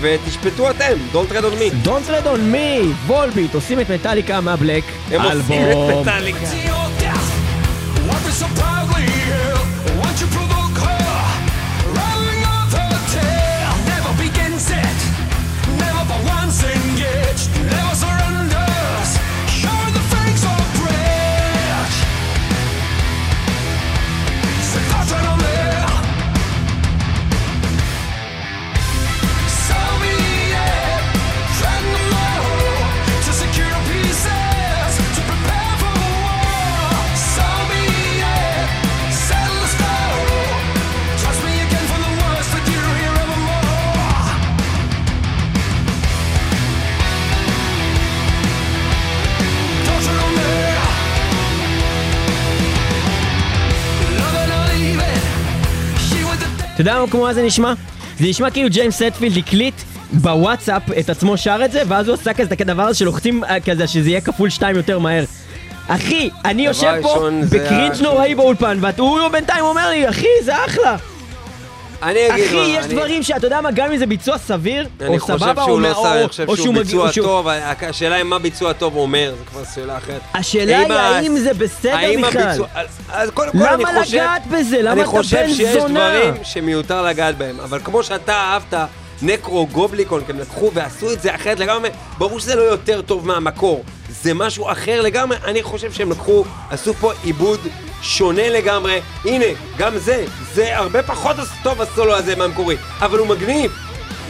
ותשפטו 0.00 0.70
אתם, 0.70 0.92
Don't 1.12 1.32
Tread 1.32 1.44
on 1.44 1.60
me. 1.60 1.86
Don't 1.86 2.08
Tread 2.08 2.26
on 2.26 2.54
Me, 2.54 3.06
וולביט 3.06 3.54
עושים 3.54 3.80
את 3.80 3.90
מטאליקה 3.90 4.40
מהבלק 4.40 4.84
הם 5.10 5.20
עושים 5.20 5.62
את 5.70 6.00
מטאליקה. 6.00 6.38
Never 13.90 14.12
begins 14.24 14.66
it, 14.82 14.98
never 15.82 16.02
for 16.10 16.20
once 16.36 16.58
engaged, 16.74 17.48
never 17.72 17.94
surrenders. 18.02 18.39
אתה 56.80 56.90
יודע 56.90 57.10
כמו 57.10 57.22
מה 57.22 57.34
זה 57.34 57.42
נשמע? 57.42 57.72
זה 58.18 58.26
נשמע 58.28 58.50
כאילו 58.50 58.68
ג'יימס 58.70 59.02
הטפילד 59.02 59.36
הקליט 59.36 59.74
בוואטסאפ 60.12 60.82
את 60.98 61.10
עצמו 61.10 61.36
שר 61.36 61.60
את 61.64 61.72
זה, 61.72 61.82
ואז 61.88 62.08
הוא 62.08 62.14
עשה 62.14 62.34
כזה 62.34 62.54
את 62.54 62.60
הדבר 62.60 62.82
הזה 62.82 62.98
שלוחצים 62.98 63.44
אה, 63.44 63.60
כזה 63.60 63.86
שזה 63.86 64.10
יהיה 64.10 64.20
כפול 64.20 64.50
שתיים 64.50 64.76
יותר 64.76 64.98
מהר. 64.98 65.24
אחי, 65.88 66.30
אני 66.44 66.66
יושב 66.66 66.92
פה 67.02 67.28
ב 67.50 67.57
cringe 67.57 68.02
נוראי 68.02 68.34
באולפן, 68.34 68.78
והוא 68.80 69.28
בינתיים 69.28 69.64
אומר 69.64 69.90
לי, 69.90 70.08
אחי, 70.08 70.26
זה 70.44 70.64
אחלה. 70.64 70.96
אני 72.02 72.28
אגיד 72.30 72.44
אחי, 72.46 72.56
מה, 72.56 72.62
יש 72.78 72.84
אני- 72.84 72.94
דברים 72.94 73.22
שאתה 73.22 73.46
יודע 73.46 73.60
מה, 73.60 73.70
גם 73.70 73.92
אם 73.92 73.96
זה 73.98 74.06
ביצוע 74.06 74.38
סביר, 74.38 74.86
אני 75.00 75.08
או 75.08 75.18
חושב 75.20 75.38
סבבה, 75.38 75.62
שהוא 75.62 75.74
או 75.74 75.80
לא 75.80 75.88
עושה, 75.90 75.98
או- 76.00 76.14
אני 76.18 76.28
חושב 76.28 76.44
או 76.48 76.56
שהוא 76.56 76.68
מגיע- 76.74 76.82
ביצוע 76.84 77.08
או 77.08 77.12
שהוא- 77.12 77.26
טוב, 77.26 77.46
השאלה 77.80 78.14
היא 78.16 78.24
מה 78.24 78.38
ביצוע 78.38 78.72
טוב 78.72 78.96
אומר, 78.96 79.34
זה 79.38 79.44
כבר 79.44 79.62
שאלה 79.74 79.96
אחרת. 79.98 80.20
השאלה 80.34 80.78
היא 80.78 80.92
האם 80.92 81.36
זה 81.38 81.54
בסדר 81.54 81.96
בכלל. 82.28 82.64
אז- 83.12 83.30
קודם 83.34 83.52
כל 83.52 83.58
אני 83.66 83.82
למה 83.84 84.02
חושב... 84.02 84.14
לגעת 84.16 84.46
בזה? 84.46 84.82
למה 84.82 84.92
אני 84.92 85.00
אתה 85.00 85.10
חושב 85.10 85.36
בן 85.36 85.52
שיש 85.54 85.76
זונה? 85.82 86.10
דברים 86.10 86.34
שמיותר 86.44 87.02
לגעת 87.02 87.38
בהם, 87.38 87.60
אבל 87.60 87.80
כמו 87.84 88.02
שאתה 88.02 88.32
אהבת 88.34 88.74
נקרו 89.22 89.66
גובליקון, 89.66 90.22
הם 90.28 90.38
לקחו 90.38 90.70
ועשו 90.74 91.12
את 91.12 91.22
זה 91.22 91.34
אחרת 91.34 91.58
לגמרי, 91.60 91.88
ברור 92.18 92.40
שזה 92.40 92.54
לא 92.54 92.62
יותר 92.62 93.00
טוב 93.02 93.26
מהמקור, 93.26 93.84
זה 94.22 94.34
משהו 94.34 94.70
אחר 94.72 95.00
לגמרי, 95.02 95.36
אני 95.44 95.62
חושב 95.62 95.92
שהם 95.92 96.10
לקחו, 96.10 96.44
עשו 96.70 96.94
פה 96.94 97.12
עיבוד 97.22 97.60
שונה 98.02 98.48
לגמרי, 98.48 99.00
הנה, 99.24 99.44
גם 99.78 99.98
זה, 99.98 100.24
זה 100.52 100.76
הרבה 100.78 101.02
פחות 101.02 101.36
טוב 101.62 101.82
הסולו 101.82 102.14
הזה 102.14 102.36
מהמקורי, 102.36 102.76
אבל 103.00 103.18
הוא 103.18 103.28
מגניב. 103.28 103.72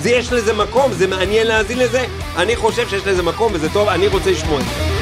זה 0.00 0.10
יש 0.10 0.32
לזה 0.32 0.52
מקום, 0.52 0.92
זה 0.92 1.06
מעניין 1.06 1.46
להאזין 1.46 1.78
לזה, 1.78 2.04
אני 2.36 2.56
חושב 2.56 2.88
שיש 2.88 3.06
לזה 3.06 3.22
מקום 3.22 3.52
וזה 3.54 3.68
טוב, 3.72 3.88
אני 3.88 4.08
רוצה 4.08 4.30
לשמוע 4.30 4.60
את 4.60 4.64
זה. 4.64 4.99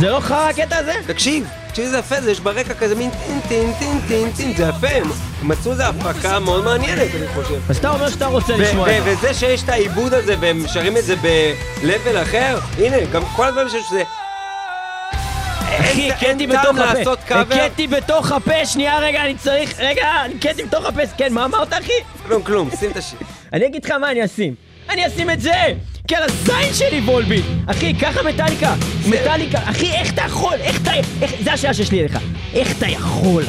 זה 0.00 0.10
לא 0.10 0.20
חרא 0.20 0.48
הקטע 0.48 0.76
הזה? 0.76 0.92
תקשיב, 1.06 1.48
תקשיב 1.68 1.86
זה 1.86 1.98
יפה, 1.98 2.20
זה 2.20 2.30
יש 2.30 2.40
ברקע 2.40 2.74
כזה 2.74 2.94
מין 2.94 3.10
טין 3.10 3.40
טין 3.48 3.72
טין 3.78 4.00
טין 4.08 4.30
טין, 4.30 4.56
זה 4.56 4.62
יפה, 4.62 4.88
הם 4.96 5.10
מצאו 5.42 5.72
איזה 5.72 5.86
הפקה 5.86 6.38
מאוד 6.40 6.64
מעניינת, 6.64 7.14
אני 7.14 7.28
חושב. 7.28 7.70
אז 7.70 7.76
אתה 7.76 7.90
אומר 7.90 8.10
שאתה 8.10 8.26
רוצה 8.26 8.56
לשמוע 8.56 8.98
את 8.98 9.04
זה. 9.04 9.10
וזה 9.12 9.34
שיש 9.34 9.62
את 9.62 9.68
העיבוד 9.68 10.14
הזה 10.14 10.34
והם 10.40 10.64
שרים 10.66 10.96
את 10.96 11.04
זה 11.04 11.16
ב-level 11.16 12.22
אחר, 12.22 12.58
הנה, 12.78 12.96
גם 13.12 13.22
כל 13.36 13.44
הדברים 13.48 13.68
שיש 13.68 13.86
שזה... 13.86 14.02
אחי, 15.80 16.10
אין 16.12 16.36
קטי 16.36 16.46
טעם 16.46 16.60
בתוך 16.60 16.78
הפה. 16.78 16.92
לעשות 16.98 17.18
קאבר. 17.26 17.68
קטי 17.68 17.86
בתוך 17.86 18.32
הפה, 18.32 18.66
שנייה 18.66 18.98
רגע, 18.98 19.24
אני 19.24 19.34
צריך, 19.34 19.80
רגע, 19.80 20.08
קטי 20.40 20.64
בתוך 20.64 20.86
הפה, 20.86 21.02
כן, 21.18 21.32
מה 21.32 21.44
אמרת 21.44 21.72
אחי? 21.72 21.92
כלום, 22.26 22.42
כלום, 22.42 22.70
שים 22.80 22.90
את 22.90 22.96
השיר. 22.96 23.18
אני 23.52 23.66
אגיד 23.66 23.84
לך 23.84 23.90
מה 23.90 24.10
אני 24.10 24.24
אשים. 24.24 24.54
אני 24.90 25.06
אשים 25.06 25.30
את 25.30 25.40
זה! 25.40 25.52
כי 26.08 26.14
על 26.16 26.22
הזין 26.22 26.74
שלי 26.74 27.00
וולביט! 27.00 27.44
אחי, 27.66 27.94
ככה 27.94 28.22
מטאליקה! 28.22 28.74
מטאליקה! 29.06 29.58
אחי, 29.64 29.90
איך 29.92 30.12
אתה 30.12 30.22
יכול? 30.26 30.54
איך 30.60 30.82
אתה... 30.82 30.90
איך... 31.22 31.32
זה 31.44 31.52
השאלה 31.52 31.74
שיש 31.74 31.90
לי 31.92 32.00
אליך. 32.00 32.18
איך 32.54 32.78
אתה 32.78 32.86
יכול? 32.88 33.44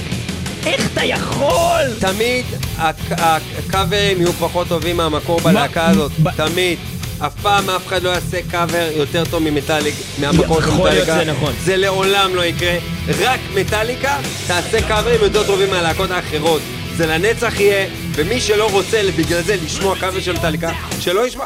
איך 0.65 0.89
אתה 0.93 1.04
יכול? 1.04 1.82
תמיד 2.00 2.46
הק- 2.78 3.12
הקאברים 3.12 4.17
יהיו 4.22 4.34
פחות 4.34 4.67
טובים 4.67 4.98
מהמקור 4.98 5.39
בלהקה 5.39 5.88
הזאת, 5.88 6.12
תמיד. 6.36 6.78
אף 7.20 7.34
פעם 7.41 7.70
אף 7.70 7.88
אחד 7.88 8.04
לא 8.04 8.10
יעשה 8.10 8.38
קאבר 8.52 8.88
יותר 8.96 9.24
טוב 9.30 9.43
ממטאליק, 9.43 9.96
מהמקור 10.20 10.62
של 10.62 10.67
יכול 10.67 10.89
להיות, 10.89 11.04
מטאליקה. 11.10 11.26
זה 11.26 11.32
נכון. 11.32 11.54
זה 11.63 11.78
לעולם 11.78 12.36
לא 12.36 12.46
יקרה. 12.46 12.74
רק 13.20 13.39
מטאליקה 13.56 14.17
תעשה 14.48 14.88
קאברים 14.88 15.20
יותר 15.22 15.43
טובים 15.48 15.70
מהלהקות 15.70 16.12
האחרות. 16.12 16.62
זה 16.98 17.06
לנצח 17.08 17.60
יהיה, 17.60 17.88
ומי 18.12 18.41
שלא 18.41 18.70
רוצה 18.72 19.02
בגלל 19.17 19.41
זה 19.41 19.56
לשמוע 19.65 19.96
קאבר 20.00 20.20
של 20.20 20.34
מטאליקה, 20.34 20.72
שלא 21.00 21.28
ישמע. 21.28 21.43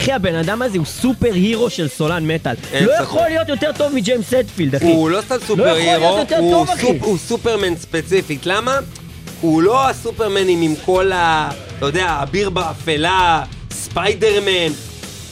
אחי, 0.00 0.12
הבן 0.12 0.34
אדם 0.34 0.62
הזה 0.62 0.78
הוא 0.78 0.86
superhero 0.86 1.70
של 1.70 1.88
סולן 1.88 2.26
מטאל. 2.26 2.54
לא. 2.80 2.92
יכול 3.02 3.22
להיות 3.28 3.48
יותר 3.48 3.70
טוב 3.76 3.94
מג'יימס 3.94 4.26
הטפילד, 4.26 4.74
אחי. 4.74 4.84
הוא 4.84 5.10
לא 5.10 5.20
סתם 5.20 5.36
סופר 5.46 5.62
יכול 5.62 5.78
להיות 6.06 6.32
hero, 6.32 6.46
הוא, 6.46 6.66
טוב. 6.66 6.68
סופ, 6.80 6.96
הוא 7.00 7.18
סופרמן 7.18 7.76
ספציפית. 7.76 8.46
למה? 8.46 8.78
הוא 9.40 9.62
לא 9.62 9.88
הסופרמנים 9.88 10.62
עם 10.62 10.74
כל 10.84 11.12
ה... 11.12 11.50
אתה 11.78 11.86
יודע, 11.86 12.18
אביר 12.22 12.50
באפלה, 12.50 13.42
ספיידרמן. 13.72 14.72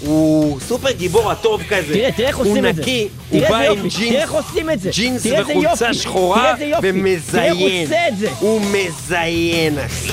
הוא 0.00 0.60
סופר 0.60 0.90
גיבור 0.90 1.30
הטוב 1.30 1.62
כזה. 1.68 1.94
תראה, 1.94 2.12
תראה 2.12 2.28
איך 2.28 2.38
עושים 2.38 2.66
את 2.66 2.74
זה. 2.74 2.82
הוא 2.82 2.88
נקי, 2.88 3.08
הוא 3.30 3.40
בא 3.40 3.56
עם 3.58 3.84
יופי, 3.84 4.08
תראה 4.08 4.22
איך 4.22 4.32
עושים 4.32 4.70
את 4.70 4.80
זה. 4.80 4.90
ג'ינס 4.90 5.26
וחולצה 5.26 5.84
יופי, 5.86 5.94
שחורה, 5.94 6.40
תראה 6.40 6.52
איזה 6.52 6.64
יופי. 6.64 7.22
תראה 7.30 7.44
איך 7.44 7.56
הוא 7.56 7.68
ומזיין. 7.68 7.82
עושה 7.84 8.08
את 8.08 8.18
זה. 8.18 8.30
הוא 8.40 8.60
מזיין, 8.60 9.78
אחי. 9.78 10.08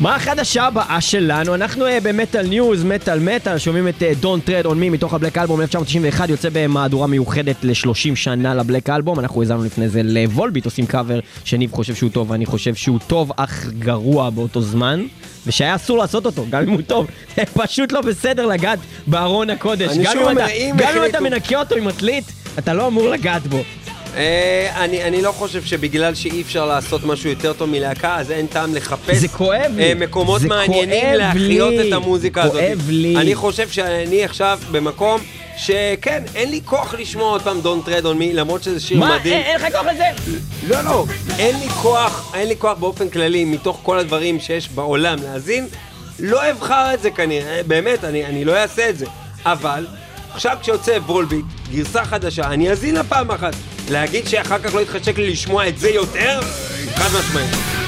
מה 0.00 0.16
החדשה 0.16 0.64
הבאה 0.66 1.00
שלנו? 1.00 1.54
אנחנו 1.54 1.86
אה, 1.86 1.98
ב 2.02 2.09
Metal 2.09 2.46
News, 2.46 2.84
מטאל 2.84 3.18
מטאל, 3.18 3.58
שומעים 3.58 3.88
את 3.88 4.02
Don't 4.20 4.40
Tread 4.40 4.66
on 4.66 4.80
Me 4.80 4.90
מתוך 4.90 5.14
ה 5.14 5.18
Black 5.18 5.38
Album 5.38 5.60
1991, 5.60 6.28
יוצא 6.28 6.48
במהדורה 6.52 7.06
מיוחדת 7.06 7.56
ל-30 7.62 7.94
שנה 8.16 8.54
ל 8.54 8.60
Black 8.60 8.90
Album, 8.90 9.20
אנחנו 9.20 9.40
האזנו 9.42 9.64
לפני 9.64 9.88
זה 9.88 10.02
ל 10.02 10.09
Volbeat, 10.09 10.64
עושים 10.64 10.86
קאבר 10.86 11.20
שיניב 11.44 11.72
חושב 11.72 11.94
שהוא 11.94 12.10
טוב 12.10 12.30
ואני 12.30 12.46
חושב 12.46 12.74
שהוא 12.74 12.98
טוב 13.06 13.32
אך 13.36 13.66
גרוע 13.78 14.30
באותו 14.30 14.60
זמן, 14.62 15.04
ושהיה 15.46 15.74
אסור 15.74 15.98
לעשות 15.98 16.26
אותו, 16.26 16.44
גם 16.50 16.62
אם 16.62 16.70
הוא 16.70 16.82
טוב, 16.86 17.06
זה 17.36 17.42
פשוט 17.54 17.92
לא 17.92 18.00
בסדר 18.00 18.46
לגעת 18.46 18.78
בארון 19.06 19.50
הקודש, 19.50 19.90
גם 19.98 20.18
אם 20.18 20.38
אתה- 20.38 20.46
גם 20.76 20.96
אם 20.96 21.04
אתה 21.10 21.20
מנקה 21.20 21.58
אותו 21.60 21.74
עם 21.74 21.88
מטלית, 21.88 22.24
אתה 22.58 22.74
לא 22.74 22.86
אמור 22.86 23.08
לגעת 23.08 23.46
בו. 23.46 23.58
אה, 24.16 24.84
אני, 24.84 25.04
אני 25.04 25.22
לא 25.22 25.32
חושב 25.32 25.64
שבגלל 25.64 26.14
שאי 26.14 26.42
אפשר 26.42 26.66
לעשות 26.66 27.04
משהו 27.04 27.30
יותר 27.30 27.52
טוב 27.52 27.70
מלהקה, 27.70 28.16
אז 28.16 28.30
אין 28.30 28.46
טעם 28.46 28.74
לחפש 28.74 29.16
זה 29.16 29.28
כואב 29.28 29.72
לי. 29.76 29.82
אה, 29.82 29.94
מקומות 29.94 30.40
זה 30.40 30.48
מעניינים 30.48 31.00
כואב 31.00 31.14
להחיות 31.14 31.70
לי. 31.70 31.88
את 31.88 31.92
המוזיקה 31.92 32.42
הזאת. 32.42 32.54
כואב 32.54 32.86
לי. 32.88 33.16
אני 33.16 33.34
חושב 33.34 33.68
שאני 33.68 34.24
עכשיו 34.24 34.58
במקום 34.70 35.20
שכן, 35.56 36.22
אין 36.34 36.50
לי 36.50 36.60
כוח 36.64 36.94
לשמוע 36.94 37.30
עוד 37.30 37.42
פעם 37.42 37.60
Don't 37.62 37.88
Tread 37.88 38.04
on 38.04 38.20
Me, 38.20 38.34
למרות 38.34 38.62
שזה 38.62 38.80
שיר 38.80 38.98
מה, 38.98 39.18
מדהים. 39.18 39.34
אין 39.34 39.42
אין 39.42 39.56
לך 39.56 39.76
כוח 39.76 39.86
לזה? 39.86 40.04
לא, 40.68 40.80
לא, 40.84 41.04
אין 41.38 41.60
לי 41.60 41.68
כוח, 41.68 42.32
אין 42.34 42.48
לי 42.48 42.56
כוח 42.58 42.78
באופן 42.78 43.08
כללי, 43.08 43.44
מתוך 43.44 43.80
כל 43.82 43.98
הדברים 43.98 44.40
שיש 44.40 44.68
בעולם 44.68 45.18
להאזין, 45.22 45.66
לא 46.18 46.50
אבחר 46.50 46.94
את 46.94 47.02
זה 47.02 47.10
כנראה, 47.10 47.60
באמת, 47.66 48.04
אני, 48.04 48.26
אני 48.26 48.44
לא 48.44 48.56
אעשה 48.56 48.88
את 48.88 48.98
זה. 48.98 49.06
אבל, 49.44 49.86
עכשיו 50.32 50.56
כשיוצא 50.60 50.98
וולביט, 51.06 51.44
גרסה 51.72 52.04
חדשה, 52.04 52.46
אני 52.46 52.70
אאזין 52.70 52.94
לה 52.94 53.04
פעם 53.04 53.30
אחת. 53.30 53.54
להגיד 53.88 54.28
שאחר 54.28 54.58
כך 54.58 54.74
לא 54.74 54.80
יתחשק 54.80 55.18
לי 55.18 55.30
לשמוע 55.30 55.68
את 55.68 55.78
זה 55.78 55.90
יותר? 55.90 56.40
חד 56.94 57.18
משמעית. 57.18 57.79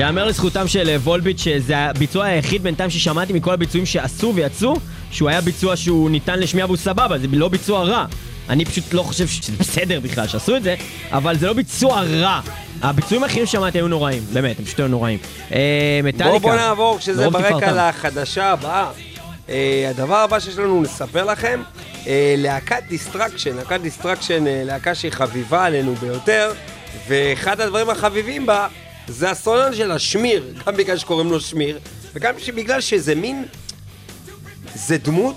יאמר 0.00 0.24
לזכותם 0.24 0.68
של 0.68 0.88
אה, 0.88 0.96
Volbeat 0.96 1.38
שזה 1.38 1.78
הביצוע 1.78 2.24
היחיד 2.24 2.62
בינתיים 2.62 2.90
ששמעתי 2.90 3.32
מכל 3.32 3.52
הביצועים 3.52 3.86
שעשו 3.86 4.32
ויצאו, 4.34 4.76
שהוא 5.10 5.28
היה 5.28 5.40
ביצוע 5.40 5.76
שהוא 5.76 6.10
ניתן 6.10 6.38
לשמיעה 6.38 6.66
והוא 6.66 6.76
סבבה, 6.76 7.18
זה 7.18 7.26
לא 7.32 7.48
ביצוע 7.48 7.84
רע. 7.84 8.04
אני 8.48 8.64
פשוט 8.64 8.92
לא 8.92 9.02
חושב 9.02 9.26
שזה 9.26 9.52
בסדר 9.58 10.00
בכלל 10.00 10.26
שעשו 10.26 10.56
את 10.56 10.62
זה, 10.62 10.74
אבל 11.12 11.36
זה 11.36 11.46
לא 11.46 11.52
ביצוע 11.52 12.02
רע. 12.02 12.40
הביצועים 12.82 13.22
האחרים 13.22 13.46
ששמעתי 13.46 13.78
היו 13.78 13.88
נוראים, 13.88 14.22
באמת, 14.32 14.58
הם 14.58 14.64
פשוט 14.64 14.80
היו 14.80 14.88
נוראים. 14.88 15.18
אה, 15.52 16.00
מטאליקה. 16.04 16.28
בואו 16.28 16.40
בוא 16.40 16.54
נעבור, 16.54 16.98
כשזה 16.98 17.30
מרוב 17.30 17.42
ברקע. 17.42 17.88
לחדשה 17.88 18.50
הבאה. 18.50 18.90
אה, 19.48 19.86
הדבר 19.90 20.16
הבא 20.16 20.40
שיש 20.40 20.58
לנו 20.58 20.82
לספר 20.82 21.24
לכם, 21.24 21.62
אה, 22.06 22.34
להקת 22.38 22.82
Destruction, 22.88 23.56
להקת 23.56 23.80
Destruction, 23.80 24.46
אה, 24.46 24.62
להקה 24.64 24.94
שהיא 24.94 25.12
חביבה 25.12 25.64
עלינו 25.64 25.94
ביותר, 25.94 26.52
ואחד 27.08 27.60
הדברים 27.60 27.90
החביבים 27.90 28.46
בה 28.46 28.66
זה 29.10 29.30
הסולן 29.30 29.74
שלה 29.74 29.90
שמיר, 29.90 30.54
גם 30.66 30.76
בגלל 30.76 30.96
שקוראים 30.96 31.30
לו 31.30 31.40
שמיר, 31.40 31.78
וגם 32.14 32.34
בגלל 32.54 32.80
שזה 32.80 33.14
מין, 33.14 33.44
זה 34.74 34.98
דמות 34.98 35.36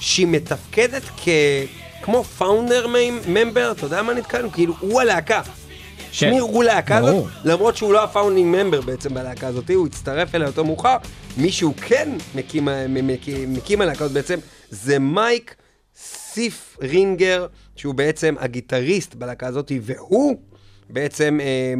שהיא 0.00 0.26
מתפקדת 0.26 1.02
כ... 1.16 1.28
כמו 2.02 2.24
founder 2.24 2.86
member, 3.26 3.72
אתה 3.72 3.86
יודע 3.86 4.02
מה 4.02 4.14
נתקענו? 4.14 4.52
כאילו, 4.52 4.74
הוא 4.80 5.00
הלהקה. 5.00 5.42
שמיר 6.12 6.42
הוא 6.42 6.64
להקה 6.64 6.96
הזאת. 6.96 7.24
למרות 7.44 7.76
שהוא 7.76 7.92
לא 7.92 8.04
ה 8.04 8.10
founding 8.10 8.56
member 8.56 8.80
בעצם 8.80 9.14
בלהקה 9.14 9.46
הזאת, 9.46 9.70
הוא 9.70 9.86
הצטרף 9.86 10.34
אליה 10.34 10.46
יותר 10.46 10.62
מאוחר. 10.62 10.96
מי 11.36 11.52
שהוא 11.52 11.74
כן 11.76 12.08
מקים, 12.34 12.68
מקים 13.48 13.80
הלהקה 13.80 14.04
הזאת 14.04 14.14
בעצם, 14.14 14.38
זה 14.70 14.98
מייק 14.98 15.54
סיפרינגר, 15.96 17.46
שהוא 17.76 17.94
בעצם 17.94 18.34
הגיטריסט 18.38 19.14
בלהקה 19.14 19.46
הזאת, 19.46 19.72
והוא 19.82 20.36
בעצם, 20.90 21.38
אה, 21.42 21.74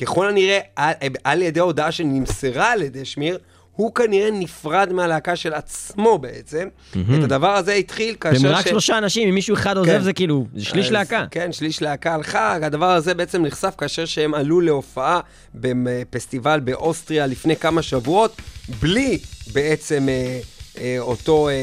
ככל 0.00 0.28
הנראה, 0.28 0.58
על, 0.76 0.92
על 1.24 1.42
ידי 1.42 1.60
הודעה 1.60 1.92
שנמסרה 1.92 2.72
על 2.72 2.82
ידי 2.82 3.04
שמיר, 3.04 3.38
הוא 3.78 3.94
כנראה 3.94 4.30
נפרד 4.30 4.92
מהלהקה 4.92 5.36
של 5.36 5.54
עצמו 5.54 6.18
בעצם. 6.18 6.68
את 6.90 7.24
הדבר 7.24 7.50
הזה 7.50 7.72
התחיל 7.72 8.14
כאשר... 8.20 8.44
והם 8.44 8.54
רק 8.54 8.68
שלושה 8.68 8.98
אנשים, 8.98 9.28
אם 9.28 9.34
מישהו 9.34 9.54
אחד 9.54 9.76
עוזב 9.76 9.90
כן. 9.90 10.02
זה 10.02 10.12
כאילו, 10.12 10.46
זה 10.54 10.64
שליש 10.64 10.86
אז, 10.86 10.92
להקה. 10.92 11.24
כן, 11.30 11.52
שליש 11.52 11.82
להקה 11.82 12.14
הלכה. 12.14 12.54
הדבר 12.54 12.90
הזה 12.90 13.14
בעצם 13.14 13.42
נחשף 13.42 13.74
כאשר 13.78 14.04
שהם 14.04 14.34
עלו 14.34 14.60
להופעה 14.60 15.20
בפסטיבל 15.54 16.60
באוסטריה 16.60 17.26
לפני 17.26 17.56
כמה 17.56 17.82
שבועות, 17.82 18.42
בלי 18.80 19.18
בעצם 19.52 20.08
אה, 20.08 20.40
אה, 20.80 20.96
אותו 20.98 21.48
אה, 21.48 21.54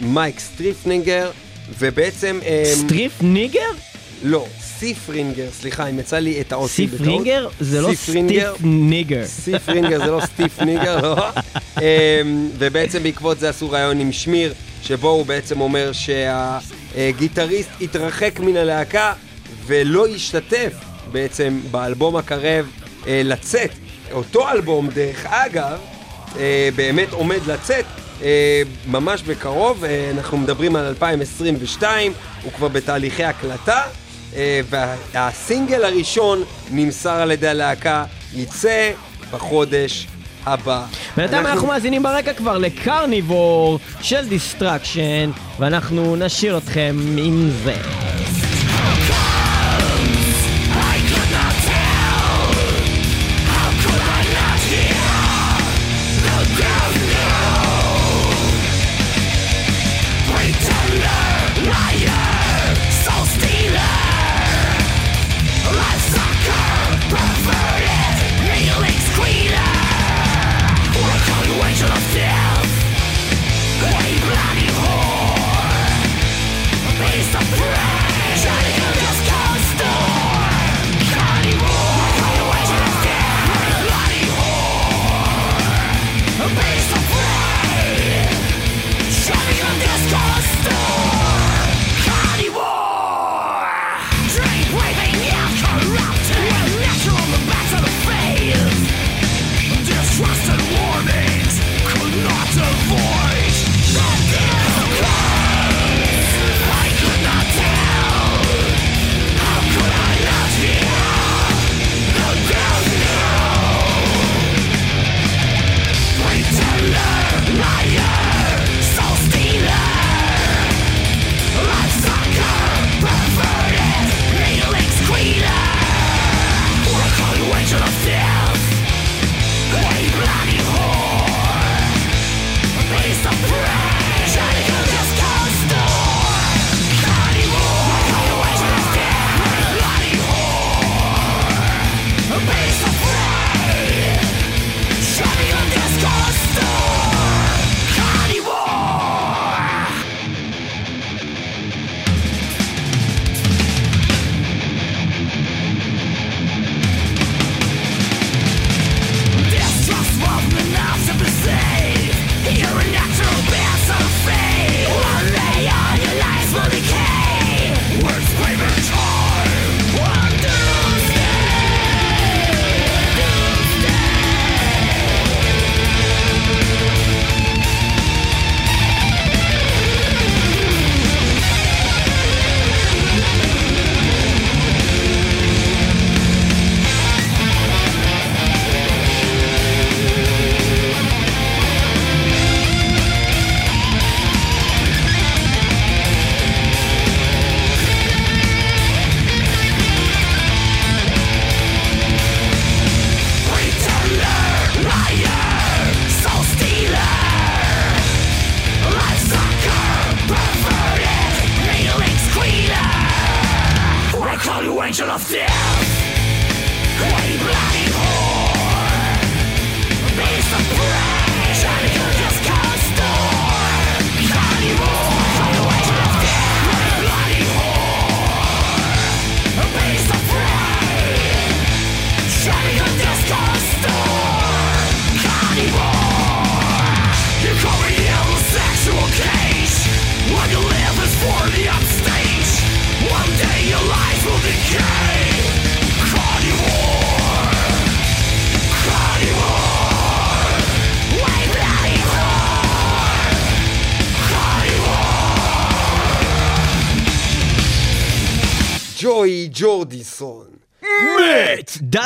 מייק 0.00 0.38
סטריפנינגר, 0.38 1.30
ובעצם... 1.78 2.38
אה, 2.44 2.62
סטריף 2.74 3.22
ניגר? 3.22 3.89
לא, 4.22 4.46
סיפרינגר, 4.60 5.48
סליחה, 5.52 5.86
אם 5.86 5.98
יצא 5.98 6.18
לי 6.18 6.40
את 6.40 6.52
האוסי 6.52 6.88
סיף 6.88 7.00
רינגר? 7.00 7.48
זה 7.60 7.80
לא 7.80 7.94
סיפרינגר. 7.94 8.52
סטיף 8.54 8.64
ניגר. 8.64 9.24
סיף 9.26 9.68
רינגר 9.68 10.04
זה 10.04 10.10
לא 10.10 10.20
סטיף 10.20 10.60
ניגר, 10.60 11.00
לא? 11.00 11.28
אמ, 11.78 12.48
ובעצם 12.58 13.02
בעקבות 13.02 13.38
זה 13.38 13.48
עשו 13.48 13.70
ראיון 13.70 14.00
עם 14.00 14.12
שמיר, 14.12 14.54
שבו 14.82 15.08
הוא 15.08 15.26
בעצם 15.26 15.60
אומר 15.60 15.90
שהגיטריסט 15.92 17.70
התרחק 17.80 18.40
מן 18.40 18.56
הלהקה 18.56 19.12
ולא 19.66 20.06
השתתף 20.06 20.72
בעצם 21.12 21.60
באלבום 21.70 22.16
הקרב 22.16 22.66
אה, 23.06 23.22
לצאת. 23.24 23.70
אותו 24.12 24.48
אלבום, 24.48 24.88
דרך 24.88 25.26
אגב, 25.26 25.78
אה, 26.38 26.68
באמת 26.76 27.12
עומד 27.12 27.46
לצאת 27.46 27.84
אה, 28.22 28.62
ממש 28.86 29.22
בקרוב, 29.22 29.84
אנחנו 30.10 30.38
מדברים 30.38 30.76
על 30.76 30.86
2022, 30.86 32.12
הוא 32.42 32.52
כבר 32.52 32.68
בתהליכי 32.68 33.24
הקלטה, 33.24 33.82
והסינגל 34.70 35.84
הראשון 35.84 36.44
נמסר 36.70 37.14
על 37.14 37.30
ידי 37.30 37.48
הלהקה, 37.48 38.04
יצא 38.34 38.90
בחודש 39.30 40.06
הבא. 40.46 40.84
בינתיים 41.16 41.46
אנחנו 41.46 41.68
מאזינים 41.68 42.02
ברקע 42.02 42.32
כבר 42.32 42.58
ל 42.58 42.70
Carnivore 42.70 43.78
של 44.00 44.28
Destruction, 44.28 45.30
ואנחנו 45.58 46.16
נשאיר 46.16 46.58
אתכם 46.58 46.96
עם 47.18 47.50
זה. 47.64 47.74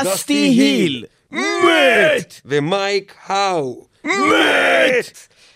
דסטי 0.04 0.34
היל! 0.34 1.04
מת! 1.30 2.40
ומייק 2.44 3.14
האו. 3.26 3.86
מת! 4.04 4.14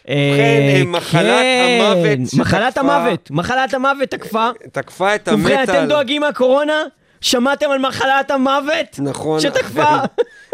ובכן, 0.05 0.83
מחלת 0.87 1.45
המוות 1.65 2.19
שתקפה- 2.29 2.41
מחלת 2.41 2.79
המוות, 2.79 3.31
מחלת 3.31 3.75
המוות 3.75 4.09
תקפה. 4.11 4.51
תקפה 4.73 5.15
את 5.15 5.29
ובכן, 5.33 5.59
המטאל. 5.59 5.77
אתם 5.77 5.89
דואגים 5.89 6.23
מהקורונה? 6.23 6.83
שמעתם 7.21 7.71
על 7.71 7.79
מחלת 7.79 8.31
המוות? 8.31 8.99
נכון. 8.99 9.41
שתקפה. 9.41 9.97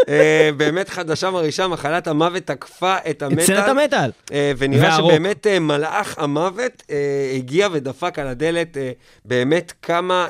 אה, 0.09 0.51
באמת 0.57 0.89
חדשה 0.89 1.31
מרעישה, 1.31 1.69
מחלת 1.69 2.07
המוות 2.07 2.43
תקפה 2.43 2.97
את 3.11 3.23
המטאל. 3.23 3.41
את 3.41 3.47
סרט 3.47 3.69
המטאל. 3.69 4.11
אה, 4.33 4.53
ונראה 4.59 4.89
והרוק. 4.89 5.13
שבאמת 5.13 5.47
אה, 5.47 5.59
מלאך 5.61 6.19
המוות 6.19 6.83
הגיע 7.37 7.69
ודפק 7.73 8.19
על 8.19 8.27
הדלת 8.27 8.77
באמת 9.25 9.73
כמה, 9.83 10.27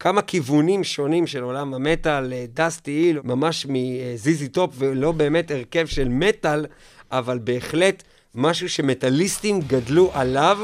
כמה 0.00 0.22
כיוונים 0.22 0.84
שונים 0.84 1.26
של 1.26 1.42
עולם 1.42 1.74
המטאל. 1.74 2.32
דסטי 2.54 2.90
היל, 2.90 3.20
ממש 3.24 3.66
מ 3.68 3.95
ZZ 3.95 4.48
Top, 4.48 4.70
ולא 4.78 5.12
באמת 5.12 5.50
הרכב 5.50 5.86
של 5.86 6.08
מטאל, 6.08 6.66
אבל 7.12 7.38
בהחלט 7.44 8.02
משהו 8.34 8.68
שמטאליסטים 8.68 9.60
גדלו 9.60 10.10
עליו, 10.14 10.58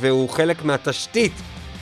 והוא 0.00 0.28
חלק 0.28 0.64
מהתשתית 0.64 1.32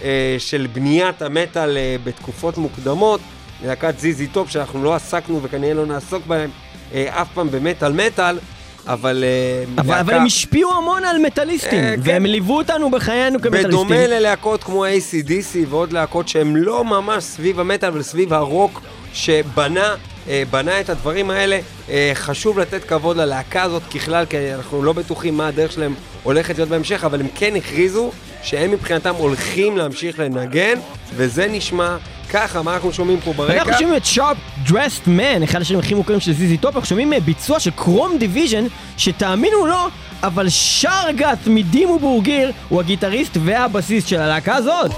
אה, 0.03 0.37
של 0.39 0.67
בניית 0.73 1.23
המטאל 1.23 1.77
אה, 1.77 1.97
בתקופות 2.05 2.59
מוקדמות. 2.59 3.21
להקת 3.65 3.95
ZZ 3.99 4.27
Top, 4.27 4.51
שאנחנו 4.51 4.85
לא 4.85 4.95
עסקנו 4.95 5.43
וכנראה 5.43 5.75
לא 5.75 5.87
נעסוק 5.87 6.27
בהם 6.27 6.51
אה, 6.95 7.23
אף 7.23 7.29
פעם 7.35 7.51
במטאל 7.51 7.93
מטאל, 7.93 8.39
אבל... 8.87 9.25
אה, 9.25 9.65
אבל, 9.79 9.89
להקה- 9.95 10.01
אבל 10.01 10.15
הם 10.15 10.27
השפיעו 10.27 10.73
המון 10.75 11.05
על 11.05 11.19
מטאליסטים, 11.19 11.79
אה, 11.85 11.95
כן. 11.97 12.01
והם 12.05 12.27
ליוו 12.27 12.57
אותנו 12.57 12.91
בחיינו 12.91 13.39
כמטאליסטים. 13.41 13.69
בדומה 13.71 14.07
ללהקות 14.07 14.65
כמו 14.65 14.87
ACDC 14.87 15.57
ועוד 15.69 15.93
להקות 15.93 16.29
שהן 16.29 16.57
לא 16.57 16.85
ממש 16.85 17.25
סביב 17.25 17.61
המטאל, 17.61 17.89
אבל 17.89 18.03
סביב 18.03 18.33
הרוק 18.33 18.83
שבנה 19.13 19.95
אה, 20.29 20.43
בנה 20.51 20.81
את 20.81 20.91
הדברים 20.91 21.31
האלה. 21.31 21.59
אה, 21.91 22.11
חשוב 22.15 22.59
לתת 22.59 22.85
כבוד 22.85 23.17
ללהקה 23.17 23.63
הזאת 23.63 23.83
ככלל, 23.95 24.25
כי 24.27 24.55
אנחנו 24.55 24.83
לא 24.83 24.93
בטוחים 24.93 25.37
מה 25.37 25.49
הדרך 25.49 25.73
שלהם 25.73 25.95
הולכת 26.23 26.57
להיות 26.59 26.69
בהמשך, 26.71 27.05
אבל 27.05 27.21
הם 27.21 27.27
כן 27.35 27.57
הכריזו 27.57 28.11
שהם 28.43 28.71
מבחינתם 28.71 29.15
הולכים 29.15 29.77
להמשיך 29.77 30.19
לנגן, 30.19 30.79
וזה 31.15 31.47
נשמע 31.49 31.97
ככה, 32.31 32.63
מה 32.63 32.75
אנחנו 32.75 32.93
שומעים 32.93 33.21
פה 33.21 33.33
ברקע? 33.33 33.59
אנחנו 33.59 33.73
שומעים 33.73 33.97
את 33.97 34.05
Sharp 34.05 34.37
Dressed 34.69 35.03
Man, 35.07 35.43
אחד 35.43 35.61
השירים 35.61 35.81
הכי 35.81 35.95
מוכרים 35.95 36.21
של 36.21 36.33
ZZ 36.33 36.57
Top, 36.57 36.75
אנחנו 36.75 36.89
שומעים 36.89 37.13
אה, 37.13 37.21
ביצוע 37.21 37.61
של 37.61 37.71
Chrome 37.71 38.19
Division, 38.19 38.65
שתאמינו 38.97 39.57
או 39.57 39.67
לא, 39.67 39.89
אבל 40.23 40.49
שרגת 40.49 41.39
מדימו 41.47 41.99
בורגיר 41.99 42.53
הוא 42.69 42.81
הגיטריסט 42.81 43.37
והבסיסט 43.45 44.09
של 44.09 44.21
הלהקה 44.21 44.55
הזאת. 44.57 44.91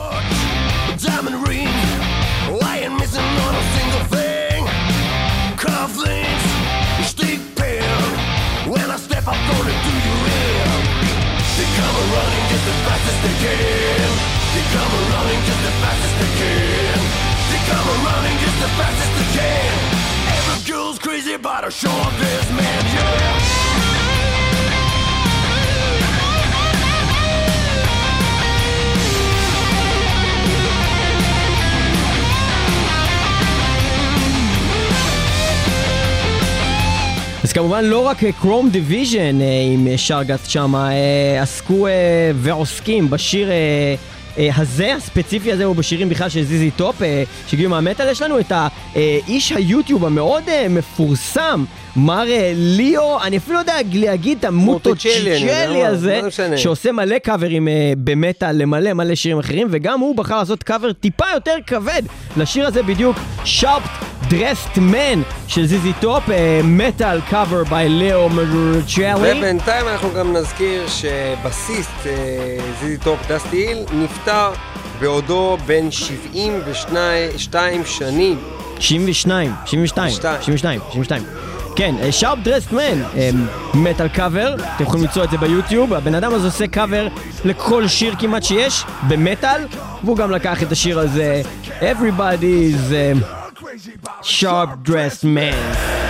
Diamond 0.99 1.49
ring, 1.49 1.69
I 2.63 2.85
ain't 2.85 3.01
missing 3.01 3.43
fast 18.79 18.99
as 19.05 19.11
they 19.19 19.29
can. 19.39 19.75
Every 20.37 20.61
girl's 20.71 20.99
crazy 20.99 21.35
about 21.35 21.65
a 21.65 21.67
sharp 21.69 22.13
dressed 22.21 22.47
man, 22.59 22.85
yeah. 22.95 23.33
אז 37.45 37.53
כמובן 37.53 37.85
לא 37.85 38.07
רק 38.07 38.25
Chrome 38.41 38.71
Division 38.71 39.39
עם 39.73 39.87
אה, 39.87 39.99
Sharp 39.99 40.39
Dressed 40.49 40.67
Man 40.67 40.75
אה, 40.77 41.43
עסקו 41.43 41.87
אה, 41.87 41.93
ועוסקים 42.35 43.11
בשיר 43.11 43.51
אה, 43.51 43.55
אה, 43.55 43.95
הזה, 44.57 44.95
הספציפי 44.95 45.53
הזה, 45.53 45.65
או 45.65 45.75
בשירים 45.75 46.09
בכלל 46.09 46.29
של 46.29 46.43
ZZ 46.43 46.71
Top, 46.71 47.03
אה, 47.03 47.23
שהגיעו 47.47 47.71
מהמטאל, 47.71 48.09
יש 48.09 48.23
לנו 48.23 48.41
את 48.41 48.53
האיש 48.53 49.53
היוטיוב 49.53 50.05
המאוד 50.05 50.43
אה, 50.49 50.67
מפורסם, 50.69 51.65
מר 51.97 52.31
אה, 52.31 52.53
ליאו, 52.57 53.23
אני 53.23 53.37
אפילו 53.37 53.55
לא 53.55 53.61
יודע 53.61 53.75
להגיד 53.93 54.39
את 54.39 54.45
יודע 54.45 54.49
המוטוצ'לי 54.49 55.87
הזה. 55.87 56.21
שעושה 56.57 56.93
מלא 56.93 57.19
קאברים 57.19 57.69
אה, 57.69 57.93
במטאל 57.97 58.57
למלא 58.57 58.93
מלא 58.93 59.15
שירים 59.15 59.39
אחרים, 59.39 59.69
וגם 59.71 60.01
הוא 60.01 60.17
בחר 60.17 60.39
לעשות 60.39 60.63
קאבר 60.63 60.93
טיפה 60.93 61.25
יותר 61.35 61.55
כבד 61.67 62.03
לשיר 62.37 62.67
הזה 62.67 62.83
בדיוק, 62.83 63.17
Sharp 63.45 63.91
Dressed 64.33 64.79
Man 64.79 65.23
של 65.49 65.67
ZZ 65.67 65.93
Top, 66.01 66.25
metal 66.65 67.21
cover 67.21 67.63
by 67.63 67.89
ליאו 67.89 68.29
מרצ'לי. 68.29 69.39
ובינתיים 69.39 69.89
אנחנו 69.89 70.09
גם 70.17 70.33
נזכיר 70.33 70.89
שבסיסט 70.89 72.07
אה, 72.07 72.57
ZZ 72.81 72.99
Top 72.99 73.19
דסטי 73.29 73.57
היל 73.57 73.85
נפטר 73.93 74.51
בעודו 75.01 75.57
בן 75.67 75.91
72 75.91 77.83
שנים. 77.87 78.39
72, 78.79 79.53
72, 79.67 80.11
72, 80.43 80.81
72. 80.93 81.23
כן, 81.77 81.95
שרפ 82.11 82.39
דרסט 82.43 82.73
מן, 82.73 83.03
מטאל 83.75 84.09
קאבר, 84.09 84.55
אתם 84.55 84.85
יכולים 84.85 85.05
למצוא 85.05 85.25
את 85.25 85.31
זה 85.31 85.37
ביוטיוב, 85.37 85.95
הבן 85.95 86.15
אדם 86.15 86.35
הזה 86.35 86.47
עושה 86.47 86.67
קאבר 86.67 87.09
לכל 87.45 87.89
שיר 87.89 88.15
כמעט 88.19 88.43
שיש, 88.43 88.85
במטאל, 89.09 89.67
והוא 90.05 90.17
גם 90.17 90.31
לקח 90.31 90.63
את 90.63 90.73
השיר 90.73 90.99
הזה, 90.99 91.43
Everybody's 91.81 92.93
um, 92.93 93.42
Sharp 94.23 94.83
Dressed 94.83 95.25
Man. 95.25 96.02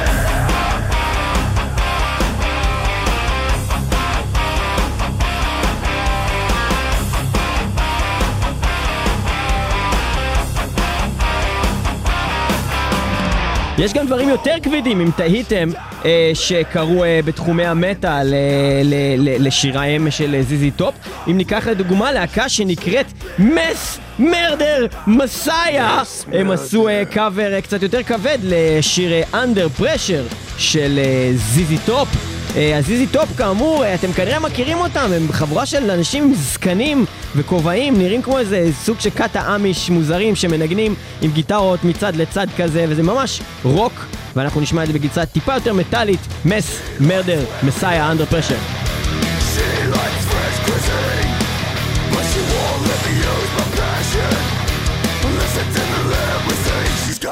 יש 13.79 13.93
גם 13.93 14.07
דברים 14.07 14.29
יותר 14.29 14.55
כבדים, 14.63 15.01
אם 15.01 15.11
תהיתם, 15.17 15.69
אה, 16.05 16.31
שקרו 16.35 17.05
אה, 17.05 17.21
בתחומי 17.25 17.67
המטאל 17.67 18.35
אה, 18.35 18.83
לשיריהם 19.17 20.11
של 20.11 20.35
אה, 20.35 20.43
ZZ 20.43 20.71
Top. 20.71 20.95
אם 21.29 21.37
ניקח 21.37 21.67
לדוגמה 21.67 22.13
להקה 22.13 22.49
שנקראת 22.49 23.07
Mass 23.39 23.99
Murder 24.19 24.87
Messiah, 25.07 26.03
הם 26.33 26.51
עשו 26.51 26.89
אה, 26.89 27.03
קאבר 27.11 27.55
אה, 27.55 27.61
קצת 27.61 27.83
יותר 27.83 28.03
כבד 28.03 28.39
לשיר 28.43 29.13
Under 29.35 29.69
Pressure 29.69 30.25
של 30.59 30.99
אה, 31.05 31.31
ZZ 31.37 31.79
Top. 31.87 32.09
אה, 32.57 32.79
אז 32.79 32.87
ZZ 32.87 33.07
Top 33.07 33.37
כאמור, 33.37 33.85
אה, 33.85 33.95
אתם 33.95 34.13
כנראה 34.13 34.41
מכירים 34.41 34.79
אותם, 34.79 35.11
הם 35.17 35.33
חבורה 35.33 35.67
של 35.67 35.91
אנשים 35.91 36.35
זקנים 36.35 37.05
וכובעים, 37.37 37.99
נראים 37.99 38.23
כמו 38.23 38.39
איזה 38.39 38.71
סוג 38.85 39.01
של 39.01 39.11
קאטה 39.11 39.55
אמיש 39.55 39.91
מוזרים 39.91 40.37
שמנגנים 40.37 40.95
עם 41.23 41.31
גיטרות 41.31 41.85
מצד 41.85 42.17
לצד 42.17 42.47
כזה, 42.57 42.85
וזה 42.89 43.03
ממש 43.03 43.41
רוק, 43.65 43.93
ואנחנו 44.37 44.61
נשמע 44.61 44.83
את 44.83 44.87
זה 44.87 44.93
בגרסה 44.93 45.27
טיפה 45.27 45.55
יותר 45.55 45.73
מטאלית, 45.73 46.21
מס, 46.45 46.79
מרדר, 47.01 47.45
מסאיה, 47.63 48.11
אנדר 48.11 48.25
פרשר. 48.25 48.57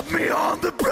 Let 0.00 0.12
me 0.12 0.28
to 0.28 0.58
the 0.62 0.89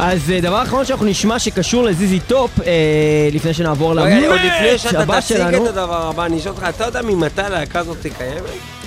אז 0.00 0.30
אה, 0.30 0.40
דבר 0.40 0.62
אחרון 0.62 0.84
שאנחנו 0.84 1.06
נשמע 1.06 1.38
שקשור 1.38 1.84
ל 1.84 1.96
ZZ 1.96 2.20
Top, 2.20 2.50
אה, 2.60 3.28
לפני 3.32 3.54
שנעבור 3.54 3.92
רגע, 3.92 4.28
עוד 4.28 4.34
לפני 4.34 4.98
למאץ' 4.98 5.26
שאתה 5.26 5.36
תציג. 5.36 5.40
את 5.40 5.68
הדבר 5.68 6.08
הבא, 6.08 6.24
אני 6.26 6.38
אשאל 6.38 6.50
אותך, 6.50 6.66
אתה 6.68 6.84
יודע 6.84 7.02
ממתי 7.02 7.42
הלהקה 7.42 7.78
הזאת 7.78 8.06
קיימת? 8.18 8.42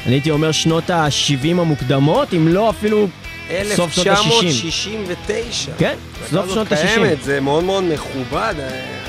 אני 0.05 0.13
הייתי 0.13 0.31
אומר 0.31 0.51
שנות 0.51 0.89
ה-70 0.89 1.47
המוקדמות, 1.49 2.33
אם 2.33 2.47
לא 2.47 2.69
אפילו 2.69 3.07
סוף 3.75 3.91
שנות 3.91 4.07
ה-60. 4.07 4.15
1969. 4.15 5.71
כן, 5.77 5.95
סוף 6.29 6.51
שנות 6.53 6.71
הזאת 6.71 6.71
ה-60. 6.71 6.87
קיימת, 6.87 7.23
זה 7.23 7.39
מאוד 7.39 7.63
מאוד 7.63 7.83
מכובד, 7.83 8.53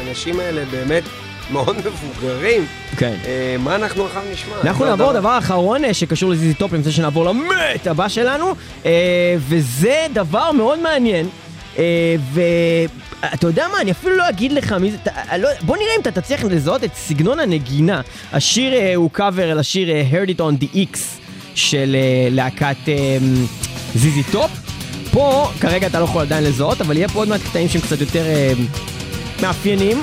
האנשים 0.07 0.41
האלה 0.41 0.63
באמת 0.71 1.03
מאוד 1.51 1.77
מבוגרים. 1.77 2.67
כן. 2.97 3.15
אה, 3.27 3.57
מה 3.59 3.75
אנחנו 3.75 4.07
עכשיו 4.07 4.23
נשמע? 4.33 4.55
אנחנו 4.65 4.85
לא 4.85 4.91
נעבור. 4.91 5.13
דבר 5.13 5.39
אחרון 5.39 5.85
אה, 5.85 5.95
שקשור 5.95 6.31
ל 6.31 6.39
ZZ 6.39 6.55
Top 6.55 6.73
לפני 6.73 6.93
שנעבור 6.93 7.25
למט 7.25 7.87
הבא 7.87 8.09
שלנו, 8.09 8.55
אה, 8.87 8.91
וזה 9.39 10.07
דבר 10.13 10.53
מאוד 10.53 10.79
מעניין, 10.79 11.27
אה, 11.27 11.31
ואתה 12.33 13.47
יודע 13.47 13.67
מה, 13.73 13.81
אני 13.81 13.91
אפילו 13.91 14.17
לא 14.17 14.29
אגיד 14.29 14.53
לך 14.53 14.73
מי 14.73 14.91
זה, 14.91 14.97
אתה- 15.03 15.37
לא- 15.39 15.49
בוא 15.63 15.77
נראה 15.77 15.89
אם 15.97 16.11
אתה 16.11 16.21
תצליח 16.21 16.45
לזהות 16.45 16.85
את 16.85 16.91
סגנון 16.95 17.41
הנגינה. 17.41 18.01
השיר 18.33 18.75
אה, 18.75 18.95
הוא 18.95 19.11
קאבר 19.11 19.55
לשיר 19.55 19.91
אה, 19.91 20.05
Heard 20.13 20.29
It 20.29 20.39
on 20.41 20.65
the 20.65 20.77
X 20.95 20.99
של 21.55 21.97
אה, 21.99 22.29
להקת 22.31 22.77
אה, 22.89 22.95
ZZ 23.95 24.23
Top. 24.23 24.51
פה, 25.11 25.51
כרגע 25.61 25.87
אתה 25.87 25.99
לא 26.01 26.05
יכול 26.05 26.23
עדיין 26.23 26.45
לזהות, 26.45 26.81
אבל 26.81 26.97
יהיה 26.97 27.09
פה 27.09 27.19
עוד 27.19 27.29
מעט 27.29 27.41
קטעים 27.41 27.69
שהם 27.69 27.81
קצת 27.81 28.01
יותר 28.01 28.25
אה, 28.27 28.53
מאפיינים. 29.43 30.03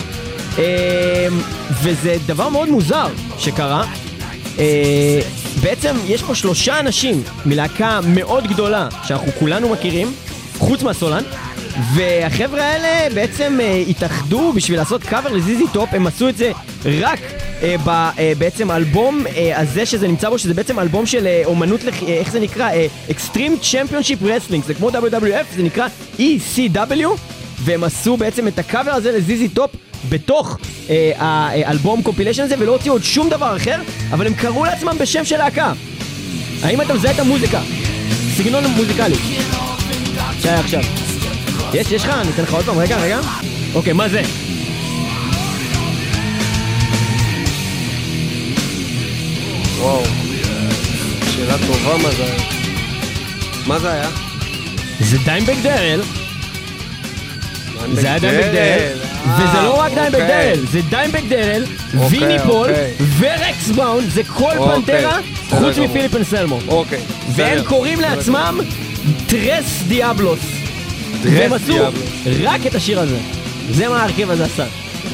אה, 0.60 1.28
וזה 1.84 2.16
דבר 2.26 2.50
מאוד 2.50 2.70
מוזר 2.70 3.08
שקרה. 3.40 3.86
אה, 4.60 5.20
בעצם 5.64 5.96
יש 6.08 6.24
פה 6.24 6.36
שלושה 6.36 6.80
אנשים 6.80 7.24
מלהקה 7.46 8.00
מאוד 8.08 8.48
גדולה 8.48 8.88
שאנחנו 9.08 9.28
כולנו 9.40 9.70
מכירים, 9.70 10.14
חוץ 10.58 10.84
מהסולן, 10.84 11.24
והחבר'ה 11.94 12.64
האלה 12.64 13.16
בעצם 13.16 13.58
אה, 13.62 13.84
התאחדו 13.88 14.54
בשביל 14.54 14.80
לעשות 14.80 15.04
קאבר 15.04 15.34
ל 15.34 15.44
ZZ 15.44 15.64
Top, 15.74 15.90
הם 15.92 16.08
עשו 16.08 16.30
את 16.30 16.38
זה 16.38 16.52
רק 16.86 17.20
אה, 17.64 17.76
ב, 17.84 17.90
אה, 17.90 18.34
בעצם 18.38 18.72
האלבום 18.72 19.24
אה, 19.28 19.60
הזה 19.60 19.86
שזה 19.86 20.08
נמצא 20.08 20.30
בו, 20.30 20.38
שזה 20.38 20.54
בעצם 20.54 20.80
אלבום 20.80 21.06
של 21.06 21.28
אה, 21.28 21.42
אומנות, 21.46 21.84
לח... 21.84 22.04
אה, 22.04 22.08
איך 22.08 22.32
זה 22.32 22.40
נקרא? 22.40 22.70
Extreme 23.10 23.64
Championship 23.64 24.24
Wrestling, 24.24 24.66
זה 24.68 24.74
כמו 24.74 24.90
WWF, 24.90 25.56
זה 25.56 25.64
נקרא 25.64 25.88
ECW, 26.18 27.08
והם 27.60 27.84
עשו 27.84 28.18
בעצם 28.18 28.48
את 28.48 28.60
הקאבר 28.60 28.92
הזה 28.92 29.12
ל 29.12 29.24
ZZ 29.24 29.50
Top 29.50 29.72
בתוך 30.10 30.58
אה, 30.90 31.12
האלבום 31.18 32.02
compilation 32.04 32.44
הזה 32.44 32.56
ולא 32.60 32.72
הוציאו 32.72 32.94
עוד 32.94 33.04
שום 33.04 33.30
דבר 33.30 33.56
אחר, 33.56 33.82
אבל 34.12 34.28
הם 34.28 34.34
קראו 34.34 34.66
לעצמם 34.66 34.96
בשם 35.00 35.26
של 35.26 35.38
להקה. 35.38 35.74
האם 36.64 36.82
אתה 36.82 36.94
מזהה 36.94 37.12
את 37.12 37.20
המוזיקה? 37.20 37.62
סגנון 38.38 38.64
מוזיקלי. 38.66 39.16
שהיה 40.42 40.60
עכשיו. 40.60 41.09
יש, 41.74 41.92
יש 41.92 42.04
לך? 42.04 42.10
אני 42.10 42.30
אתן 42.30 42.44
לך 42.44 42.54
עוד 42.54 42.66
פעם, 42.66 42.78
רגע, 42.78 42.98
רגע. 42.98 43.20
אוקיי, 43.76 43.94
מה 43.94 44.10
זה? 44.10 44.22
וואו, 49.80 50.04
שאלה 51.36 51.56
טובה 51.68 51.98
מה 51.98 52.12
זה 52.12 52.24
היה. 52.24 52.36
מה 53.68 53.80
זה 53.80 53.92
היה? 53.92 54.10
זה 55.00 55.18
דיימבק 55.26 55.56
דרל, 55.64 56.02
זה 57.94 58.08
היה 58.08 58.20
דיימבק 58.20 58.44
דרל, 58.46 58.54
דרל. 58.54 59.00
וזה 59.36 59.62
לא 59.64 59.80
רק 59.80 59.92
אה, 59.92 59.96
דיימבק 59.96 60.22
אוקיי. 60.22 60.56
דרל, 60.56 60.66
זה 60.66 60.82
דיימבק 60.90 61.24
דרל, 61.30 61.64
אוקיי, 61.98 62.20
ויני 62.20 62.40
פול 62.40 62.70
אוקיי. 62.70 62.94
ורקס 63.20 63.70
בראון, 63.76 64.10
זה 64.10 64.24
כל 64.24 64.52
Pantera 64.58 65.18
חוץ. 65.50 65.78
מפיליפ 65.78 66.16
אנסלמו. 66.16 66.60
אוקיי. 66.68 67.00
והם. 67.36 67.64
קוראים 67.64 68.00
לעצמם 68.00 68.60
Tres 69.28 69.82
Diablos. 69.88 70.59
והם 71.24 71.54
עשו. 71.54 71.74
רק 72.44 72.68
את 72.68 72.76
השיר 72.76 73.00
הזה. 73.00 73.18
זה 73.72 73.90
מה 73.90 74.02
ההרכב 74.02 74.30
הזה 74.30 74.46
עשה. 74.46 74.66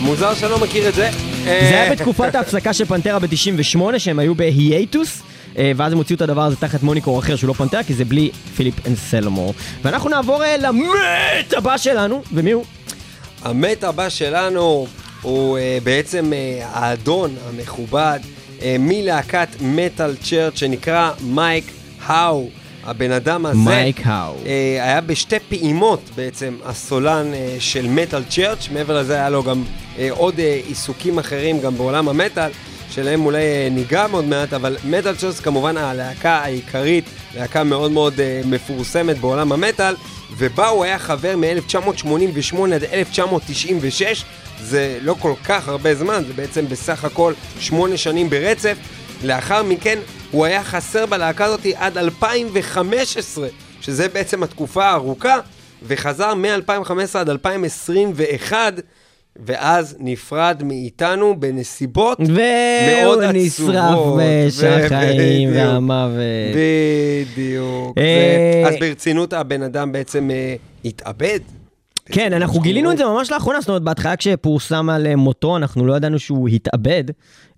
מוזר 0.01 0.33
שאני 0.33 0.51
לא 0.51 0.59
מכיר 0.59 0.89
את 0.89 0.93
זה. 0.93 1.09
זה 1.43 1.49
היה 1.51 1.91
בתקופת 1.91 2.35
ההפסקה 2.35 2.73
של 2.73 2.85
Pantera 2.85 3.19
ב-98, 3.19 3.79
שהם 3.99 4.19
היו 4.19 4.35
ב 4.35 4.46
hiatus. 4.46 5.21
אה, 5.57 5.71
ואז 5.75 5.91
הם 5.91 5.97
הוציאו 5.97 6.15
את 6.15 6.21
הדבר 6.21 6.41
הזה 6.41 6.55
תחת 6.55 6.83
moniker 6.83 7.19
אחר 7.19 7.35
שהוא 7.35 7.47
לא 7.47 7.53
Pantera, 7.53 7.83
כי 7.83 7.93
זה 7.93 8.05
בלי 8.05 8.31
פיליפ 8.55 8.87
אנסלמו. 8.87 9.53
ואנחנו 9.81 10.09
נעבור 10.09 10.43
אה, 10.43 10.57
למט 10.57 11.53
הבא 11.57 11.77
שלנו, 11.77 12.23
ומי 12.33 12.51
הוא? 12.51 12.65
המת 13.43 13.83
הבא 13.83 14.09
שלנו 14.09 14.87
הוא 15.21 15.57
אה, 15.57 15.77
בעצם 15.83 16.33
אה, 16.33 16.67
האדון 16.73 17.35
המכובד 17.49 18.19
אה, 18.61 18.75
מלהקת 18.79 19.47
מטאל 19.61 20.15
צ'רץ' 20.15 20.57
שנקרא 20.57 21.11
מייק 21.21 21.71
האו. 22.05 22.49
הבן 22.85 23.11
אדם 23.11 23.45
הזה 23.45 23.59
מייק 23.59 24.01
האו. 24.03 24.35
אה, 24.45 24.83
היה 24.83 25.01
בשתי 25.01 25.35
פעימות 25.49 26.09
בעצם 26.15 26.57
הסולן 26.65 27.33
אה, 27.33 27.55
של 27.59 27.87
מטאל 27.87 28.23
צ'רץ', 28.23 28.69
מעבר 28.73 28.99
לזה 28.99 29.13
היה 29.13 29.29
לו 29.29 29.43
גם 29.43 29.63
אה, 29.99 30.07
עוד 30.11 30.39
אה, 30.39 30.59
עיסוקים 30.67 31.19
אחרים 31.19 31.59
גם 31.59 31.77
בעולם 31.77 32.09
המטאל, 32.09 32.49
שלהם 32.91 33.25
אולי 33.25 33.41
אה, 33.43 33.67
ניגע 33.71 34.05
עוד 34.11 34.25
מעט, 34.25 34.53
אבל 34.53 34.77
מטאל 34.85 35.15
צ'רץ' 35.15 35.39
כמובן 35.39 35.77
הלהקה 35.77 36.31
העיקרית, 36.31 37.05
להקה 37.35 37.63
מאוד 37.63 37.91
מאוד 37.91 38.19
אה, 38.19 38.41
מפורסמת 38.45 39.17
בעולם 39.17 39.51
המטאל, 39.51 39.95
ובה 40.37 40.67
הוא 40.67 40.83
היה 40.83 40.99
חבר 40.99 41.35
מ-1988 41.37 42.57
עד 42.73 42.83
1996, 42.83 44.23
זה 44.61 44.97
לא 45.01 45.15
כל 45.19 45.33
כך 45.45 45.67
הרבה 45.67 45.95
זמן, 45.95 46.23
זה 46.27 46.33
בעצם 46.33 46.65
בסך 46.69 47.03
הכל 47.05 47.33
שמונה 47.59 47.97
שנים 47.97 48.29
ברצף. 48.29 48.77
לאחר 49.23 49.63
מכן 49.63 49.99
הוא 50.31 50.45
היה 50.45 50.63
חסר 50.63 51.05
בלהקה 51.05 51.45
הזאת 51.45 51.65
עד 51.75 51.97
2015, 51.97 53.47
שזה 53.81 54.07
בעצם 54.07 54.43
התקופה 54.43 54.85
הארוכה, 54.85 55.39
וחזר 55.87 56.33
מ-2015 56.33 57.17
עד 57.19 57.29
2021, 57.29 58.73
ואז 59.45 59.95
נפרד 59.99 60.61
מאיתנו 60.65 61.39
בנסיבות 61.39 62.17
והוא 62.19 62.37
מאוד 63.03 63.23
נשרף 63.23 63.69
עצובות. 63.75 64.21
בשחיים 64.47 65.49
בדיוק. 65.49 65.65
והמוות. 65.65 66.55
בדיוק. 66.55 67.97
אה, 67.97 68.63
ו- 68.63 68.67
אז 68.67 68.75
ברצינות 68.79 69.33
הבן 69.33 69.61
אדם 69.61 69.91
בעצם 69.91 70.31
אה, 70.31 70.55
התאבד. 70.85 71.39
כן, 72.11 72.33
אנחנו 72.33 72.59
גילינו 72.61 72.91
את 72.91 72.97
זה 72.97 73.05
ממש 73.05 73.31
לאחרונה, 73.31 73.59
זאת 73.61 73.69
אומרת, 73.69 73.81
בהתחלה 73.81 74.15
כשפורסם 74.15 74.89
על 74.89 75.07
אה, 75.07 75.15
מותו, 75.15 75.57
אנחנו 75.57 75.85
לא 75.87 75.93
ידענו 75.97 76.19
שהוא 76.19 76.49
התאבד. 76.49 77.03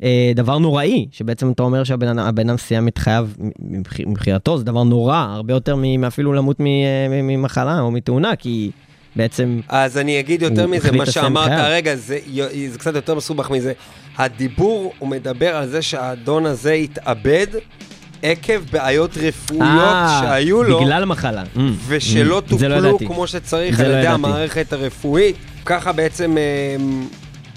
אה, 0.04 0.32
דבר 0.36 0.58
נוראי, 0.58 1.08
שבעצם 1.12 1.52
אתה 1.52 1.64
אומר 1.64 1.84
שהבן 1.84 2.20
אדם- 2.20 2.58
סיים 2.58 2.88
את 2.88 2.98
חייו 2.98 3.28
מבח- 3.60 4.00
מבחינתו, 4.08 4.58
זה 4.58 4.64
דבר 4.64 4.84
נורא, 4.84 5.16
הרבה 5.18 5.54
יותר 5.54 5.76
מאפילו 5.98 6.34
למות 6.34 6.62
אה, 6.62 6.66
ממחלה 7.22 7.80
או 7.80 7.92
מתאונה, 7.92 8.36
כי 8.36 8.72
בעצם... 9.16 9.60
אז 9.70 9.98
אני 9.98 10.20
אגיד 10.20 10.42
יותר 10.42 10.68
מזה, 10.68 10.92
מה 10.92 11.06
שאמרת. 11.06 11.52
הרגע, 11.52 11.96
זה, 11.96 12.20
זה 12.72 12.78
קצת 12.80 12.96
יותר 12.96 13.16
מסובך 13.16 13.50
מזה. 13.52 13.74
הדיבור, 14.18 14.94
הוא 15.00 15.10
מדבר 15.10 15.56
על 15.56 15.68
זה 15.68 15.82
שהאדון 15.82 16.46
הזה 16.46 16.72
התאבד 16.72 17.48
עקב 18.24 18.60
בעיות 18.72 19.18
רפואיות 19.18 19.80
אה, 19.84 20.20
שהיו 20.22 20.64
לו, 20.64 20.80
בגלל 20.80 21.04
המחלה. 21.04 21.44
Mm, 21.56 21.60
ושלא 21.88 22.22
mm, 22.22 22.30
לא 22.30 22.42
טופלו 22.50 22.88
ידעתי. 22.88 23.06
כמו 23.08 23.28
שצריך 23.28 23.80
על 23.80 23.86
לא 23.86 23.92
ידי 23.92 24.00
ידעתי. 24.00 24.14
המערכת 24.14 24.74
הרפואית. 24.74 25.36
ככה 25.66 25.92
בעצם 25.92 26.38
אה, 26.38 26.76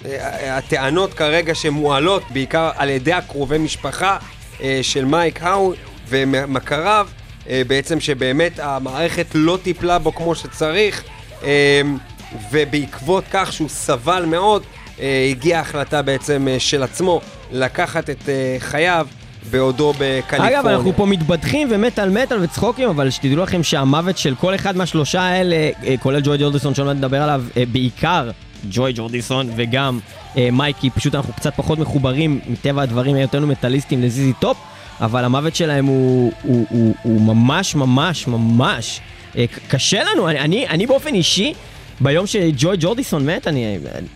אה, 0.04 0.56
הטענות 0.56 1.14
כרגע 1.14 1.54
שמועלות, 1.54 2.22
בעיקר 2.30 2.70
על 2.76 2.88
ידי 2.88 3.12
הקרובי 3.12 3.58
משפחה 3.58 4.16
אה, 4.62 4.78
של 4.82 5.04
מייק 5.04 5.42
האו 5.42 5.72
ומכריו, 6.08 7.08
אה, 7.48 7.62
בעצם 7.66 8.00
שבאמת 8.00 8.58
המערכת 8.58 9.26
לא 9.34 9.58
טיפלה 9.62 9.98
בו 9.98 10.14
כמו 10.14 10.34
שצריך, 10.34 11.02
אה, 11.44 11.82
ובעקבות 12.50 13.24
כך 13.32 13.52
שהוא 13.52 13.68
סבל 13.68 14.24
מאוד, 14.24 14.62
אה, 15.00 15.28
הגיעה 15.30 15.60
החלטה 15.60 16.02
בעצם 16.02 16.48
אה, 16.48 16.58
של 16.58 16.82
עצמו 16.82 17.20
לקחת 17.52 18.10
את 18.10 18.28
אה, 18.28 18.56
חייו 18.58 19.06
בעודו 19.50 19.92
בקליפורניה. 19.98 20.60
אגב, 20.60 20.66
אנחנו 20.66 20.92
פה 20.96 21.06
מתבדחים 21.06 21.68
ומטאל 21.70 22.10
מטאל 22.10 22.42
וצחוקים, 22.42 22.88
אבל 22.88 23.10
שתדעו 23.10 23.42
לכם 23.42 23.62
שהמוות 23.62 24.18
של 24.18 24.34
כל 24.34 24.54
אחד 24.54 24.76
מהשלושה 24.76 25.20
האלה, 25.20 25.70
אה, 25.86 25.94
כולל 26.00 26.20
ג'וי 26.24 26.38
ג'ורדיסון, 26.38 26.74
שאני 26.74 26.86
לא 26.86 26.94
מדבר 26.94 27.22
עליו, 27.22 27.44
אה, 27.56 27.62
בעיקר 27.72 28.30
ג'וי 28.70 28.92
ג'ורדיסון 28.92 29.50
וגם 29.56 29.98
אה, 30.36 30.48
מייקי, 30.52 30.90
פשוט 30.90 31.14
אנחנו 31.14 31.32
קצת 31.32 31.54
פחות 31.56 31.78
מחוברים, 31.78 32.40
מטבע 32.46 32.82
הדברים, 32.82 33.16
היותנו 33.16 33.46
מטאליסטים 33.46 34.02
ל 34.02 34.12
ZZ 34.12 34.32
Top, 34.32 34.56
אבל 35.00 35.24
המוות 35.24 35.56
שלהם 35.56 35.86
הוא, 35.86 36.32
הוא, 36.42 36.66
הוא, 36.70 36.94
הוא 37.02 37.20
ממש 37.20 37.74
ממש 37.74 38.26
ממש 38.26 39.00
קשה 39.68 40.02
לנו, 40.04 40.28
אני, 40.28 40.40
אני, 40.40 40.68
אני 40.68 40.86
באופן 40.86 41.14
אישי, 41.14 41.54
ביום 42.00 42.26
שג'וי 42.26 42.76
ג'ורדיסון 42.80 43.26
מת, 43.30 43.46
אני, 43.48 43.76
אני, 43.94 44.06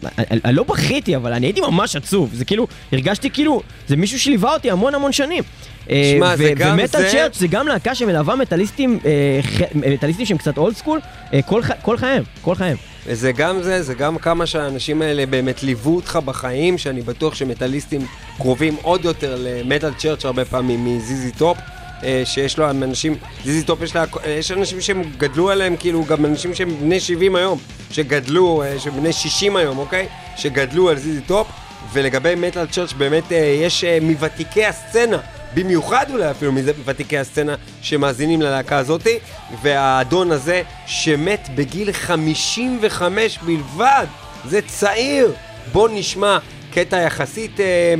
אני, 0.44 0.54
לא 0.54 0.62
בכיתי, 0.62 1.16
אבל 1.16 1.32
אני 1.32 1.46
הייתי 1.46 1.60
ממש 1.60 1.96
עצוב. 1.96 2.30
זה 2.34 2.44
כאילו, 2.44 2.66
הרגשתי 2.92 3.30
כאילו, 3.30 3.62
זה 3.88 3.96
מישהו 3.96 4.20
שליווה 4.20 4.54
אותי 4.54 4.70
המון 4.70 4.94
המון 4.94 5.12
שנים. 5.12 5.42
אה, 5.90 6.12
שמע, 6.16 6.36
זה 6.36 6.44
ו- 6.52 6.58
גם 6.58 6.78
ומטאל 6.80 7.00
זה- 7.02 7.08
Church 7.12 7.38
זה 7.38 7.46
גם 7.46 7.68
להקה 7.68 7.94
שמלווה 7.94 8.36
מטאליסטים, 8.36 8.98
אה, 9.04 9.40
מטאליסטים 9.74 10.26
שהם 10.26 10.36
קצת 10.38 10.58
old 10.58 10.76
school, 10.76 11.00
אה, 11.34 11.42
כל, 11.42 11.62
ח- 11.62 11.70
כל 11.82 11.96
חייהם, 11.96 12.22
כל 12.42 12.54
חייהם. 12.54 12.76
וזה 13.06 13.32
גם 13.32 13.62
זה, 13.62 13.82
זה 13.82 13.94
גם 13.94 14.18
כמה 14.18 14.46
שהאנשים 14.46 15.02
האלה 15.02 15.26
באמת 15.26 15.62
ליוו 15.62 15.96
אותך 15.96 16.18
בחיים, 16.24 16.78
שאני 16.78 17.02
בטוח 17.02 17.34
שמטאליסטים 17.34 18.06
קרובים 18.38 18.76
עוד 18.82 19.04
יותר 19.04 19.36
ל 19.38 19.47
Metal 19.47 19.90
Church 19.98 20.24
הרבה 20.24 20.44
פעמים 20.44 20.96
מ 20.96 21.08
ZZ 21.08 21.32
Top. 21.32 21.58
אה, 22.04 22.22
שיש 22.24 22.58
לו 22.58 22.70
אנשים, 22.70 23.16
ZZ 23.44 23.62
Top 23.62 23.82
יש 23.82 23.96
לה, 23.96 24.04
יש 24.26 24.52
אנשים 24.52 24.80
שהם 24.80 25.02
גדלו 25.18 25.50
עליהם, 25.50 25.76
כאילו 25.76 26.04
גם 26.04 26.24
אנשים 26.24 26.54
שהם 26.54 26.76
בני 26.80 27.00
70 27.00 27.36
היום, 27.36 27.58
שגדלו, 27.90 28.62
אה, 28.62 28.78
שהם 28.78 28.92
בני 28.92 29.12
60 29.12 29.56
היום, 29.56 29.78
אוקיי? 29.78 30.06
שגדלו 30.36 30.88
על 30.88 30.98
ZZ 30.98 31.20
Top, 31.20 31.46
ולגבי 31.92 32.34
Metal 32.34 32.66
Church 32.66 32.92
באמת 32.92 33.32
אה, 33.32 33.36
יש 33.36 33.84
אה, 33.84 33.98
מוותיקי 34.02 34.64
הסצנה. 34.64 35.18
במיוחד 35.54 36.06
אולי 36.10 36.30
אפילו 36.30 36.52
מוותיקי 36.52 37.18
הסצנה 37.18 37.54
שמאזינים 37.82 38.42
ללהקה 38.42 38.78
הזאתי, 38.78 39.18
והאדון 39.62 40.30
הזה 40.30 40.62
שמת 40.86 41.48
בגיל 41.54 41.92
55 41.92 43.38
בלבד, 43.38 44.06
זה 44.48 44.60
צעיר. 44.62 45.32
בואו 45.72 45.88
נשמע 45.88 46.38
קטע 46.72 46.96
יחסית 46.96 47.60
אה, 47.60 47.94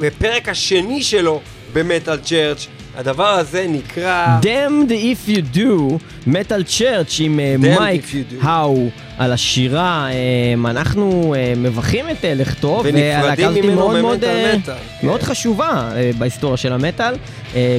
מהפרק 0.00 0.48
השני 0.48 1.02
שלו 1.02 1.40
במטאל 1.74 2.16
צ'רץ'. 2.16 2.66
הדבר 2.96 3.28
הזה 3.28 3.66
נקרא... 3.68 4.38
Damned 4.42 4.90
if 4.90 5.30
you 5.30 5.56
do, 5.56 5.98
מטאל 6.26 6.62
צ'רץ' 6.62 7.16
עם 7.20 7.40
אה, 7.40 7.56
מייק. 7.58 8.06
האו 8.42 8.88
על 9.18 9.32
השירה. 9.32 10.08
אה, 10.10 10.70
אנחנו 10.70 11.34
אה, 11.36 11.52
מברכים 11.56 12.10
את 12.10 12.24
אה, 12.24 12.34
לכתו, 12.34 12.82
ונפרדים 12.84 13.64
ממנו 13.64 13.96
אה, 13.96 14.02
מטאל. 14.02 14.58
מאוד 15.02 15.20
כן. 15.20 15.26
חשובה 15.26 15.90
בהיסטוריה 16.18 16.56
של 16.56 16.72
המטאל, 16.72 17.14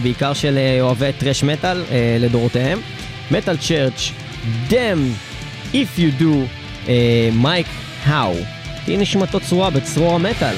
בעיקר 0.03 0.33
של 0.33 0.57
אוהבי 0.81 1.11
טרש 1.17 1.43
מטאל 1.43 1.83
לדורותיהם. 2.19 2.79
מטאל 3.31 3.57
צ'רץ', 3.57 4.11
Damned 4.69 5.73
if 5.73 5.99
you 5.99 6.21
do, 6.21 6.89
מייק 7.33 7.67
האו. 8.05 8.35
תהי 8.85 8.97
נשמתו 8.97 9.39
צרורה 9.39 9.69
בצרור 9.69 10.15
המטאל. 10.15 10.55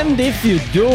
Damned 0.00 0.20
if 0.20 0.46
you 0.46 0.76
do, 0.76 0.88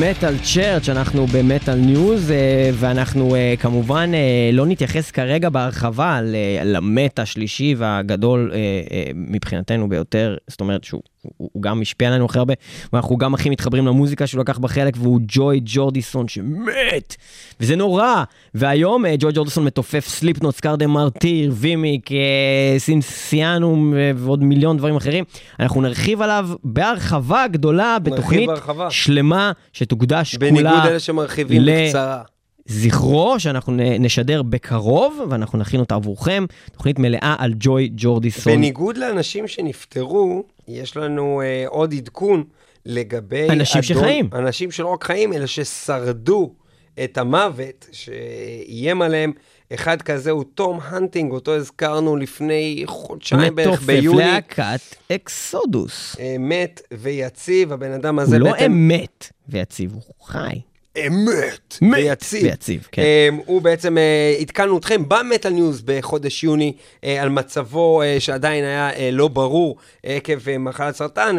Metal 0.00 0.34
אה, 0.34 0.42
Church, 0.54 0.88
אנחנו 0.88 1.26
ב 1.26 1.34
Metal 1.34 1.74
News, 1.74 2.30
אה, 2.30 2.34
ואנחנו 2.74 3.30
אה, 3.30 3.60
כמובן 3.60 4.10
uh, 4.12 4.54
לא 4.54 4.66
נתייחס 4.66 5.10
כרגע 5.10 5.48
בהרחבה 5.48 6.20
ל- 6.22 6.36
למטה 6.76 7.22
השלישי 7.22 7.74
והגדול 7.78 8.50
uh, 8.52 8.54
uh, 8.88 8.92
מבחינתנו 9.14 9.88
ביותר, 9.88 10.36
זאת 10.48 10.60
אומרת 10.60 10.84
שהוא 10.84 11.02
הוא, 11.22 11.50
הוא 11.52 11.62
גם 11.62 11.82
השפיע 11.82 12.08
עלינו 12.08 12.24
הכי 12.24 12.38
הרבה, 12.38 12.54
ואנחנו 12.92 13.16
גם 13.16 13.34
הכי 13.34 13.50
מתחברים 13.50 13.86
למוזיקה 13.86 14.26
שהוא 14.26 14.40
לקח 14.40 14.58
בה 14.58 14.68
חלק, 14.68 14.94
והוא 14.96 15.20
ג'וי 15.28 15.60
ג'ורדיסון 15.64 16.28
שמת, 16.28 17.16
וזה 17.60 17.76
נורא. 17.76 18.24
והיום 18.54 19.04
אה, 19.04 19.08
ג'וי 19.18 19.32
ג'ורדיסון 19.34 19.64
מתופף 19.64 20.08
Slipknot, 20.08 20.56
Scar 20.56 20.73
the 20.73 20.86
Martyr, 20.86 21.52
Vimic, 21.54 22.10
אה, 22.10 22.14
Sinsaenum 22.78 23.92
אה, 23.92 23.96
ועוד 24.16 24.42
מיליון 24.42 24.76
דברים 24.76 24.96
אחרים. 24.96 25.24
אנחנו 25.60 25.80
נרחיב 25.80 26.22
עליו 26.22 26.48
בהרחבה 26.64 27.46
גדולה 27.46 27.98
בתוכנית 27.98 28.46
בהרחבה. 28.46 28.90
שלמה 28.90 29.52
שתוקדש 29.72 30.34
בניגוד 30.34 30.62
כולה 30.62 30.88
אלה 30.88 30.98
שמרחיבים 30.98 31.62
ל- 31.62 31.84
בקצרה. 31.86 32.22
זכרו, 32.70 33.40
שאנחנו 33.40 33.72
נשדר 33.76 34.42
בקרוב, 34.42 35.20
ואנחנו 35.30 35.58
נכין 35.58 35.80
אותה 35.80 35.94
עבורכם, 35.94 36.44
תוכנית 36.72 36.98
מלאה 36.98 37.34
על 37.38 37.54
ג'וי 37.60 37.90
ג'ורדיסון. 37.96 38.52
בניגוד 38.52 38.96
לאנשים 38.96 39.48
שנפטרו, 39.48 40.44
יש 40.68 40.96
לנו 40.96 41.42
אה, 41.42 41.64
עוד 41.68 41.94
עדכון 41.94 42.44
לגבי... 42.86 43.48
אנשים 43.50 43.82
שחיים. 43.82 44.30
אנשים 44.32 44.70
שלא 44.70 44.86
רק 44.86 45.04
חיים, 45.04 45.32
אלא 45.32 45.46
ששרדו 45.46 46.54
את 47.04 47.18
המוות 47.18 47.86
שאיים 47.92 49.02
עליהם. 49.02 49.32
אחד 49.74 50.02
כזה 50.02 50.30
הוא 50.30 50.44
תום 50.54 50.78
הנטינג, 50.82 51.32
אותו 51.32 51.54
הזכרנו 51.54 52.16
לפני 52.16 52.82
חודשיים 52.86 53.54
בערך 53.54 53.68
מתופף 53.68 53.86
ביוני. 53.86 54.18
להקת 54.18 54.80
Exodus. 55.12 56.16
אה, 56.20 56.36
מת 56.38 56.82
ויציב, 56.92 57.72
הבן 57.72 57.92
אדם 57.92 58.18
הזה 58.18 58.36
הוא 58.36 58.44
לא 58.44 58.52
בעצם... 58.52 58.64
אמת 58.72 59.32
ויציב, 59.48 59.92
הוא 59.92 60.02
חי. 60.26 60.60
אמת 61.06 61.78
מת 61.82 61.96
ויציב. 61.96 62.42
ויציב, 62.42 62.88
כן. 62.92 63.02
אמ, 63.02 63.42
הוא 63.46 63.62
בעצם 63.62 63.96
אה, 63.96 64.40
עדכנו 64.40 64.78
אתכם 64.78 65.02
ב 65.08 65.15
Metal 65.15 65.50
News 65.50 65.82
בחודש 65.84 66.44
יוני 66.44 66.72
אה, 66.76 67.06
על 67.20 67.28
מצבו 67.28 68.02
אה, 68.02 68.20
שעדיין 68.20 68.64
היה 68.64 69.10
לא 69.12 69.28
ברור 69.28 69.76
עקב 70.02 70.58
מחלת 70.58 70.96
סרטן. 70.96 71.36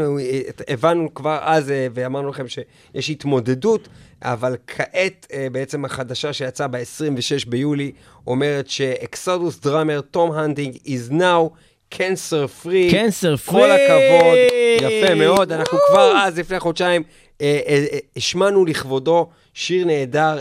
הבנו 0.68 1.14
כבר 1.14 1.39
אז 1.41 1.74
ואמרנו 1.93 2.30
לכם 2.30 2.45
שיש 2.47 3.10
התמודדות, 3.10 3.88
אבל 4.22 4.55
כעת 4.68 5.28
בעצם 5.51 5.86
החדשה 5.86 6.34
שיצאה 6.34 6.68
ב-26 6.68 7.49
ביולי 7.49 7.91
אומרת 8.28 8.70
ש 8.69 8.92
Exodus 8.92 9.59
drummer 9.59 10.01
תום 10.01 10.32
הנטינג 10.32 10.76
is 10.76 11.12
now 11.12 11.49
cancer 11.93 12.64
free. 12.64 12.91
Cancer 12.91 13.38
כל 13.45 13.57
free. 13.57 13.74
הכבוד, 13.74 14.38
יפה 14.82 15.16
מאוד. 15.16 15.51
אנחנו 15.51 15.78
כבר 15.88 16.14
אז, 16.18 16.39
לפני 16.39 16.60
חודשיים, 16.60 17.03
אה, 17.41 17.60
אה, 17.68 17.86
אה, 17.93 17.99
השמענו 18.18 18.66
לכבודו 18.66 19.30
שיר 19.60 19.86
נהדר, 19.86 20.39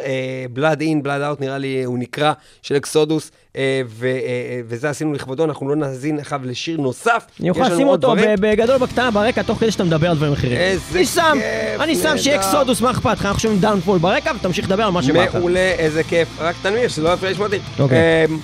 Blood 0.56 0.78
In, 0.78 1.04
Blood 1.04 1.36
Out, 1.36 1.40
נראה 1.40 1.58
לי 1.58 1.84
הוא 1.84 1.98
נקרא, 1.98 2.32
של 2.62 2.76
Exodus, 2.76 3.30
אה, 3.56 3.82
ו- 3.86 4.06
אה, 4.06 4.60
וזה 4.68 4.90
עשינו 4.90 5.12
לכבודו, 5.12 5.44
אנחנו 5.44 5.68
לא 5.68 5.76
נאזין 5.76 6.20
אחריו 6.20 6.40
לשיר 6.44 6.80
נוסף. 6.80 7.24
אני 7.40 7.48
יכול 7.48 7.66
לשים 7.66 7.88
אותו 7.88 8.14
בגדול 8.40 8.78
בקטנה 8.78 9.10
ברקע, 9.10 9.42
תוך 9.42 9.58
כדי 9.58 9.70
שאתה 9.70 9.84
מדבר 9.84 10.10
על 10.10 10.16
דברים 10.16 10.32
אחרים. 10.32 10.56
איזה 10.56 10.98
אני 10.98 11.06
שם, 11.06 11.32
כיף, 11.32 11.80
אני 11.80 11.96
שם 11.96 12.18
שיהיה. 12.18 12.36
אקסודוס, 12.36 12.80
מה 12.80 12.90
אכפת 12.90 13.18
לך? 13.18 13.26
אנחנו 13.26 13.40
שומעים 13.40 13.60
Downfall 13.60 13.98
ברקע 13.98 14.32
ותמשיך 14.36 14.66
לדבר 14.66 14.82
על 14.84 14.90
מה 14.90 15.02
שבא 15.02 15.24
לך. 15.24 15.34
מעולה, 15.34 15.74
איזה 15.78 16.02
כיף. 16.04 16.28
רק 16.38 16.56
תנמיך, 16.62 16.90
שלא 16.90 17.08
יפריע 17.12 17.32
לשמוע 17.32 17.46
אותי. 17.46 17.58
אוקיי. 17.78 18.24
אמ, 18.28 18.38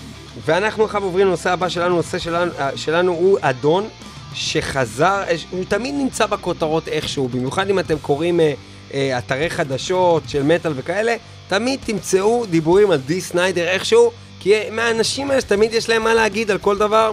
ואנחנו 0.45 0.85
עכשיו 0.85 1.03
עוברים 1.03 1.27
לנושא 1.27 1.51
הבא 1.51 1.69
שלנו, 1.69 1.95
הנושא 1.95 2.19
שלנו, 2.19 2.53
שלנו 2.77 3.13
הוא 3.13 3.39
אדון 3.41 3.89
שחזר, 4.35 5.23
הוא 5.51 5.65
תמיד 5.69 5.95
נמצא 5.95 6.27
בכותרות 6.27 6.89
איכשהו, 6.89 7.29
במיוחד 7.29 7.71
אם 7.71 7.79
אתם 7.79 7.99
קוראים 7.99 8.41
אה, 8.41 8.53
אתרי 8.93 9.51
חדשות 9.51 10.23
של 10.29 10.43
מטאל 10.43 10.73
וכאלה, 10.77 11.17
תמיד 11.49 11.81
תמצאו 11.85 12.47
דיבורים 12.47 12.91
על 12.91 12.99
די 13.07 13.21
סניידר 13.21 13.69
איכשהו, 13.69 14.11
כי 14.41 14.53
מהאנשים 14.71 15.31
האלה 15.31 15.41
שתמיד 15.41 15.75
יש 15.75 15.89
להם 15.89 16.03
מה 16.05 16.15
להגיד 16.15 16.51
על 16.51 16.59
כל 16.59 16.79
דבר, 16.79 17.13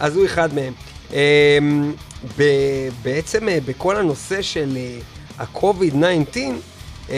אז 0.00 0.16
הוא 0.16 0.24
אחד 0.24 0.54
מהם. 0.54 0.72
אמ, 1.12 1.92
בעצם 3.02 3.48
אה, 3.48 3.58
בכל 3.66 3.96
הנושא 3.96 4.42
של 4.42 4.76
אה, 4.76 4.98
ה-COVID-19, 5.38 6.36
אמ, 7.10 7.14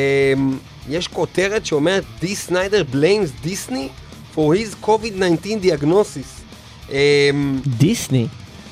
יש 0.89 1.09
כותרת 1.09 1.67
שאומרת 1.67 2.05
די 2.21 2.37
סניידר 2.37 2.85
blames 2.93 3.43
דיסני 3.43 3.89
for 4.35 4.39
his 4.39 4.87
COVID-19 4.87 5.65
diagnosis. 5.65 6.43
אמ, 6.91 7.61
דיסני. 7.67 8.27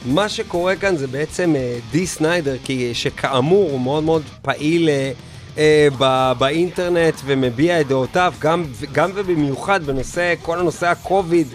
מה 0.04 0.28
שקורה 0.28 0.76
כאן 0.76 0.96
זה 0.96 1.06
בעצם 1.06 1.56
אה, 1.56 1.78
די 1.90 2.06
סניידר, 2.06 2.56
כי 2.64 2.94
שכאמור 2.94 3.70
הוא 3.70 3.80
מאוד 3.80 4.04
מאוד 4.04 4.22
פעיל 4.42 4.88
אה, 4.88 5.12
אה, 5.58 5.88
ב- 5.98 6.32
באינטרנט 6.38 7.14
ומביע 7.24 7.80
את 7.80 7.86
דעותיו, 7.88 8.34
גם, 8.38 8.64
גם 8.92 9.10
ובמיוחד 9.14 9.84
בנושא, 9.84 10.34
כל 10.42 10.58
הנושא 10.58 10.86
הקוביד, 10.86 11.48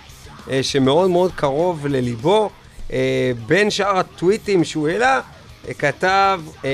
אה, 0.52 0.64
שמאוד 0.64 1.10
מאוד 1.10 1.32
קרוב 1.36 1.88
לליבו. 1.88 2.50
אה, 2.94 3.32
בין 3.48 3.70
שאר 3.70 3.98
הטוויטים 3.98 4.64
שהוא 4.64 4.88
העלה, 4.88 5.22
אה, 5.68 5.74
כתב, 5.74 6.42
אה, 6.66 6.70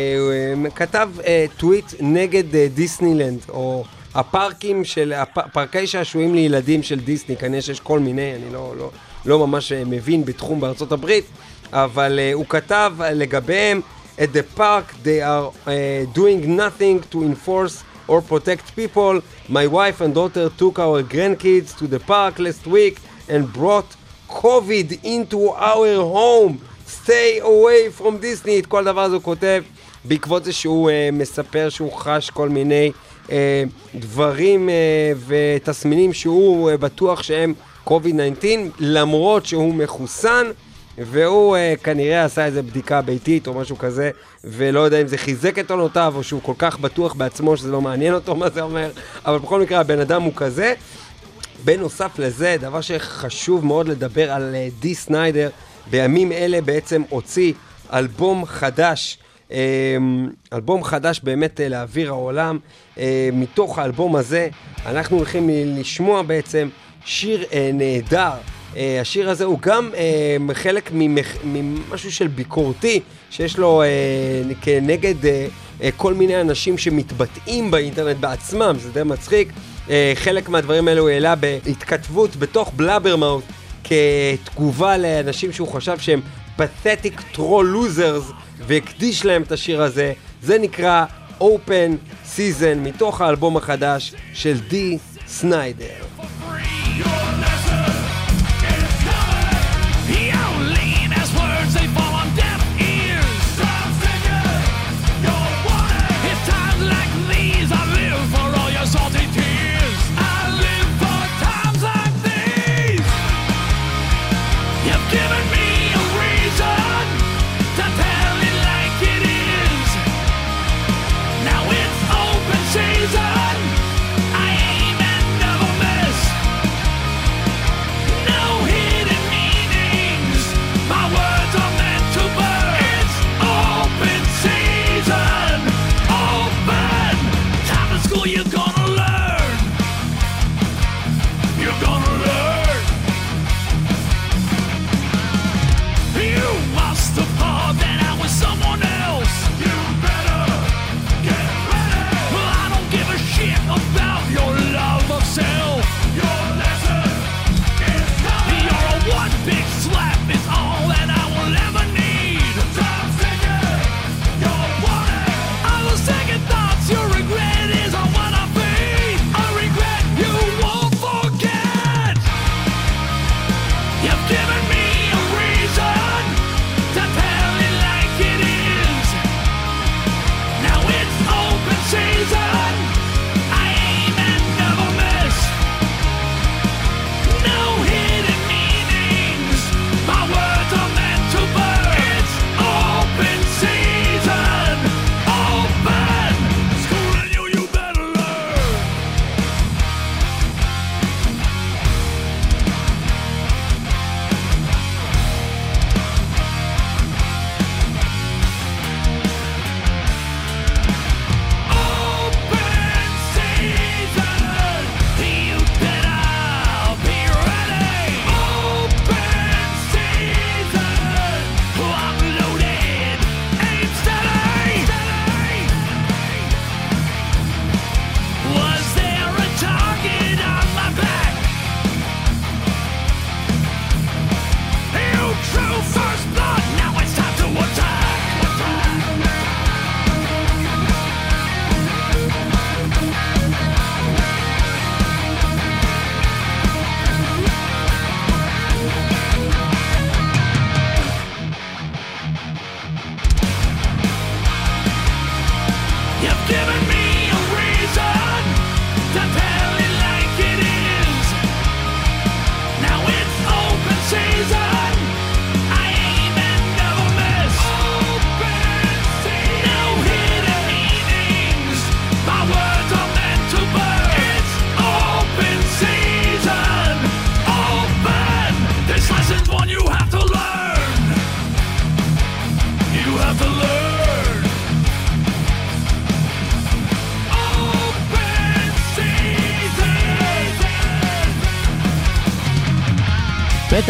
אה, 0.66 0.70
כתב 0.70 1.10
אה, 1.26 1.46
טוויט 1.58 1.86
נגד 2.00 2.56
אה, 2.56 2.68
דיסנילנד, 2.74 3.40
או 3.50 3.84
הפארקים 4.16 4.84
של, 4.86 5.14
הפ, 5.14 5.38
פארקי 5.54 5.88
שעשועים 5.88 6.36
לילדים 6.36 6.84
של 6.84 7.00
דיסני, 7.00 7.38
כנראה 7.38 7.62
שיש 7.62 7.80
כל 7.80 8.00
מיני, 8.00 8.36
אני 8.36 8.54
לא, 8.54 8.74
לא, 8.78 8.92
לא 9.26 9.48
ממש 9.48 9.72
אה, 9.72 9.84
מבין 9.86 10.26
בתחום 10.26 10.60
בארצות 10.60 10.92
הברית, 10.92 11.26
אבל 11.74 12.20
uh, 12.20 12.36
הוא 12.36 12.46
כתב 12.50 12.94
uh, 13.00 13.04
לגביהם, 13.04 13.82
at 14.18 14.34
the 14.34 14.60
park 14.60 14.94
they 15.04 15.22
are 15.22 15.52
uh, 15.66 15.70
doing 16.14 16.56
nothing 16.58 17.02
to 17.12 17.24
enforce 17.24 17.84
or 18.08 18.22
protect 18.22 18.76
people. 18.76 19.22
My 19.50 19.66
wife 19.68 20.02
and 20.02 20.14
daughter 20.14 20.50
took 20.62 20.78
our 20.80 21.02
grandkids 21.04 21.70
to 21.80 21.88
the 21.88 22.00
park 22.00 22.38
last 22.40 22.68
week 22.68 22.96
and 23.30 23.52
brought 23.52 23.90
COVID 24.30 24.88
into 25.04 25.50
our 25.72 25.96
home. 26.18 26.54
stay 27.04 27.40
away 27.40 27.90
from 27.98 28.18
Disney. 28.22 28.60
את 28.60 28.66
כל 28.66 28.84
דבר 28.84 29.02
הזה 29.02 29.16
הוא 29.16 29.24
כותב 29.24 29.64
בעקבות 30.06 30.44
זה 30.44 30.54
שהוא 30.54 30.90
uh, 30.90 31.16
מספר 31.16 31.70
שהוא 31.70 31.94
חש 31.94 32.30
כל 32.30 32.50
מיני 32.50 32.92
uh, 33.28 33.30
דברים 33.96 34.70
uh, 34.70 34.72
ותסמינים 35.28 36.14
שהוא 36.14 36.72
uh, 36.72 36.78
בטוח 36.78 37.24
שהם 37.24 37.54
COVID-19, 37.88 38.46
למרות 38.80 39.46
שהוא 39.46 39.76
מחוסן. 39.76 40.52
והוא 40.98 41.58
uh, 41.58 41.84
כנראה 41.84 42.26
עשה 42.26 42.46
איזה 42.46 42.62
בדיקה 42.62 43.02
ביתית 43.02 43.48
או 43.48 43.54
משהו 43.54 43.78
כזה, 43.78 44.12
ולא 44.44 44.80
יודע 44.80 45.02
אם 45.02 45.08
זה 45.08 45.18
חיזק 45.18 45.60
את 45.60 45.72
עונותיו, 45.72 46.14
או 46.16 46.24
שהוא 46.24 46.42
כל 46.44 46.54
כך 46.58 46.80
בטוח 46.80 47.14
בעצמו 47.14 47.58
שזה 47.58 47.72
לא 47.72 47.82
מעניין 47.82 48.14
אותו 48.14 48.36
מה 48.36 48.50
זה 48.50 48.62
אומר, 48.62 48.92
אבל 49.26 49.38
בכל 49.38 49.62
מקרה 49.62 49.80
הבן 49.80 50.00
אדם 50.00 50.22
הוא 50.22 50.34
כזה. 50.36 50.74
בנוסף 51.66 52.20
לזה, 52.20 52.56
דבר 52.60 52.82
שחשוב 52.82 53.66
מאוד 53.66 53.88
לדבר 53.88 54.32
על 54.32 54.56
uh, 54.56 54.82
די 54.82 54.96
סניידר, 54.96 55.50
בימים 55.90 56.32
אלה 56.32 56.62
בעצם 56.62 57.02
הוציא 57.10 57.54
אלבום 57.94 58.46
חדש, 58.46 59.18
um, 59.50 59.54
אלבום 60.54 60.84
חדש 60.84 61.20
באמת 61.24 61.60
uh, 61.60 61.70
לאוויר 61.70 62.10
העולם. 62.10 62.60
Uh, 62.96 63.00
מתוך 63.34 63.80
האלבום 63.80 64.16
הזה 64.16 64.48
אנחנו 64.86 65.18
הולכים 65.18 65.50
לשמוע 65.52 66.22
בעצם 66.22 66.70
שיר 67.06 67.44
uh, 67.44 67.54
נהדר. 67.74 68.32
Uh, 68.74 68.78
השיר 69.02 69.30
הזה 69.30 69.46
הוא 69.46 69.60
גם 69.62 69.90
uh, 69.94 70.54
חלק 70.54 70.90
ממח, 70.94 71.28
ממשהו 71.44 72.12
של 72.12 72.28
ביקורתי 72.28 73.00
שיש 73.30 73.58
לו 73.58 73.84
uh, 73.84 74.56
כנגד 74.62 75.16
כל 75.98 76.14
מיני 76.14 76.42
אנשים 76.42 76.78
שמתבטאים 76.78 77.72
באינטרנט 77.72 78.18
בעצמם, 78.18 78.76
זה 78.80 78.92
די 78.92 79.04
מצחיק. 79.04 79.50
חלק 80.16 80.50
מהדברים 80.50 80.88
האלו 80.88 81.02
הוא 81.02 81.10
העלה 81.10 81.36
בהתכתבות 81.36 82.36
בתוך 82.36 82.72
בלאברמאוט 82.76 83.44
כתגובה 83.84 84.98
לאנשים 84.98 85.52
שהוא 85.52 85.68
חשב 85.68 86.00
שהם 86.00 86.22
pathetic 86.58 87.36
troll 87.36 87.66
losers 87.74 88.34
והקדיש 88.68 89.26
להם 89.26 89.42
את 89.42 89.52
השיר 89.52 89.82
הזה. 89.82 90.14
זה 90.42 90.58
נקרא 90.60 91.06
Open 91.40 92.14
Season 92.36 92.78
מתוך 92.78 93.22
האלבום 93.22 93.58
החדש 93.58 94.14
של 94.34 94.60
די 94.70 94.98
סניידר. 95.28 95.86
Given 96.98 97.53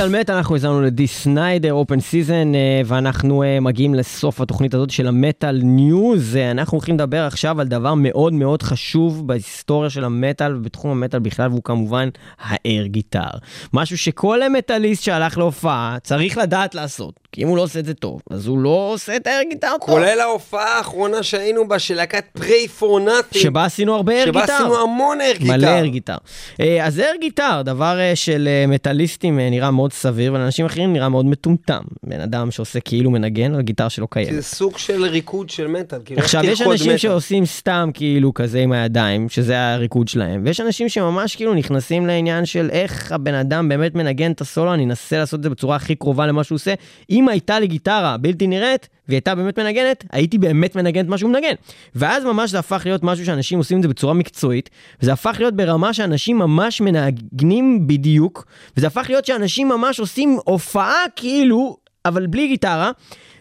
מטאל 0.04 0.20
מטאל, 0.22 0.36
אנחנו 0.36 0.56
הזמנו 0.56 0.82
לדי 0.82 1.08
סניידר, 1.08 1.74
Open 1.74 2.00
Season, 2.00 2.52
ואנחנו 2.86 3.44
אה, 3.44 3.60
מגיעים 3.60 3.94
לסוף 3.94 4.42
התוכנית 4.42 4.74
הזאת 4.74 4.90
של 4.90 5.08
ה 5.08 5.16
Metal 5.16 5.60
News. 5.64 6.36
אה, 6.36 6.52
אנחנו 6.52 6.78
הולכים 6.78 6.96
לדבר 6.96 7.24
עכשיו 7.24 7.62
על 7.62 7.68
דבר 7.68 7.94
מאוד 7.94 8.34
מאוד 8.34 8.62
חשוב 8.64 9.28
בהיסטוריה 9.28 9.90
של 9.90 10.04
המטאל 10.04 10.56
ובתחום 10.56 10.92
המטאל 10.92 11.20
בכלל, 11.20 11.50
והוא 11.50 11.64
כמובן 11.64 12.10
ה 12.40 12.51
air 12.51 12.86
guitar. 12.86 13.30
משהו 13.74 13.98
שכל 13.98 14.50
מטאליסט 14.50 15.04
שהלך 15.04 15.38
להופעה 15.38 15.98
צריך 16.04 16.38
לדעת 16.38 16.76
לעשות, 16.76 17.23
כי 17.34 17.44
אם 17.44 17.48
הוא 17.48 17.58
לא 17.58 17.62
עושה 17.62 17.80
את 17.80 17.86
זה 17.86 17.94
טוב, 17.94 18.22
אז 18.30 18.48
הוא 18.48 18.60
לא 18.60 18.90
עושה 18.94 19.16
את 19.16 19.28
ה 19.28 19.31
air 19.31 19.42
guitar 19.50 19.68
טוב. 19.68 19.80
כולל 19.80 20.20
ההופעה 20.20 20.78
האחרונה 20.78 21.24
שהיינו 21.24 21.68
בה 21.68 21.80
של 21.80 21.96
להקת 21.96 22.26
Prey 22.34 22.68
for 22.68 23.00
Nothing. 23.00 23.44
שבה 23.44 23.66
עשינו 23.66 23.96
הרבה 23.96 24.14
air 24.14 24.26
guitar. 24.26 24.46
שבה 24.46 24.56
עשינו 24.56 24.82
המון 24.82 25.22
air 25.22 25.34
guitar. 25.38 25.54
מלא 25.54 25.68
air 25.68 25.86
guitar. 25.86 26.16
אה, 26.62 26.86
אז 26.86 27.00
אר 27.00 27.16
גיטר, 27.22 27.62
דבר 27.66 28.00
אה, 28.00 28.16
של 28.16 28.48
אה, 28.52 28.68
מטאליסטים 28.68 29.40
אה, 29.40 29.50
נראה 29.50 29.72
מאוד 29.72 29.94
סביר, 29.94 30.34
ולאנשים 30.34 30.66
אחרים 30.66 30.94
נראה 30.94 31.10
מאוד 31.10 31.26
מטומטם. 31.26 31.82
בן 32.04 32.22
אדם 32.22 32.52
שעושה 32.52 32.80
כאילו 32.80 33.12
מנגן 33.12 33.56
על 33.56 33.62
גיטר 33.62 33.88
שלא 33.88 34.08
קיימת. 34.10 34.34
זה 34.34 34.42
סוג 34.42 34.78
של 34.78 35.06
ריקוד 35.06 35.50
של 35.50 35.68
מטאל. 35.68 36.00
כאילו, 36.06 36.22
עכשיו, 36.22 36.46
יש 36.46 36.62
אנשים? 36.62 36.98
שעושים 36.98 37.46
סתם 37.46 37.90
כאילו 37.94 38.34
כזה 38.34 38.60
עם 38.60 38.72
הידיים, 38.72 39.30
שזה 39.30 39.74
הריקוד 39.74 40.08
שלהם, 40.08 40.42
ויש 40.46 40.62
אנשים 40.62 40.90
שממש 40.90 41.36
כאילו 41.36 41.54
נכנסים 41.54 42.08
לעניין 42.08 42.46
של 42.46 42.70
איך 42.72 43.12
הבן 43.12 43.34
אדם 43.34 43.70
באמת 43.70 43.96
מנגן 43.96 44.32
את 44.32 44.42
הסולו, 44.42 44.74
אני 44.74 44.86
אנסה 44.86 45.18
לעשות 45.18 45.38
את 45.38 45.44
זה 45.44 45.50
בצורה 45.50 45.76
הכי 45.76 45.96
קרובה 45.96 46.28
למה 46.28 46.44
שהוא 46.44 46.56
עושה. 46.56 46.74
אם 47.10 47.23
הייתה 47.30 47.60
לי 47.60 47.68
גיטרה 47.68 48.18
בלתי 48.18 48.48
נראית, 48.48 48.90
והיא 49.08 49.16
הייתה 49.16 49.36
באמת 49.36 49.60
מנגנת, 49.60 50.04
הייתי 50.12 50.38
באמת 50.38 50.76
מנגן 50.76 51.06
את 51.06 51.10
מה 51.10 51.18
שהוא 51.18 51.32
מנגן. 51.32 51.54
ואז 51.96 52.24
ממש 52.24 52.52
זה 52.52 52.60
הפך 52.60 52.82
להיות 52.86 53.04
משהו 53.04 53.26
שאנשים 53.26 53.58
עושים 53.58 53.78
את 53.78 53.84
זה 53.84 53.90
בצורה 53.90 54.14
מקצועית, 54.14 54.70
וזה 55.02 55.14
הפך 55.14 55.36
להיות 55.40 55.56
ברמה 55.56 55.94
שאנשים 55.94 56.38
ממש 56.38 56.82
מנגנים 56.82 57.88
בדיוק, 57.88 58.46
וזה 58.78 58.88
הפך 58.88 59.06
להיות 59.10 59.26
שאנשים 59.26 59.68
ממש 59.68 60.00
עושים 60.00 60.38
הופעה 60.46 61.04
כאילו, 61.16 61.78
אבל 62.06 62.28
בלי 62.28 62.48
גיטרה. 62.48 62.92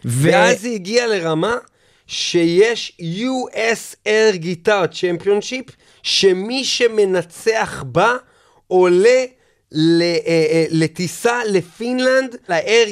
ו- 0.05 0.29
ואז 0.31 0.61
זה 0.61 0.69
הגיע 0.69 1.07
לרמה 1.07 1.55
שיש 2.07 2.97
US 3.01 3.95
Air 4.07 4.37
Guitar 4.43 4.87
Championship, 4.93 5.71
שמי 6.03 6.63
שמנצח 6.63 7.83
בה 7.87 8.13
עולה 8.67 9.25
אה, 9.75 10.17
אה, 10.27 10.65
לטיסה 10.69 11.39
לפינלנד, 11.49 12.35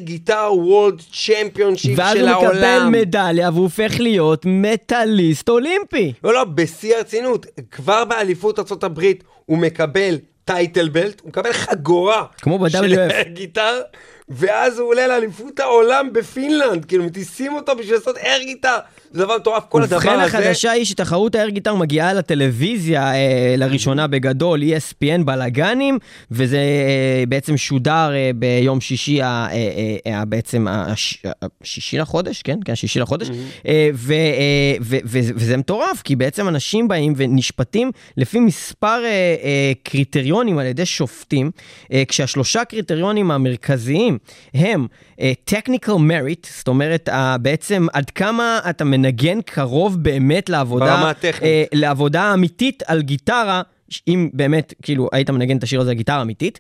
Guitar 0.08 0.52
World 0.52 1.14
Championship 1.14 1.90
ואז 1.96 2.18
של 2.18 2.28
הוא 2.28 2.44
מקבל 2.44 2.64
העולם. 2.64 2.92
מדליה 2.92 3.50
והוא 3.50 3.64
הופך 3.64 3.92
להיות 4.00 4.46
מטאליסט 4.46 5.50
אולימפי. 5.50 6.14
לא, 6.24 6.34
לא, 6.34 6.44
בשיא 6.44 6.96
הרצינות, 6.96 7.46
כבר 7.72 8.06
באליפות 8.06 8.60
ארה"ב 8.60 9.02
הוא 9.46 9.58
מקבל 9.58 10.18
title 10.46 10.90
belt, 10.90 11.22
הוא 11.22 11.30
מקבל 11.30 11.54
חגורה. 11.54 12.26
כמו 12.42 12.70
של 12.70 12.96
ב-WF. 12.96 13.28
guitar, 13.30 13.82
ואז 14.30 14.80
הוא 14.80 14.88
עולה 14.88 15.08
לאליפות 15.08 15.60
העולם 15.60 16.14
בפינלנד, 16.14 16.86
כאילו 16.86 17.04
מטיסים 17.04 17.54
אותו 17.54 17.76
בשביל 17.76 17.96
לעשות 17.96 18.18
air 18.18 18.40
guitar. 18.46 18.78
זה 19.14 19.24
דבר 19.24 19.38
מטורף, 19.38 19.64
כל 19.70 19.84
הדבר 19.84 19.98
הזה. 19.98 20.08
ובכן 20.08 20.20
החדשה 20.20 20.72
היא 20.72 20.86
שתחרות 20.86 21.36
ה 21.36 21.39
air 21.39 21.50
guitar 21.50 21.76
מגיעה 21.76 22.14
לטלוויזיה 22.14 23.14
אה, 23.14 23.56
לראשונה 23.58 24.08
בגדול, 24.08 24.62
ESPN 24.62 25.24
בלאגנים, 25.26 26.00
וזה 26.32 26.58
אה, 26.58 27.24
בעצם 27.28 27.58
שודר 27.58 28.12
אה, 28.14 28.32
ביום 28.36 28.82
שישי, 28.82 29.22
אה, 29.22 29.48
אה, 29.52 30.14
אה, 30.14 30.26
בעצם 30.26 30.68
הש, 30.70 31.24
השישי 31.62 31.98
לחודש, 31.98 32.42
כן? 32.42 32.60
כן, 32.66 32.76
שישי 32.76 33.00
לחודש. 33.00 33.30
אה, 33.68 33.90
ו, 33.94 34.14
אה, 34.14 34.76
ו, 34.82 34.98
ו, 35.06 35.20
וזה 35.36 35.58
מטורף, 35.58 36.02
כי 36.04 36.16
בעצם 36.16 36.48
אנשים 36.48 36.88
באים 36.88 37.14
ונשפטים 37.18 37.92
לפי 38.18 38.40
מספר 38.40 39.02
אה, 39.04 39.10
אה, 39.44 39.72
קריטריונים 39.84 40.58
על 40.58 40.66
ידי 40.66 40.86
שופטים, 40.86 41.52
אה, 41.94 42.04
כשהשלושה 42.08 42.66
קריטריונים 42.66 43.32
המרכזיים 43.32 44.18
הם 44.54 44.88
אה, 45.22 45.34
technical 45.50 45.98
merit, 45.98 46.48
זאת 46.58 46.68
אומרת, 46.68 47.10
אה, 47.10 47.38
בעצם 47.38 47.88
עד 47.94 48.10
כמה 48.10 48.60
אתה 48.70 48.84
מנגן 49.02 49.42
קרוב 49.42 50.04
באמת 50.04 50.50
לעבודה, 50.50 50.86
ברמה 50.86 51.10
הטכנית. 51.10 51.44
אה, 51.44 51.64
לעבודה 51.74 52.34
אמיתית 52.34 52.84
על 52.88 53.02
גיטרה, 53.02 53.62
אם 54.08 54.30
באמת, 54.34 54.74
כאילו, 54.82 55.10
היית 55.12 55.30
מנגן 55.30 55.58
את 55.58 55.64
השיר 55.64 55.82
הזה 55.82 55.90
על 55.90 55.96
גיטרה 55.96 56.22
אמיתית. 56.22 56.60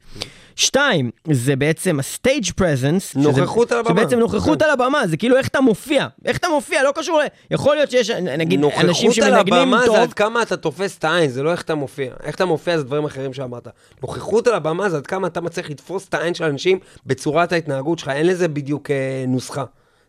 שתיים, 0.55 1.11
זה 1.31 1.55
בעצם 1.55 1.99
ה-stage 1.99 2.49
presence. 2.61 2.99
שזה- 2.99 3.19
נוכחות 3.19 3.71
על 3.71 3.79
הבמה. 3.79 3.89
שבעצם 4.01 4.19
נוכחות 4.19 4.59
כן. 4.59 4.65
על 4.65 4.71
הבמה, 4.71 5.07
זה 5.07 5.17
כאילו 5.17 5.37
איך 5.37 5.47
אתה 5.47 5.61
מופיע. 5.61 6.07
איך 6.25 6.37
אתה 6.37 6.47
מופיע, 6.49 6.83
לא 6.83 6.91
קשור 6.95 7.19
ל... 7.19 7.23
יכול 7.51 7.75
להיות 7.75 7.91
שיש, 7.91 8.09
נגיד, 8.09 8.59
אנשים 8.63 9.09
נוכחות 9.09 9.23
על 9.23 9.33
שמנגנים 9.33 9.53
הבמה 9.63 9.81
טוב. 9.85 9.95
זה 9.95 10.01
עד 10.01 10.13
כמה 10.13 10.41
אתה 10.41 10.57
תופס 10.57 10.97
את 10.97 11.03
העין, 11.03 11.29
זה 11.29 11.43
לא 11.43 11.51
איך 11.51 11.61
אתה 11.61 11.75
מופיע. 11.75 12.11
איך 12.23 12.35
אתה 12.35 12.45
מופיע 12.45 12.77
זה 12.77 12.83
דברים 12.83 13.05
אחרים 13.05 13.33
שאמרת. 13.33 13.67
נוכחות 14.01 14.47
על 14.47 14.53
הבמה 14.53 14.89
זה 14.89 14.97
עד 14.97 15.07
כמה 15.07 15.27
אתה 15.27 15.41
מצליח 15.41 15.69
לתפוס 15.69 16.07
את 16.07 16.13
העין 16.13 16.33
של 16.33 16.43
אנשים 16.43 16.79
בצורת 17.05 17.51
ההתנהגות 17.51 17.99
שלך, 17.99 18.09
אין 18.09 18.27
לזה 18.27 18.47
בדיוק 18.47 18.91
אה, 18.91 18.95
נוסחה. 19.27 19.63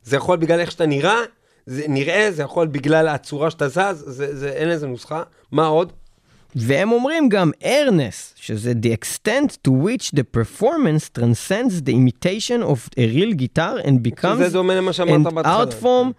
זה 0.05 0.17
יכול 0.17 0.37
בגלל 0.37 0.61
איך 0.61 0.71
שאתה 0.71 0.87
נראה, 0.87 1.17
זה 1.67 1.85
נראה, 1.89 2.29
זה 2.33 2.43
יכול 2.43 2.67
בגלל 2.67 3.09
הצורה 3.09 3.51
שאתה 3.51 3.69
זז, 3.69 4.05
זה, 4.07 4.37
זה, 4.37 4.49
אין 4.49 4.69
לזה 4.69 4.87
נוסחה. 4.87 5.23
מה 5.53 5.67
עוד? 5.67 5.93
והם 6.57 6.93
אומרים 6.93 7.29
גם 7.29 7.51
earnest, 7.63 8.33
שזה 8.37 8.73
the 8.83 8.97
extent 8.99 9.51
to 9.69 9.71
which 9.71 10.11
the 10.17 10.23
performance 10.37 11.19
transcends 11.19 11.83
the 11.87 11.93
imitation 11.93 12.63
of 12.63 12.89
a 12.97 13.07
real 13.17 13.33
guitar 13.33 13.87
and 13.87 14.03
becomes 14.03 14.37
זה 14.37 14.49
דומה 14.49 14.75
למה 14.75 14.93
שאמרת 14.93 15.27
an 15.27 15.47
art 15.47 15.83
form 15.83 16.13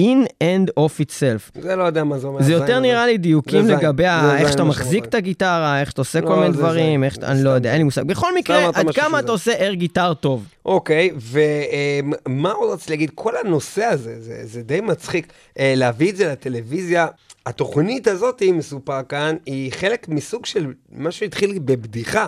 in 0.00 0.26
and 0.42 0.70
of 0.78 1.00
itself. 1.00 1.60
זה 1.62 1.76
לא 1.76 1.84
יודע 1.84 2.04
מה 2.04 2.18
זה 2.18 2.26
אומר. 2.26 2.42
זה 2.42 2.52
יותר 2.52 2.80
נראה 2.80 3.06
לי 3.06 3.18
דיוקים 3.18 3.68
לגבי 3.68 4.04
איך 4.38 4.52
שאתה 4.52 4.62
מה 4.64 4.68
מחזיק. 4.70 5.04
את 5.04 5.14
הגיטרה, 5.14 5.80
איך 5.80 5.90
שאתה 5.90 6.00
עושה 6.00 6.20
לא, 6.20 6.26
כל 6.26 6.36
מיני 6.36 6.52
דברים. 6.52 7.04
איך 7.04 7.14
שאתה, 7.14 7.26
אני 7.30 7.44
לא. 7.44 7.50
יודע, 7.50 7.70
אין 7.70 7.78
לי 7.78 7.84
מושג. 7.84 8.02
בכל 8.02 8.34
מקרה, 8.34 8.70
עד 8.74 8.90
כמה. 8.90 9.18
אתה 9.18 9.32
עושה 9.32 9.52
אר 9.60 9.74
גיטר 9.74 10.14
טוב. 10.14 10.46
אוקיי, 10.66 11.10
ומה 11.16 12.52
עוד 12.52 12.72
רציתי 12.72 12.92
להגיד? 12.92 13.10
כל 13.14 13.32
הנושא 13.36 13.84
הזה, 13.84 14.20
זה, 14.20 14.40
זה 14.44 14.62
די 14.62 14.80
מצחיק 14.80 15.32
אה, 15.58 15.74
להביא 15.76 16.10
את 16.10 16.16
זה 16.16 16.28
לטלוויזיה. 16.28 17.06
התוכנית 17.46 18.06
הזאת, 18.06 18.40
היא 18.40 18.52
מסופר 18.52 19.00
כאן, 19.08 19.36
היא 19.46 19.72
חלק 19.72 20.08
מסוג 20.08 20.46
של 20.46 20.72
מה 20.92 21.10
שהתחיל 21.10 21.58
בבדיחה. 21.64 22.26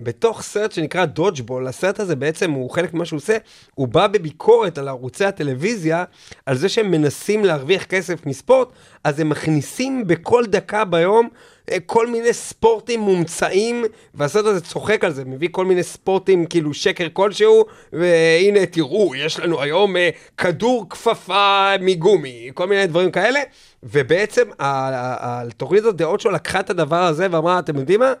בתוך 0.00 0.42
סרט 0.42 0.72
שנקרא 0.72 1.04
דודג'בול, 1.04 1.66
הסרט 1.66 2.00
הזה 2.00 2.16
בעצם 2.16 2.50
הוא 2.50 2.70
חלק 2.70 2.94
ממה 2.94 3.04
שהוא 3.04 3.16
עושה, 3.16 3.36
הוא 3.74 3.88
בא 3.88 4.06
בביקורת 4.06 4.78
על 4.78 4.88
ערוצי 4.88 5.24
הטלוויזיה, 5.24 6.04
על 6.46 6.56
זה 6.56 6.68
שהם 6.68 6.90
מנסים 6.90 7.44
להרוויח 7.44 7.84
כסף 7.84 8.26
מספורט, 8.26 8.68
אז 9.04 9.20
הם 9.20 9.28
מכניסים 9.28 10.06
בכל 10.06 10.46
דקה 10.46 10.84
ביום 10.84 11.28
אה, 11.70 11.76
כל 11.86 12.06
מיני 12.06 12.32
ספורטים 12.32 13.00
מומצאים, 13.00 13.84
והסרט 14.14 14.44
הזה 14.44 14.60
צוחק 14.60 15.04
על 15.04 15.12
זה, 15.12 15.24
מביא 15.24 15.48
כל 15.52 15.64
מיני 15.64 15.82
ספורטים 15.82 16.46
כאילו 16.46 16.74
שקר 16.74 17.06
כלשהו, 17.12 17.64
והנה 17.92 18.66
תראו, 18.66 19.14
יש 19.14 19.40
לנו 19.40 19.62
היום 19.62 19.96
אה, 19.96 20.10
כדור 20.36 20.86
כפפה 20.90 21.70
מגומי, 21.80 22.50
כל 22.54 22.66
מיני 22.66 22.86
דברים 22.86 23.10
כאלה, 23.10 23.40
ובעצם 23.82 24.48
התוכנית 24.58 25.80
הזאת, 25.80 25.96
דעות 25.96 26.20
שלו 26.20 26.30
לקחה 26.30 26.60
את 26.60 26.70
הדבר 26.70 27.02
הזה 27.02 27.26
ואמרה, 27.30 27.58
אתם 27.58 27.76
יודעים 27.76 28.00
מה? 28.00 28.12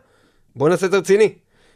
בואו 0.56 0.70
נעשה 0.70 0.86
את 0.86 0.90
זה 0.90 0.98
רציני. 0.98 1.32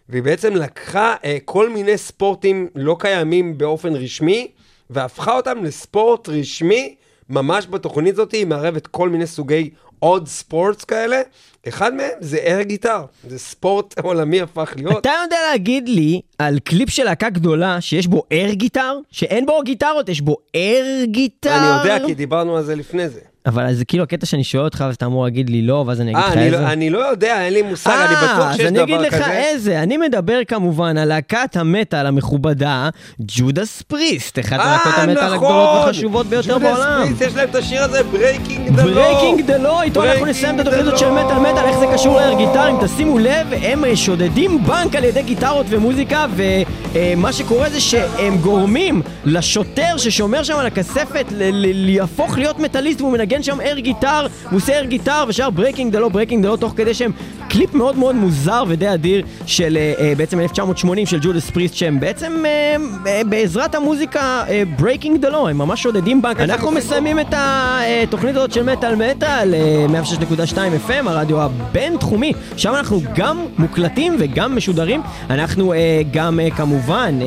והיא 0.08 0.22
בעצם 0.22 0.56
לקחה 0.56 1.14
אה, 1.24 1.38
כל 1.44 1.68
מיני 1.68 1.98
ספורטים 1.98 2.68
לא 2.74 2.96
קיימים 2.98 3.58
באופן 3.58 3.94
רשמי, 3.94 4.50
והפכה 4.90 5.36
אותם 5.36 5.64
לספורט 5.64 6.28
רשמי, 6.28 6.94
ממש 7.30 7.66
בתוכנית 7.66 8.14
הזאת 8.14 8.32
היא 8.32 8.46
מערבת 8.46 8.86
כל 8.86 9.08
מיני 9.08 9.26
סוגי 9.26 9.70
עוד 9.98 10.28
ספורטס 10.28 10.84
כאלה. 10.84 11.20
אחד 11.68 11.94
מהם 11.94 12.10
זה 12.20 12.38
אר 12.46 12.62
גיטר, 12.62 13.04
זה 13.28 13.38
ספורט 13.38 13.98
עולמי 13.98 14.40
הפך 14.40 14.72
להיות. 14.76 14.98
אתה 14.98 15.10
יודע 15.24 15.36
להגיד 15.50 15.88
לי 15.88 16.20
על 16.38 16.58
קליפ 16.58 16.90
של 16.90 17.04
להקה 17.04 17.30
גדולה 17.30 17.80
שיש 17.80 18.06
בו 18.06 18.22
אר 18.32 18.52
גיטר? 18.52 18.98
שאין 19.10 19.46
בו 19.46 19.62
גיטרות, 19.64 20.08
יש 20.08 20.20
בו 20.20 20.36
אר 20.56 21.04
גיטר? 21.04 21.58
אני 21.58 21.78
יודע, 21.78 22.06
כי 22.06 22.14
דיברנו 22.14 22.56
על 22.56 22.62
זה 22.64 22.74
לפני 22.74 23.08
זה. 23.08 23.20
אבל 23.46 23.74
זה 23.74 23.84
כאילו 23.84 24.02
הקטע 24.02 24.26
שאני 24.26 24.44
שואל 24.44 24.64
אותך 24.64 24.84
ואתה 24.88 25.06
אמור 25.06 25.24
להגיד 25.24 25.50
לי 25.50 25.62
לא, 25.62 25.84
ואז 25.86 26.00
אני 26.00 26.10
אגיד 26.10 26.22
אה, 26.22 26.28
לך 26.28 26.36
אני, 26.36 26.46
איזה. 26.46 26.60
לא, 26.60 26.66
אני 26.66 26.90
לא 26.90 26.98
יודע, 26.98 27.44
אין 27.44 27.52
לי 27.52 27.62
מושג, 27.62 27.90
אני 27.90 28.14
אה, 28.14 28.34
בטוח 28.34 28.52
שיש 28.52 28.60
אז 28.60 28.66
אני 28.66 28.82
אגיד 28.82 28.98
דבר 28.98 29.06
לך 29.06 29.14
כזה. 29.14 29.32
איזה, 29.32 29.82
אני 29.82 29.96
מדבר 29.96 30.38
כמובן 30.48 30.98
על 30.98 31.08
להקת 31.08 31.56
המטאל 31.56 32.06
המכובדה, 32.06 32.88
Judas 33.20 33.82
Priest, 33.82 34.38
אחת 34.38 34.52
אה, 34.52 34.66
מלהקות 34.66 34.92
המטאל 34.96 35.34
נכון. 35.34 35.34
הגדולות 35.34 35.84
והחשובות 35.84 36.26
ביותר 36.26 36.52
Judas 36.52 36.62
בעולם. 36.62 37.04
Priest, 37.04 37.22
יש 37.22 37.36
להם 37.36 37.48
את 37.48 37.54
השיר 37.54 37.82
הזה, 37.82 38.02
Breaking 38.02 38.76
the 38.76 38.84
Law. 38.84 38.94
Breaking 38.94 39.46
the 39.46 39.56
Law, 39.56 39.82
איתו 39.82 40.04
אנחנו 40.04 40.26
נסיים 40.26 40.54
את 40.54 40.60
התוכנית 40.60 40.86
הזאת 40.86 40.98
של. 40.98 41.10
מטאל 41.10 41.38
מטאל, 41.52 41.64
איך 41.64 41.78
זה 41.78 41.86
קשור 41.94 42.16
ל 42.16 42.21
air 42.21 42.34
guitar, 42.34 42.70
אם 42.70 42.76
תשימו 42.80 43.18
לב, 43.18 43.46
הם 43.62 43.84
אה, 43.84 43.96
שודדים 43.96 44.64
בנק 44.64 44.94
על 44.96 45.04
ידי 45.04 45.22
גיטרות 45.22 45.66
ומוזיקה, 45.68 46.26
ומה 46.36 47.32
שקורה 47.32 47.70
זה 47.70 47.80
שהם 47.80 48.38
גורמים 48.38 49.02
לשוטר 49.24 49.96
ששומר 49.96 50.42
שם 50.42 50.56
על 50.56 50.66
הכספת 50.66 51.24
להפוך 51.30 52.38
להיות 52.38 52.58
מטאליסט, 52.58 53.00
והוא 53.00 53.12
מנגן 53.12 53.42
שם 53.42 53.60
air 53.60 53.78
guitar, 53.78 54.26
הוא 54.50 54.56
עושה 54.56 54.78
air 54.78 54.84
guitar 54.84 55.24
ושר 55.28 55.50
Breaking 55.50 55.92
the 55.92 55.98
Law, 55.98 56.10
Breaking 56.10 56.42
the 56.42 56.48
Law, 56.48 56.56
תוך 56.56 56.72
כדי 56.76 56.94
שהם 56.94 57.12
קליפ 57.52 57.74
מאוד 57.74 57.98
מאוד 57.98 58.14
מוזר 58.14 58.64
ודי 58.68 58.94
אדיר 58.94 59.24
של 59.46 59.76
אה, 59.76 59.92
אה, 59.98 60.12
בעצם 60.16 60.40
1980 60.40 61.06
של 61.06 61.18
ג'ודס 61.22 61.50
פריסט 61.50 61.74
שהם 61.74 62.00
בעצם 62.00 62.42
אה, 62.46 62.76
אה, 63.06 63.20
בעזרת 63.28 63.74
המוזיקה 63.74 64.44
אה, 64.48 64.62
Breaking 64.78 65.24
the 65.24 65.30
Law, 65.32 65.48
הם 65.50 65.58
ממש 65.58 65.82
שודדים 65.82 66.22
בנק. 66.22 66.40
אנחנו 66.40 66.70
מסיימים 66.70 67.20
את 67.20 67.34
התוכנית 67.36 68.36
הזאת 68.36 68.52
של 68.52 68.62
מטאל 68.62 68.94
מטאל, 68.94 69.54
אה, 69.54 70.02
106.2 70.02 70.54
FM, 70.88 71.08
הרדיו 71.08 71.41
הבינתחומי, 71.42 72.32
שם 72.56 72.74
אנחנו 72.74 73.00
גם 73.14 73.38
מוקלטים 73.58 74.16
וגם 74.18 74.56
משודרים. 74.56 75.02
אנחנו 75.30 75.72
אה, 75.72 76.02
גם 76.10 76.40
אה, 76.40 76.50
כמובן 76.50 77.18
אה, 77.22 77.26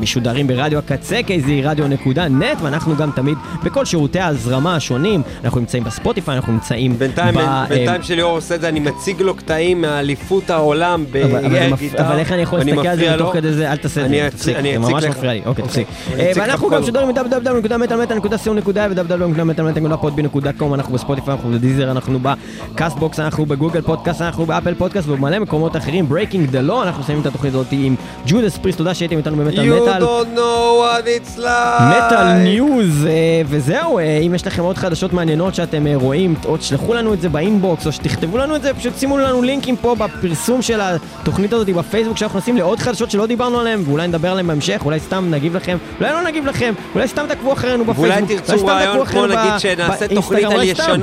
משודרים 0.00 0.46
ברדיו 0.46 0.78
הקצה, 0.78 1.20
KZ 1.26 1.50
רדיו.נט, 1.62 2.58
ואנחנו 2.62 2.96
גם 2.96 3.10
תמיד 3.10 3.38
בכל 3.64 3.84
שירותי 3.84 4.20
ההזרמה 4.20 4.76
השונים. 4.76 5.22
אנחנו 5.44 5.60
נמצאים 5.60 5.84
בספוטיפיי, 5.84 6.36
אנחנו 6.36 6.52
נמצאים 6.52 6.98
בינתיים, 6.98 7.34
ב... 7.34 7.38
אה, 7.38 7.64
בינתיים 7.68 8.02
שליאור 8.02 8.32
עושה 8.32 8.54
את 8.54 8.60
זה, 8.60 8.68
אני 8.68 8.80
מציג 8.80 9.22
לו 9.22 9.34
קטעים 9.34 9.80
מאליפות 9.80 10.50
העולם 10.50 11.04
בגיטרה. 11.12 12.08
אבל 12.08 12.18
איך 12.18 12.32
אני 12.32 12.42
יכול 12.42 12.58
להסתכל 12.58 12.88
על 12.88 12.96
זה 12.96 13.02
מפריע 13.02 13.16
תוך 13.16 13.26
לו. 13.26 13.32
כדי 13.32 13.52
זה? 13.52 13.72
אל 13.72 13.76
תעשה 13.76 14.04
את 14.04 14.10
זה, 14.10 14.28
תפסיק, 14.30 14.56
זה 14.62 14.78
ממש. 14.78 15.04
מפריע 15.04 15.32
לי. 15.32 15.42
אוקיי, 15.46 15.64
תפסיק. 15.64 15.88
אני 16.12 16.22
אה, 16.22 16.32
ואנחנו 16.36 16.70
גם. 16.70 16.82
משודרים 16.82 17.10
www.metalmetal.co.il 17.10 18.74
www.podbean.com 18.98 20.74
אנחנו 20.74 20.94
בספוטיפיי, 20.94 21.34
אנחנו 21.34 21.50
ב 21.50 21.55
Deezer, 21.55 21.90
אנחנו 21.90 22.18
ב 22.22 22.33
Castbox, 22.33 23.20
אנחנו 23.34 23.46
בגוגל 23.46 23.80
פודקאסט, 23.80 24.22
אנחנו 24.22 24.46
באפל 24.46 24.74
פודקאסט 24.74 25.08
ובמלא 25.08 25.38
מקומות 25.38 25.76
אחרים. 25.76 26.06
Breaking 26.10 26.52
the 26.54 26.70
Law, 26.70 26.82
אנחנו 26.82 27.00
מסיימים 27.02 27.22
את 27.22 27.26
התוכנית 27.26 27.54
הזאת 27.54 27.66
עם 27.70 27.94
Judas 28.26 28.58
Priest, 28.58 28.78
תודה 28.78 28.94
שהייתם 28.94 29.16
איתנו 29.18 29.36
במטאל 29.36 29.72
You 29.72 29.82
מטאל. 29.82 30.02
don't 30.02 30.36
know 30.36 30.80
what 30.80 31.06
it's 31.06 31.38
like. 31.38 31.82
Metal 31.82 32.32
News, 32.32 33.06
אה, 33.06 33.12
וזהו, 33.46 33.98
אה, 33.98 34.18
אם 34.26 34.34
יש 34.34 34.46
לכם 34.46 34.62
עוד 34.62 34.76
חדשות 34.76 35.12
מעניינות 35.12 35.54
שאתם 35.54 35.86
אה, 35.86 35.92
רואים, 35.96 36.34
או 36.44 36.56
תשלחו 36.56 36.94
לנו 36.94 37.14
את 37.14 37.20
זה 37.20 37.28
באינבוקס, 37.28 37.86
או 37.86 37.92
שתכתבו 37.92 38.38
לנו 38.38 38.56
את 38.56 38.62
זה, 38.62 38.74
פשוט 38.74 38.92
שימו 38.98 39.18
לנו 39.18 39.42
לינקים 39.42 39.76
פה 39.76 39.94
בפרסום 39.94 40.62
של 40.62 40.80
התוכנית 40.82 41.52
הזאת 41.52 41.68
בפייסבוק, 41.68 42.16
שאנחנו 42.16 42.38
נכנסים 42.38 42.56
לעוד 42.56 42.78
חדשות 42.78 43.10
שלא 43.10 43.26
דיברנו 43.26 43.60
עליהן, 43.60 43.80
ואולי 43.86 44.08
נדבר 44.08 44.30
עליהן 44.30 44.46
בהמשך, 44.46 44.82
אולי 44.84 45.00
סתם 45.00 45.30
נגיב 45.30 45.56
לכם, 45.56 45.76
אולי 46.00 46.12
לא 46.12 46.22
נגיב 46.22 46.46
לכם, 46.46 46.74
אולי 46.94 47.08
סתם 47.08 47.24
תעקבו 47.28 47.52
אחרינו 47.52 47.84
בפייסבוק, 47.84 48.06
אולי 48.06 48.36
תרצו 48.36 48.58
סתם 48.58 48.66
רעיון 48.68 48.98
תעקבו 48.98 49.06
כמו 49.06 49.24
אחרינו 49.24 49.26
נגיד 49.26 49.52
ב- 49.54 49.58
שנעשה 49.58 49.82
באינסטגרם, 49.84 50.14
תוכנית 50.14 50.44
על 50.44 50.52
אולי 50.52 50.74
סתם. 50.74 51.00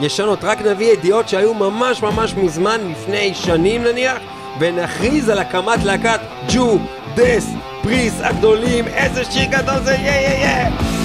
ישנות. 0.00 0.44
רק 0.44 0.62
נביא 0.62 0.92
ידיעות 0.92 1.28
שהיו 1.28 1.54
ממש 1.54 2.02
ממש 2.02 2.34
מזמן, 2.34 2.80
לפני 2.90 3.34
שנים 3.34 3.84
נניח, 3.84 4.18
ונכריז 4.58 5.28
על 5.28 5.38
הקמת 5.38 5.84
להקת 5.84 6.20
ג'ו, 6.48 6.78
דס, 7.14 7.46
פריס 7.82 8.20
הגדולים, 8.20 8.88
איזה 8.88 9.24
שיר 9.24 9.44
גדול 9.44 9.80
זה, 9.84 9.94
יא 9.94 10.10
יא 10.10 10.46
יא! 10.46 11.03